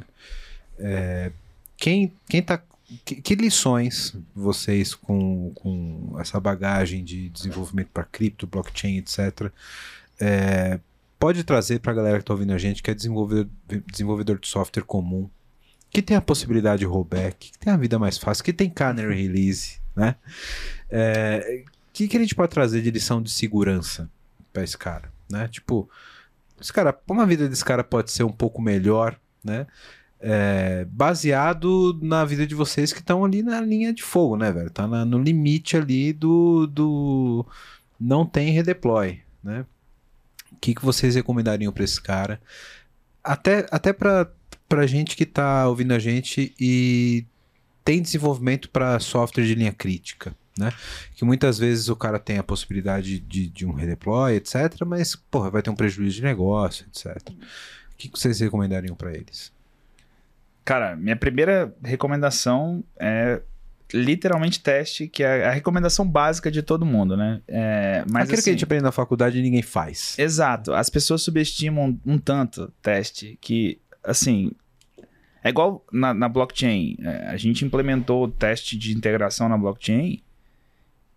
É, 0.79 1.31
quem, 1.77 2.13
quem 2.27 2.41
tá. 2.41 2.61
Que, 3.03 3.15
que, 3.15 3.35
lições 3.35 4.15
vocês 4.35 4.93
com, 4.93 5.51
com 5.55 6.15
essa 6.19 6.39
bagagem 6.39 7.03
de 7.03 7.29
desenvolvimento 7.29 7.89
para 7.91 8.03
cripto, 8.03 8.45
blockchain, 8.45 8.97
etc., 8.97 9.51
é, 10.19 10.79
pode 11.23 11.45
trazer 11.45 11.79
para 11.79 11.93
a 11.93 11.95
galera 11.95 12.17
que 12.17 12.23
está 12.23 12.33
ouvindo 12.33 12.51
a 12.51 12.57
gente, 12.57 12.83
que 12.83 12.91
é 12.91 12.93
desenvolvedor, 12.93 13.49
desenvolvedor 13.89 14.37
de 14.37 14.45
software 14.45 14.83
comum, 14.83 15.29
que 15.89 16.01
tem 16.01 16.17
a 16.17 16.21
possibilidade 16.21 16.79
de 16.79 16.85
rollback, 16.85 17.49
que 17.53 17.57
tem 17.57 17.71
a 17.71 17.77
vida 17.77 17.97
mais 17.97 18.17
fácil, 18.17 18.43
que 18.43 18.51
tem 18.51 18.69
canary 18.69 19.15
release, 19.15 19.79
né? 19.95 20.17
O 20.25 20.29
é, 20.89 21.63
que, 21.93 22.09
que 22.09 22.17
a 22.17 22.19
gente 22.19 22.35
pode 22.35 22.51
trazer 22.51 22.81
de 22.81 22.91
lição 22.91 23.21
de 23.21 23.31
segurança 23.31 24.11
para 24.51 24.65
esse 24.65 24.77
cara, 24.77 25.13
né? 25.31 25.47
Tipo, 25.47 25.89
esse 26.59 26.73
cara, 26.73 26.91
como 26.91 27.21
a 27.21 27.25
vida 27.25 27.47
desse 27.47 27.63
cara 27.63 27.85
pode 27.85 28.11
ser 28.11 28.23
um 28.23 28.31
pouco 28.31 28.61
melhor, 28.61 29.17
né? 29.41 29.65
É, 30.19 30.85
baseado 30.89 31.97
na 32.01 32.25
vida 32.25 32.45
de 32.45 32.53
vocês 32.53 32.91
que 32.91 32.99
estão 32.99 33.23
ali 33.23 33.41
na 33.41 33.61
linha 33.61 33.93
de 33.93 34.03
fogo, 34.03 34.35
né, 34.35 34.51
velho? 34.51 34.69
Tá 34.69 34.85
na, 34.85 35.05
no 35.05 35.19
limite 35.19 35.77
ali 35.77 36.11
do, 36.11 36.67
do 36.67 37.45
não 37.97 38.25
tem 38.25 38.51
redeploy, 38.51 39.21
né? 39.41 39.65
Que, 40.63 40.73
que 40.73 40.85
vocês 40.85 41.15
recomendariam 41.15 41.73
para 41.73 41.83
esse 41.83 42.01
cara? 42.01 42.39
Até, 43.21 43.65
até 43.69 43.91
para 43.91 44.31
pra 44.69 44.87
gente 44.87 45.15
que 45.17 45.23
está 45.23 45.67
ouvindo 45.67 45.93
a 45.93 45.99
gente 45.99 46.55
e 46.57 47.25
tem 47.83 48.01
desenvolvimento 48.01 48.69
para 48.69 48.97
software 48.99 49.43
de 49.43 49.53
linha 49.53 49.73
crítica, 49.73 50.33
né? 50.57 50.71
Que 51.15 51.25
muitas 51.25 51.59
vezes 51.59 51.89
o 51.89 51.95
cara 51.97 52.17
tem 52.17 52.37
a 52.37 52.43
possibilidade 52.43 53.19
de, 53.19 53.49
de 53.49 53.65
um 53.65 53.73
redeploy, 53.73 54.35
etc, 54.35 54.85
mas 54.85 55.15
porra, 55.15 55.51
vai 55.51 55.61
ter 55.61 55.69
um 55.69 55.75
prejuízo 55.75 56.15
de 56.15 56.23
negócio, 56.23 56.85
etc. 56.87 57.17
O 57.29 57.97
que, 57.97 58.07
que 58.07 58.17
vocês 58.17 58.39
recomendariam 58.39 58.95
para 58.95 59.13
eles? 59.13 59.51
Cara, 60.63 60.95
minha 60.95 61.17
primeira 61.17 61.75
recomendação 61.83 62.83
é 62.97 63.41
literalmente 63.91 64.59
teste, 64.59 65.07
que 65.07 65.23
é 65.23 65.45
a 65.45 65.51
recomendação 65.51 66.07
básica 66.07 66.51
de 66.51 66.61
todo 66.61 66.85
mundo, 66.85 67.17
né? 67.17 67.41
É, 67.47 68.03
mas 68.09 68.23
Aquilo 68.23 68.35
assim, 68.35 68.43
que 68.43 68.49
a 68.49 68.53
gente 68.53 68.63
aprende 68.63 68.83
na 68.83 68.91
faculdade 68.91 69.39
e 69.39 69.41
ninguém 69.41 69.61
faz. 69.61 70.17
Exato. 70.17 70.73
As 70.73 70.89
pessoas 70.89 71.21
subestimam 71.21 71.99
um 72.05 72.17
tanto 72.17 72.71
teste 72.81 73.37
que, 73.41 73.79
assim, 74.03 74.51
é 75.43 75.49
igual 75.49 75.85
na, 75.91 76.13
na 76.13 76.29
blockchain. 76.29 76.97
É, 77.01 77.27
a 77.27 77.37
gente 77.37 77.65
implementou 77.65 78.23
o 78.23 78.31
teste 78.31 78.77
de 78.77 78.95
integração 78.95 79.49
na 79.49 79.57
blockchain 79.57 80.21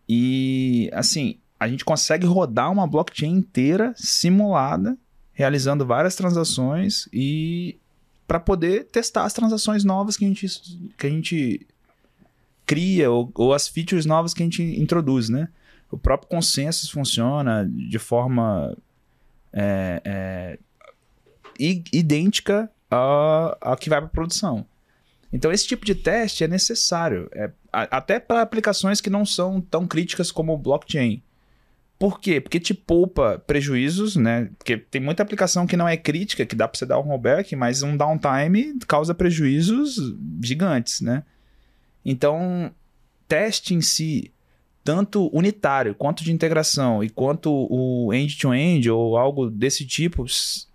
e, 0.08 0.90
assim, 0.92 1.38
a 1.58 1.68
gente 1.68 1.84
consegue 1.84 2.26
rodar 2.26 2.70
uma 2.70 2.86
blockchain 2.86 3.32
inteira 3.32 3.94
simulada, 3.96 4.96
realizando 5.32 5.86
várias 5.86 6.14
transações 6.14 7.08
e 7.12 7.78
para 8.26 8.40
poder 8.40 8.84
testar 8.86 9.24
as 9.24 9.32
transações 9.32 9.84
novas 9.84 10.16
que 10.16 10.24
a 10.24 10.28
gente, 10.28 10.46
que 10.98 11.06
a 11.06 11.10
gente 11.10 11.66
cria 12.66 13.10
ou, 13.10 13.30
ou 13.34 13.54
as 13.54 13.68
features 13.68 14.04
novas 14.04 14.34
que 14.34 14.42
a 14.42 14.46
gente 14.46 14.62
introduz, 14.62 15.28
né? 15.28 15.48
O 15.90 15.96
próprio 15.96 16.28
consensus 16.28 16.90
funciona 16.90 17.66
de 17.70 17.98
forma 17.98 18.76
é, 19.52 20.02
é, 20.04 20.58
idêntica 21.92 22.70
ao 22.90 23.76
que 23.76 23.88
vai 23.88 24.00
para 24.00 24.10
produção. 24.10 24.66
Então, 25.32 25.52
esse 25.52 25.66
tipo 25.66 25.84
de 25.84 25.94
teste 25.94 26.44
é 26.44 26.48
necessário, 26.48 27.28
é, 27.32 27.50
até 27.72 28.18
para 28.18 28.42
aplicações 28.42 29.00
que 29.00 29.10
não 29.10 29.24
são 29.24 29.60
tão 29.60 29.86
críticas 29.86 30.30
como 30.30 30.52
o 30.54 30.58
blockchain. 30.58 31.22
Por 31.98 32.20
quê? 32.20 32.40
Porque 32.40 32.60
te 32.60 32.74
poupa 32.74 33.42
prejuízos, 33.46 34.16
né? 34.16 34.50
Porque 34.58 34.76
tem 34.76 35.00
muita 35.00 35.22
aplicação 35.22 35.66
que 35.66 35.76
não 35.76 35.88
é 35.88 35.96
crítica, 35.96 36.44
que 36.44 36.54
dá 36.54 36.68
para 36.68 36.78
você 36.78 36.84
dar 36.84 36.98
um 36.98 37.02
rollback, 37.02 37.56
mas 37.56 37.82
um 37.82 37.96
downtime 37.96 38.78
causa 38.86 39.14
prejuízos 39.14 39.96
gigantes, 40.42 41.00
né? 41.00 41.22
Então, 42.08 42.70
teste 43.26 43.74
em 43.74 43.80
si, 43.80 44.32
tanto 44.84 45.28
unitário 45.36 45.92
quanto 45.92 46.22
de 46.22 46.32
integração 46.32 47.02
e 47.02 47.10
quanto 47.10 47.50
o 47.50 48.14
end-to-end 48.14 48.88
-end, 48.88 48.94
ou 48.94 49.16
algo 49.16 49.50
desse 49.50 49.84
tipo, 49.84 50.24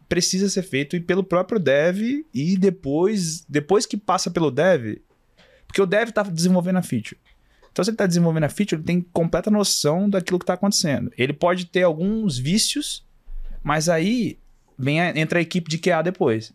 precisa 0.10 0.50
ser 0.50 0.64
feito 0.64 1.02
pelo 1.04 1.24
próprio 1.24 1.58
dev 1.58 2.26
e 2.34 2.58
depois, 2.58 3.46
depois 3.48 3.86
que 3.86 3.96
passa 3.96 4.30
pelo 4.30 4.52
dev, 4.52 4.98
porque 5.66 5.82
o 5.82 5.86
dev 5.86 6.10
está 6.10 6.22
desenvolvendo 6.22 6.80
a 6.80 6.84
feature. 6.84 7.18
Então, 7.72 7.86
se 7.86 7.90
ele 7.90 7.96
está 7.96 8.06
desenvolvendo 8.06 8.44
a 8.44 8.50
feature, 8.50 8.78
ele 8.78 8.86
tem 8.86 9.00
completa 9.14 9.50
noção 9.50 10.10
daquilo 10.10 10.38
que 10.38 10.44
está 10.44 10.56
acontecendo. 10.56 11.14
Ele 11.18 11.32
pode 11.32 11.64
ter 11.68 11.84
alguns 11.84 12.38
vícios, 12.38 13.06
mas 13.64 13.88
aí 13.88 14.38
vem 14.78 15.00
a, 15.00 15.18
entra 15.18 15.40
a 15.40 15.42
equipe 15.42 15.70
de 15.70 15.78
QA 15.78 16.02
depois. 16.02 16.54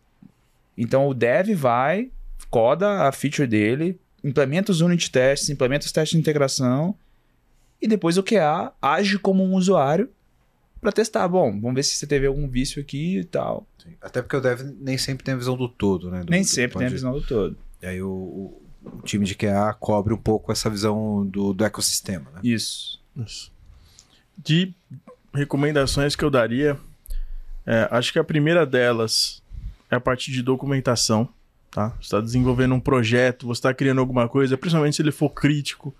Então, 0.76 1.08
o 1.08 1.14
dev 1.14 1.54
vai, 1.54 2.10
coda 2.50 3.08
a 3.08 3.12
feature 3.12 3.48
dele, 3.48 3.98
implementa 4.26 4.72
os 4.72 4.80
unit 4.80 5.10
tests, 5.10 5.48
implementa 5.48 5.86
os 5.86 5.92
testes 5.92 6.16
de 6.16 6.20
integração 6.20 6.94
e 7.80 7.86
depois 7.86 8.18
o 8.18 8.22
QA 8.22 8.72
age 8.82 9.18
como 9.18 9.44
um 9.44 9.54
usuário 9.54 10.10
para 10.80 10.90
testar. 10.90 11.28
Bom, 11.28 11.52
vamos 11.60 11.74
ver 11.74 11.82
se 11.84 11.94
você 11.94 12.06
teve 12.06 12.26
algum 12.26 12.48
vício 12.48 12.82
aqui 12.82 13.18
e 13.18 13.24
tal. 13.24 13.66
Sim. 13.78 13.94
Até 14.00 14.20
porque 14.20 14.36
o 14.36 14.40
dev 14.40 14.60
nem 14.80 14.98
sempre 14.98 15.24
tem 15.24 15.34
a 15.34 15.36
visão 15.36 15.56
do 15.56 15.68
todo, 15.68 16.10
né? 16.10 16.20
Do, 16.24 16.30
nem 16.30 16.42
do 16.42 16.48
sempre 16.48 16.78
tem 16.78 16.88
a 16.88 16.90
visão 16.90 17.12
do 17.12 17.22
todo. 17.22 17.56
E 17.80 17.86
aí 17.86 18.02
o, 18.02 18.08
o, 18.10 18.62
o, 18.84 19.02
time 19.02 19.24
de 19.24 19.34
QA 19.34 19.74
cobre 19.78 20.12
um 20.12 20.18
pouco 20.18 20.50
essa 20.50 20.68
visão 20.68 21.24
do, 21.26 21.52
do 21.52 21.64
ecossistema, 21.64 22.30
né? 22.32 22.40
Isso. 22.42 23.00
Isso. 23.16 23.52
De 24.36 24.74
recomendações 25.32 26.16
que 26.16 26.24
eu 26.24 26.30
daria, 26.30 26.76
é, 27.64 27.88
acho 27.90 28.12
que 28.12 28.18
a 28.18 28.24
primeira 28.24 28.66
delas 28.66 29.42
é 29.90 29.96
a 29.96 30.00
parte 30.00 30.32
de 30.32 30.42
documentação. 30.42 31.28
Tá? 31.76 31.92
Você 32.00 32.04
está 32.04 32.22
desenvolvendo 32.22 32.74
um 32.74 32.80
projeto, 32.80 33.46
você 33.46 33.58
está 33.58 33.74
criando 33.74 33.98
alguma 33.98 34.26
coisa, 34.26 34.56
principalmente 34.56 34.96
se 34.96 35.02
ele 35.02 35.12
for 35.12 35.28
crítico. 35.28 35.94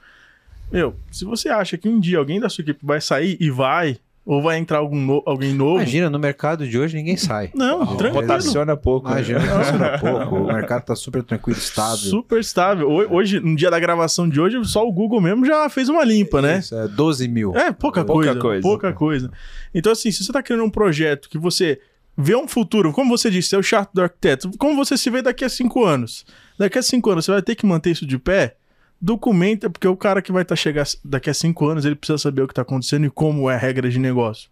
Meu, 0.72 0.97
se 1.12 1.22
você 1.22 1.51
acha 1.51 1.77
que 1.77 1.87
um 1.87 2.01
dia 2.01 2.16
alguém 2.16 2.41
da 2.41 2.49
sua 2.49 2.62
equipe 2.62 2.81
vai 2.83 2.99
sair 2.99 3.37
e 3.39 3.51
vai, 3.51 3.99
ou 4.24 4.41
vai 4.41 4.57
entrar 4.57 4.79
algum 4.79 4.99
no, 4.99 5.22
alguém 5.27 5.53
novo. 5.53 5.77
Imagina, 5.77 6.09
no 6.09 6.18
mercado 6.18 6.66
de 6.66 6.79
hoje 6.79 6.97
ninguém 6.97 7.18
sai. 7.18 7.51
Não, 7.55 7.83
oh, 7.83 7.95
tranquilo. 7.95 8.22
Rotaciona 8.22 8.74
pouco. 8.74 9.07
Né? 9.07 9.16
Imagina, 9.16 9.39
rotaciona 9.39 9.99
pouco. 9.99 10.37
O 10.37 10.47
mercado 10.47 10.83
tá 10.83 10.97
super 10.97 11.22
tranquilo, 11.22 11.59
estável. 11.59 11.97
Super 11.99 12.41
estável. 12.41 12.89
Hoje, 12.89 13.39
no 13.39 13.55
dia 13.55 13.70
da 13.70 13.79
gravação 13.79 14.27
de 14.27 14.41
hoje, 14.41 14.57
só 14.64 14.83
o 14.89 14.91
Google 14.91 15.20
mesmo 15.20 15.45
já 15.45 15.68
fez 15.68 15.91
uma 15.91 16.03
limpa, 16.03 16.41
né? 16.41 16.61
Isso, 16.61 16.74
é 16.74 16.89
12 16.89 17.29
mil. 17.29 17.55
É, 17.55 17.70
pouca, 17.70 18.03
pouca 18.03 18.29
coisa, 18.29 18.41
coisa. 18.41 18.62
Pouca 18.62 18.93
coisa. 18.95 19.31
Então, 19.74 19.93
assim, 19.93 20.11
se 20.11 20.24
você 20.24 20.33
tá 20.33 20.43
criando 20.43 20.64
um 20.64 20.70
projeto 20.70 21.29
que 21.29 21.37
você 21.37 21.79
vê 22.17 22.35
um 22.35 22.49
futuro, 22.49 22.93
como 22.93 23.17
você 23.17 23.31
disse, 23.31 23.55
é 23.55 23.59
o 23.59 23.62
chato 23.62 23.91
do 23.93 24.03
arquiteto, 24.03 24.51
como 24.59 24.75
você 24.77 24.97
se 24.97 25.11
vê 25.11 25.21
daqui 25.21 25.45
a 25.45 25.49
cinco 25.49 25.85
anos? 25.85 26.25
Daqui 26.59 26.79
a 26.79 26.83
cinco 26.83 27.11
anos, 27.11 27.25
você 27.25 27.33
vai 27.33 27.43
ter 27.43 27.55
que 27.55 27.67
manter 27.67 27.91
isso 27.91 28.07
de 28.07 28.19
pé? 28.19 28.57
Documenta, 29.01 29.69
porque 29.69 29.87
o 29.87 29.97
cara 29.97 30.23
que 30.23 30.33
vai 30.33 30.43
estar 30.43 30.55
tá 30.55 30.57
chegando 30.57 30.89
daqui 31.05 31.29
a 31.29 31.35
cinco 31.35 31.69
anos, 31.69 31.85
ele 31.85 31.95
precisa 31.95 32.17
saber 32.17 32.43
o 32.43 32.47
que 32.47 32.53
está 32.53 32.62
acontecendo 32.62 33.05
e 33.05 33.11
como 33.11 33.51
é 33.51 33.55
a 33.55 33.59
regra 33.59 33.91
de 33.91 33.99
negócio. 33.99 34.49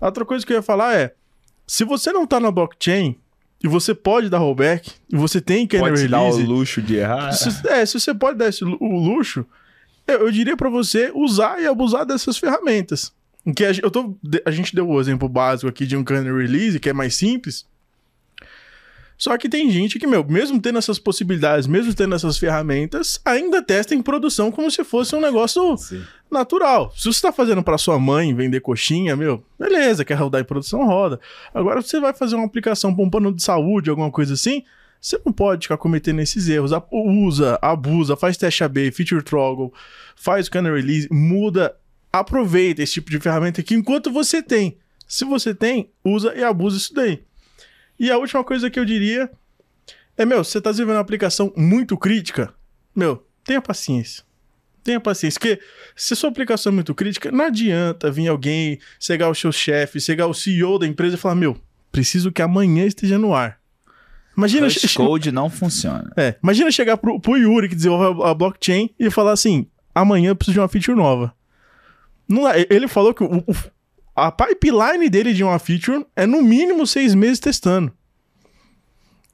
Outra 0.00 0.24
coisa 0.24 0.44
que 0.44 0.52
eu 0.52 0.56
ia 0.56 0.62
falar 0.62 0.94
é: 0.94 1.14
se 1.66 1.84
você 1.84 2.12
não 2.12 2.26
tá 2.26 2.38
na 2.38 2.50
blockchain 2.50 3.16
e 3.62 3.66
você 3.66 3.94
pode 3.94 4.28
dar 4.28 4.38
rollback, 4.38 4.92
e 5.10 5.16
você 5.16 5.40
tem 5.40 5.66
que 5.66 5.78
pode 5.78 6.02
release, 6.02 6.08
dar 6.08 6.22
o 6.22 6.56
luxo 6.56 6.82
de 6.82 6.96
errar. 6.96 7.32
Se, 7.32 7.66
é, 7.68 7.84
se 7.84 7.98
você 7.98 8.14
pode 8.14 8.38
dar 8.38 8.48
esse, 8.48 8.62
o 8.62 8.98
luxo, 8.98 9.44
eu, 10.06 10.20
eu 10.20 10.30
diria 10.30 10.56
para 10.56 10.68
você 10.68 11.10
usar 11.14 11.60
e 11.60 11.66
abusar 11.66 12.06
dessas 12.06 12.38
ferramentas. 12.38 13.12
Que 13.54 13.64
a, 13.64 13.72
eu 13.82 13.90
tô, 13.90 14.16
a 14.44 14.50
gente 14.50 14.74
deu 14.74 14.88
o 14.88 15.00
exemplo 15.00 15.28
básico 15.28 15.68
aqui 15.68 15.86
de 15.86 15.96
um 15.96 16.04
canary 16.04 16.42
release, 16.42 16.78
que 16.78 16.88
é 16.88 16.92
mais 16.92 17.14
simples. 17.14 17.66
Só 19.18 19.36
que 19.36 19.48
tem 19.48 19.68
gente 19.68 19.98
que, 19.98 20.06
meu, 20.06 20.24
mesmo 20.24 20.60
tendo 20.60 20.78
essas 20.78 20.96
possibilidades, 20.96 21.66
mesmo 21.66 21.92
tendo 21.92 22.14
essas 22.14 22.38
ferramentas, 22.38 23.20
ainda 23.24 23.60
testa 23.60 23.92
em 23.92 24.00
produção 24.00 24.52
como 24.52 24.70
se 24.70 24.84
fosse 24.84 25.12
um 25.16 25.20
negócio 25.20 25.76
Sim. 25.76 26.04
natural. 26.30 26.92
Se 26.96 27.02
você 27.02 27.08
está 27.08 27.32
fazendo 27.32 27.60
para 27.60 27.76
sua 27.76 27.98
mãe 27.98 28.32
vender 28.32 28.60
coxinha, 28.60 29.16
meu, 29.16 29.44
beleza, 29.58 30.04
quer 30.04 30.14
rodar 30.14 30.40
em 30.40 30.44
produção, 30.44 30.86
roda. 30.86 31.18
Agora, 31.52 31.82
você 31.82 31.98
vai 31.98 32.14
fazer 32.14 32.36
uma 32.36 32.46
aplicação 32.46 32.94
para 32.94 33.04
um 33.04 33.10
plano 33.10 33.34
de 33.34 33.42
saúde, 33.42 33.90
alguma 33.90 34.10
coisa 34.10 34.34
assim, 34.34 34.62
você 35.00 35.20
não 35.26 35.32
pode 35.32 35.64
ficar 35.64 35.78
cometendo 35.78 36.20
esses 36.20 36.48
erros. 36.48 36.70
Usa, 36.92 37.58
abusa, 37.60 38.16
faz 38.16 38.36
teste 38.36 38.62
AB, 38.62 38.92
feature 38.92 39.22
toggle, 39.22 39.72
faz 40.14 40.48
o 40.48 40.52
release, 40.52 41.08
muda, 41.10 41.74
aproveita 42.12 42.82
esse 42.82 42.94
tipo 42.94 43.10
de 43.10 43.20
ferramenta 43.20 43.60
aqui 43.60 43.74
enquanto 43.74 44.10
você 44.10 44.42
tem. 44.42 44.78
Se 45.06 45.24
você 45.24 45.54
tem, 45.54 45.90
usa 46.04 46.34
e 46.34 46.44
abusa 46.44 46.76
isso 46.76 46.94
daí. 46.94 47.22
E 47.98 48.10
a 48.10 48.18
última 48.18 48.44
coisa 48.44 48.70
que 48.70 48.78
eu 48.78 48.84
diria 48.84 49.30
é, 50.18 50.26
meu, 50.26 50.42
você 50.42 50.60
tá 50.60 50.72
desenvolvendo 50.72 50.96
uma 50.96 51.02
aplicação 51.02 51.52
muito 51.56 51.96
crítica, 51.96 52.52
meu, 52.94 53.24
tenha 53.44 53.62
paciência. 53.62 54.24
Tenha 54.82 54.98
paciência, 54.98 55.38
porque 55.38 55.62
se 55.94 56.12
a 56.12 56.16
sua 56.16 56.28
aplicação 56.28 56.72
é 56.72 56.74
muito 56.74 56.92
crítica, 56.92 57.30
não 57.30 57.44
adianta 57.44 58.10
vir 58.10 58.26
alguém, 58.26 58.80
chegar 58.98 59.28
o 59.28 59.34
seu 59.34 59.52
chefe, 59.52 60.00
chegar 60.00 60.26
o 60.26 60.34
CEO 60.34 60.76
da 60.76 60.88
empresa 60.88 61.14
e 61.14 61.18
falar, 61.18 61.36
meu, 61.36 61.56
preciso 61.92 62.32
que 62.32 62.42
amanhã 62.42 62.84
esteja 62.84 63.16
no 63.16 63.32
ar. 63.32 63.60
Imagina... 64.36 64.66
O 64.66 64.94
code 64.94 65.30
não 65.30 65.48
funciona. 65.48 66.12
É, 66.16 66.34
imagina 66.42 66.70
chegar 66.72 66.96
pro, 66.96 67.20
pro 67.20 67.36
Yuri, 67.36 67.68
que 67.68 67.76
desenvolve 67.76 68.22
a, 68.22 68.30
a 68.30 68.34
blockchain, 68.34 68.90
e 68.98 69.10
falar 69.10 69.32
assim, 69.32 69.68
amanhã 69.94 70.30
eu 70.30 70.36
preciso 70.36 70.54
de 70.54 70.60
uma 70.60 70.68
feature 70.68 70.96
nova. 70.96 71.32
Não, 72.28 72.44
ele 72.68 72.86
falou 72.86 73.14
que 73.14 73.24
o, 73.24 73.38
o, 73.38 73.44
a 74.14 74.30
pipeline 74.30 75.08
dele 75.08 75.32
de 75.32 75.42
uma 75.42 75.58
feature 75.58 76.04
é 76.14 76.26
no 76.26 76.42
mínimo 76.42 76.86
seis 76.86 77.14
meses 77.14 77.40
testando. 77.40 77.92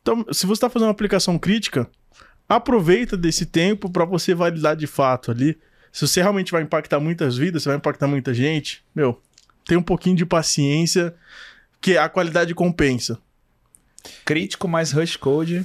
Então, 0.01 0.25
se 0.33 0.47
você 0.47 0.53
está 0.53 0.71
fazendo 0.71 0.89
uma 0.89 0.93
aplicação 0.93 1.39
crítica, 1.39 1.89
aproveita 2.49 3.17
desse 3.17 3.47
tempo 3.47 3.91
para 3.91 4.05
você 4.05 4.35
validar 4.35 4.77
de 4.77 4.87
fato 4.87 5.31
ali. 5.31 5.59
Se 5.91 6.07
você 6.07 6.21
realmente 6.21 6.53
vai 6.53 6.63
impactar 6.63 7.01
muitas 7.01 7.37
vidas, 7.37 7.63
você 7.63 7.71
vai 7.71 7.79
impactar 7.79 8.07
muita 8.07 8.35
gente, 8.35 8.85
meu, 8.95 9.21
tem 9.65 9.79
um 9.79 9.83
pouquinho 9.83 10.17
de 10.17 10.27
paciência, 10.27 11.15
que 11.81 11.97
a 11.97 12.09
qualidade 12.09 12.55
compensa. 12.55 13.19
Crítico 14.25 14.69
mais 14.69 14.93
rush 14.93 15.17
code 15.17 15.65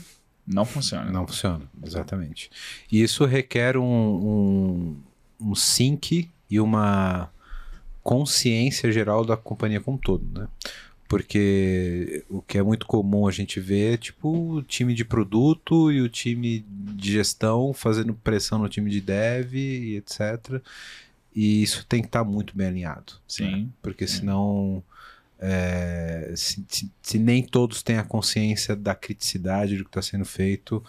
não 0.50 0.66
funciona. 0.66 1.12
Não 1.12 1.28
funciona, 1.28 1.70
exatamente. 1.86 2.50
E 2.92 3.04
isso 3.04 3.24
requer 3.26 3.78
um, 3.78 3.84
um, 3.84 4.98
um 5.40 5.56
sync 5.56 6.28
e 6.50 6.60
uma 6.60 7.30
consciência 8.02 8.92
geral 8.92 9.24
da 9.24 9.38
companhia 9.38 9.80
como 9.80 9.98
um 9.98 10.00
todo, 10.00 10.26
né? 10.40 10.48
Porque 11.08 12.24
o 12.30 12.40
que 12.42 12.58
é 12.58 12.64
muito 12.64 12.86
comum 12.86 13.28
a 13.28 13.32
gente 13.32 13.60
ver 13.60 13.96
é 13.96 13.98
tipo 13.98 14.30
o 14.30 14.62
time 14.62 14.94
de 14.94 15.04
produto 15.04 15.92
e 15.92 16.02
o 16.02 16.08
time 16.08 16.64
de 16.70 17.14
gestão 17.14 17.74
fazendo 17.74 18.14
pressão 18.14 18.60
no 18.60 18.70
time 18.70 18.92
de 18.92 19.02
dev 19.02 19.56
e 19.56 19.98
etc. 19.98 20.62
E 21.36 21.64
isso 21.64 21.86
tem 21.88 22.02
que 22.02 22.08
estar 22.08 22.24
tá 22.24 22.30
muito 22.30 22.56
bem 22.56 22.68
alinhado. 22.68 23.14
Né? 23.14 23.20
Sim. 23.28 23.52
Né? 23.52 23.68
Porque 23.82 24.08
senão. 24.08 24.84
É, 25.42 26.34
se, 26.36 26.66
se, 26.68 26.92
se, 27.02 27.18
nem 27.18 27.42
todos 27.42 27.82
têm 27.82 27.98
a 27.98 28.04
consciência 28.04 28.76
da 28.76 28.94
criticidade 28.94 29.78
do 29.78 29.86
que 29.86 29.90
está 29.90 30.02
sendo 30.02 30.26
feito, 30.26 30.84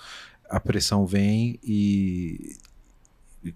a 0.51 0.59
pressão 0.59 1.07
vem 1.07 1.59
e 1.63 2.57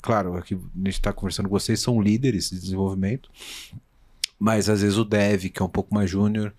claro, 0.01 0.37
aqui 0.37 0.55
a 0.55 0.79
gente 0.79 0.89
está 0.89 1.13
conversando 1.13 1.49
com 1.49 1.59
vocês, 1.59 1.81
são 1.81 2.01
líderes 2.01 2.51
de 2.51 2.61
desenvolvimento, 2.61 3.31
mas 4.39 4.69
às 4.69 4.83
vezes 4.83 4.97
o 4.97 5.05
dev, 5.05 5.45
que 5.45 5.63
é 5.63 5.65
um 5.65 5.69
pouco 5.69 5.95
mais 5.95 6.11
júnior, 6.11 6.53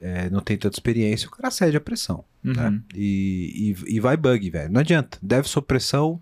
é, 0.00 0.28
não 0.30 0.40
tem 0.40 0.56
tanta 0.56 0.74
experiência, 0.74 1.28
o 1.28 1.30
cara 1.30 1.50
cede 1.50 1.76
a 1.76 1.80
pressão. 1.80 2.24
Uhum. 2.44 2.52
Né? 2.52 2.80
E, 2.94 3.76
e, 3.86 3.96
e, 3.96 4.00
vai 4.00 4.16
bug, 4.16 4.50
velho. 4.50 4.72
Não 4.72 4.80
adianta. 4.80 5.16
Dev 5.22 5.44
sob 5.44 5.66
pressão 5.66 6.20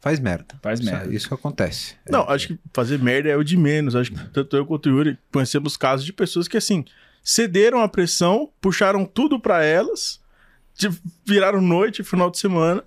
faz 0.00 0.20
merda. 0.20 0.54
Faz 0.62 0.78
isso, 0.78 0.90
merda. 0.90 1.14
Isso 1.14 1.34
acontece. 1.34 1.96
Não, 2.08 2.22
é, 2.22 2.34
acho 2.34 2.48
que 2.48 2.58
fazer 2.72 3.00
merda 3.00 3.28
é 3.28 3.36
o 3.36 3.42
de 3.42 3.56
menos. 3.56 3.96
Acho 3.96 4.12
que 4.12 4.30
tanto 4.30 4.56
eu 4.56 4.64
quanto 4.64 4.86
o 4.86 4.90
Yuri 4.90 5.18
conhecemos 5.32 5.76
casos 5.76 6.06
de 6.06 6.12
pessoas 6.12 6.46
que, 6.46 6.56
assim, 6.56 6.84
cederam 7.22 7.80
a 7.80 7.88
pressão, 7.88 8.48
puxaram 8.60 9.04
tudo 9.04 9.40
para 9.40 9.64
elas, 9.64 10.20
viraram 11.26 11.60
noite, 11.60 12.04
final 12.04 12.30
de 12.30 12.38
semana, 12.38 12.84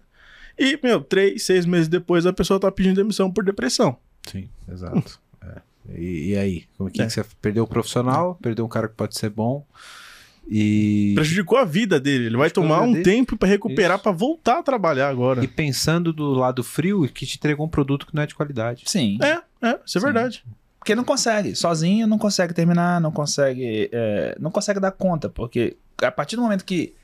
e, 0.60 0.80
meu, 0.84 1.02
três, 1.02 1.44
seis 1.44 1.65
meses 1.65 1.88
depois 1.88 2.26
a 2.26 2.34
pessoa 2.34 2.60
tá 2.60 2.72
pedindo 2.72 2.95
demissão 2.95 3.31
por 3.31 3.44
depressão. 3.44 3.98
Sim, 4.27 4.49
exato. 4.72 5.19
é. 5.41 5.61
e, 5.98 6.31
e, 6.31 6.38
aí? 6.38 6.64
Como 6.77 6.90
é 6.90 6.91
que, 6.91 7.02
é. 7.02 7.06
que 7.06 7.14
você 7.14 7.26
perdeu 7.41 7.64
o 7.64 7.68
profissional, 7.68 8.38
perdeu 8.41 8.65
um 8.65 8.69
cara 8.69 8.88
que 8.88 8.95
pode 8.95 9.18
ser 9.18 9.30
bom 9.30 9.65
e. 10.49 11.14
Prejudicou 11.15 11.60
a 11.60 11.64
vida 11.64 11.99
dele. 11.99 12.26
Ele 12.26 12.38
vai 12.38 12.49
tomar 12.49 12.81
um 12.81 12.91
dele. 12.91 13.03
tempo 13.03 13.38
para 13.38 13.48
recuperar 13.48 13.99
para 13.99 14.11
voltar 14.11 14.60
a 14.60 14.64
trabalhar 14.64 15.07
agora. 15.07 15.44
E 15.44 15.48
pensando 15.48 16.11
do 16.11 16.34
lado 16.34 16.64
frio, 16.64 17.07
que 17.07 17.26
te 17.26 17.38
entregou 17.38 17.68
um 17.68 17.69
produto 17.69 18.07
que 18.07 18.15
não 18.15 18.23
é 18.23 18.26
de 18.26 18.34
qualidade. 18.34 18.84
Sim. 18.88 19.19
É, 19.22 19.41
é, 19.61 19.80
isso 19.86 19.98
é 19.98 20.02
Sim. 20.02 20.06
verdade. 20.06 20.44
Porque 20.80 20.95
não 20.95 21.03
consegue, 21.03 21.56
sozinho 21.56 22.07
não 22.07 22.18
consegue 22.18 22.53
terminar, 22.53 23.02
não 23.02 23.11
consegue, 23.11 23.90
é, 23.91 24.36
não 24.40 24.49
consegue 24.49 24.80
dar 24.80 24.91
conta, 24.91 25.30
porque 25.30 25.76
a 26.02 26.10
partir 26.10 26.38
do 26.38 26.41
momento 26.41 26.64
que 26.64 26.95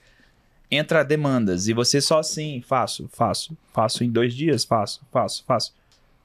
entra 0.70 1.04
demandas 1.04 1.68
e 1.68 1.74
você 1.74 2.02
só 2.02 2.20
assim, 2.20 2.62
faço, 2.66 3.10
faço, 3.12 3.58
faço 3.74 4.04
em 4.04 4.10
dois 4.10 4.34
dias, 4.34 4.64
faço, 4.64 5.02
faço, 5.12 5.44
faço. 5.46 5.74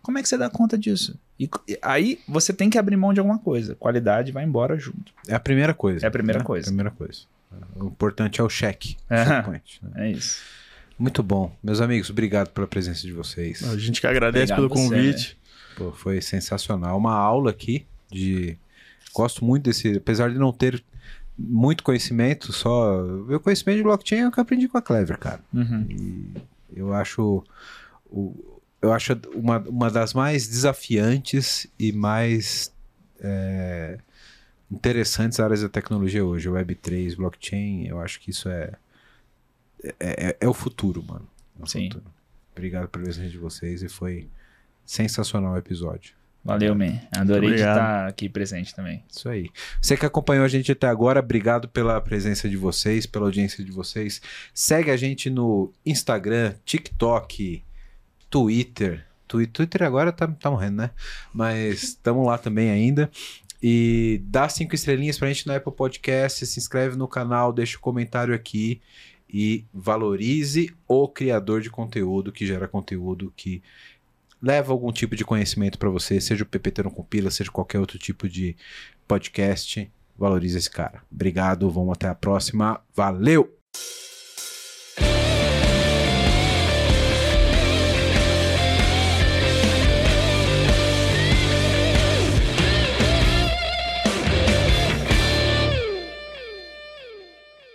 Como 0.02 0.18
é 0.18 0.22
que 0.22 0.28
você 0.28 0.38
dá 0.38 0.48
conta 0.48 0.78
disso? 0.78 1.18
E, 1.38 1.48
aí 1.82 2.18
você 2.28 2.52
tem 2.52 2.68
que 2.68 2.78
abrir 2.78 2.96
mão 2.96 3.12
de 3.12 3.20
alguma 3.20 3.38
coisa. 3.38 3.74
Qualidade 3.74 4.32
vai 4.32 4.44
embora 4.44 4.78
junto. 4.78 5.12
É 5.26 5.34
a 5.34 5.40
primeira 5.40 5.72
coisa. 5.72 6.04
É 6.04 6.08
a 6.08 6.10
primeira 6.10 6.40
né? 6.40 6.44
coisa. 6.44 6.66
A 6.66 6.68
primeira 6.68 6.90
coisa. 6.90 7.20
O 7.76 7.86
importante 7.86 8.40
é 8.40 8.44
o 8.44 8.48
cheque. 8.48 8.96
É, 9.08 9.24
né? 9.24 9.62
é 9.96 10.10
isso. 10.10 10.42
Muito 10.98 11.22
bom. 11.22 11.54
Meus 11.62 11.80
amigos, 11.80 12.10
obrigado 12.10 12.50
pela 12.50 12.66
presença 12.66 13.02
de 13.02 13.12
vocês. 13.12 13.62
A 13.64 13.76
gente 13.78 14.00
que 14.00 14.06
agradece 14.06 14.52
obrigado 14.52 14.68
pelo 14.68 14.88
convite. 14.88 15.38
Pô, 15.76 15.92
foi 15.92 16.20
sensacional. 16.20 16.98
Uma 16.98 17.14
aula 17.14 17.50
aqui 17.50 17.86
de. 18.10 18.56
Gosto 19.14 19.44
muito 19.44 19.64
desse. 19.64 19.96
Apesar 19.96 20.30
de 20.30 20.38
não 20.38 20.52
ter 20.52 20.82
muito 21.48 21.82
conhecimento, 21.82 22.52
só. 22.52 23.02
Meu 23.02 23.40
conhecimento 23.40 23.78
de 23.78 23.82
blockchain 23.82 24.20
é 24.20 24.28
o 24.28 24.32
que 24.32 24.38
eu 24.38 24.42
aprendi 24.42 24.68
com 24.68 24.78
a 24.78 24.82
Clever, 24.82 25.18
cara. 25.18 25.40
Uhum. 25.52 25.86
E 25.88 26.34
eu 26.78 26.92
acho. 26.92 27.44
Eu 28.82 28.92
acho 28.92 29.12
uma, 29.34 29.58
uma 29.58 29.90
das 29.90 30.14
mais 30.14 30.48
desafiantes 30.48 31.66
e 31.78 31.92
mais 31.92 32.72
é, 33.20 33.98
interessantes 34.70 35.38
áreas 35.40 35.62
da 35.62 35.68
tecnologia 35.68 36.24
hoje. 36.24 36.48
Web3, 36.48 37.16
blockchain, 37.16 37.86
eu 37.86 38.00
acho 38.00 38.20
que 38.20 38.30
isso 38.30 38.48
é. 38.48 38.72
É, 39.82 40.28
é, 40.28 40.36
é 40.40 40.48
o 40.48 40.54
futuro, 40.54 41.02
mano. 41.02 41.26
É 41.58 41.62
o 41.62 41.66
Sim. 41.66 41.90
Futuro. 41.90 42.04
Obrigado 42.52 42.88
pela 42.88 43.04
presença 43.04 43.28
de 43.28 43.38
vocês 43.38 43.82
e 43.82 43.88
foi 43.88 44.28
sensacional 44.84 45.54
o 45.54 45.58
episódio. 45.58 46.14
Valeu, 46.42 46.74
man. 46.74 46.98
Adorei 47.12 47.54
estar 47.54 48.08
aqui 48.08 48.28
presente 48.28 48.74
também. 48.74 49.04
Isso 49.10 49.28
aí. 49.28 49.50
Você 49.80 49.96
que 49.96 50.06
acompanhou 50.06 50.44
a 50.44 50.48
gente 50.48 50.72
até 50.72 50.86
agora, 50.86 51.20
obrigado 51.20 51.68
pela 51.68 52.00
presença 52.00 52.48
de 52.48 52.56
vocês, 52.56 53.04
pela 53.04 53.26
audiência 53.26 53.62
de 53.62 53.70
vocês. 53.70 54.22
Segue 54.54 54.90
a 54.90 54.96
gente 54.96 55.28
no 55.28 55.70
Instagram, 55.84 56.54
TikTok, 56.64 57.62
Twitter. 58.30 59.04
Twitter 59.28 59.82
agora 59.82 60.10
tá, 60.10 60.26
tá 60.26 60.50
morrendo, 60.50 60.78
né? 60.78 60.90
Mas 61.32 61.82
estamos 61.82 62.26
lá 62.26 62.38
também 62.38 62.70
ainda. 62.70 63.10
E 63.62 64.22
dá 64.24 64.48
cinco 64.48 64.74
estrelinhas 64.74 65.18
pra 65.18 65.28
gente 65.28 65.46
no 65.46 65.54
Apple 65.54 65.72
Podcast, 65.72 66.46
se 66.46 66.58
inscreve 66.58 66.96
no 66.96 67.06
canal, 67.06 67.52
deixa 67.52 67.76
o 67.76 67.78
um 67.78 67.82
comentário 67.82 68.34
aqui 68.34 68.80
e 69.32 69.64
valorize 69.72 70.74
o 70.88 71.06
criador 71.06 71.60
de 71.60 71.70
conteúdo 71.70 72.32
que 72.32 72.46
gera 72.46 72.66
conteúdo 72.66 73.32
que 73.36 73.62
leva 74.42 74.72
algum 74.72 74.92
tipo 74.92 75.14
de 75.14 75.24
conhecimento 75.24 75.78
para 75.78 75.90
você, 75.90 76.20
seja 76.20 76.44
o 76.44 76.46
PPT 76.46 76.82
no 76.82 76.90
Compila, 76.90 77.30
seja 77.30 77.50
qualquer 77.50 77.78
outro 77.78 77.98
tipo 77.98 78.28
de 78.28 78.56
podcast. 79.06 79.90
Valorize 80.16 80.58
esse 80.58 80.70
cara. 80.70 81.02
Obrigado, 81.10 81.70
vamos 81.70 81.92
até 81.92 82.08
a 82.08 82.14
próxima. 82.14 82.80
Valeu! 82.94 83.56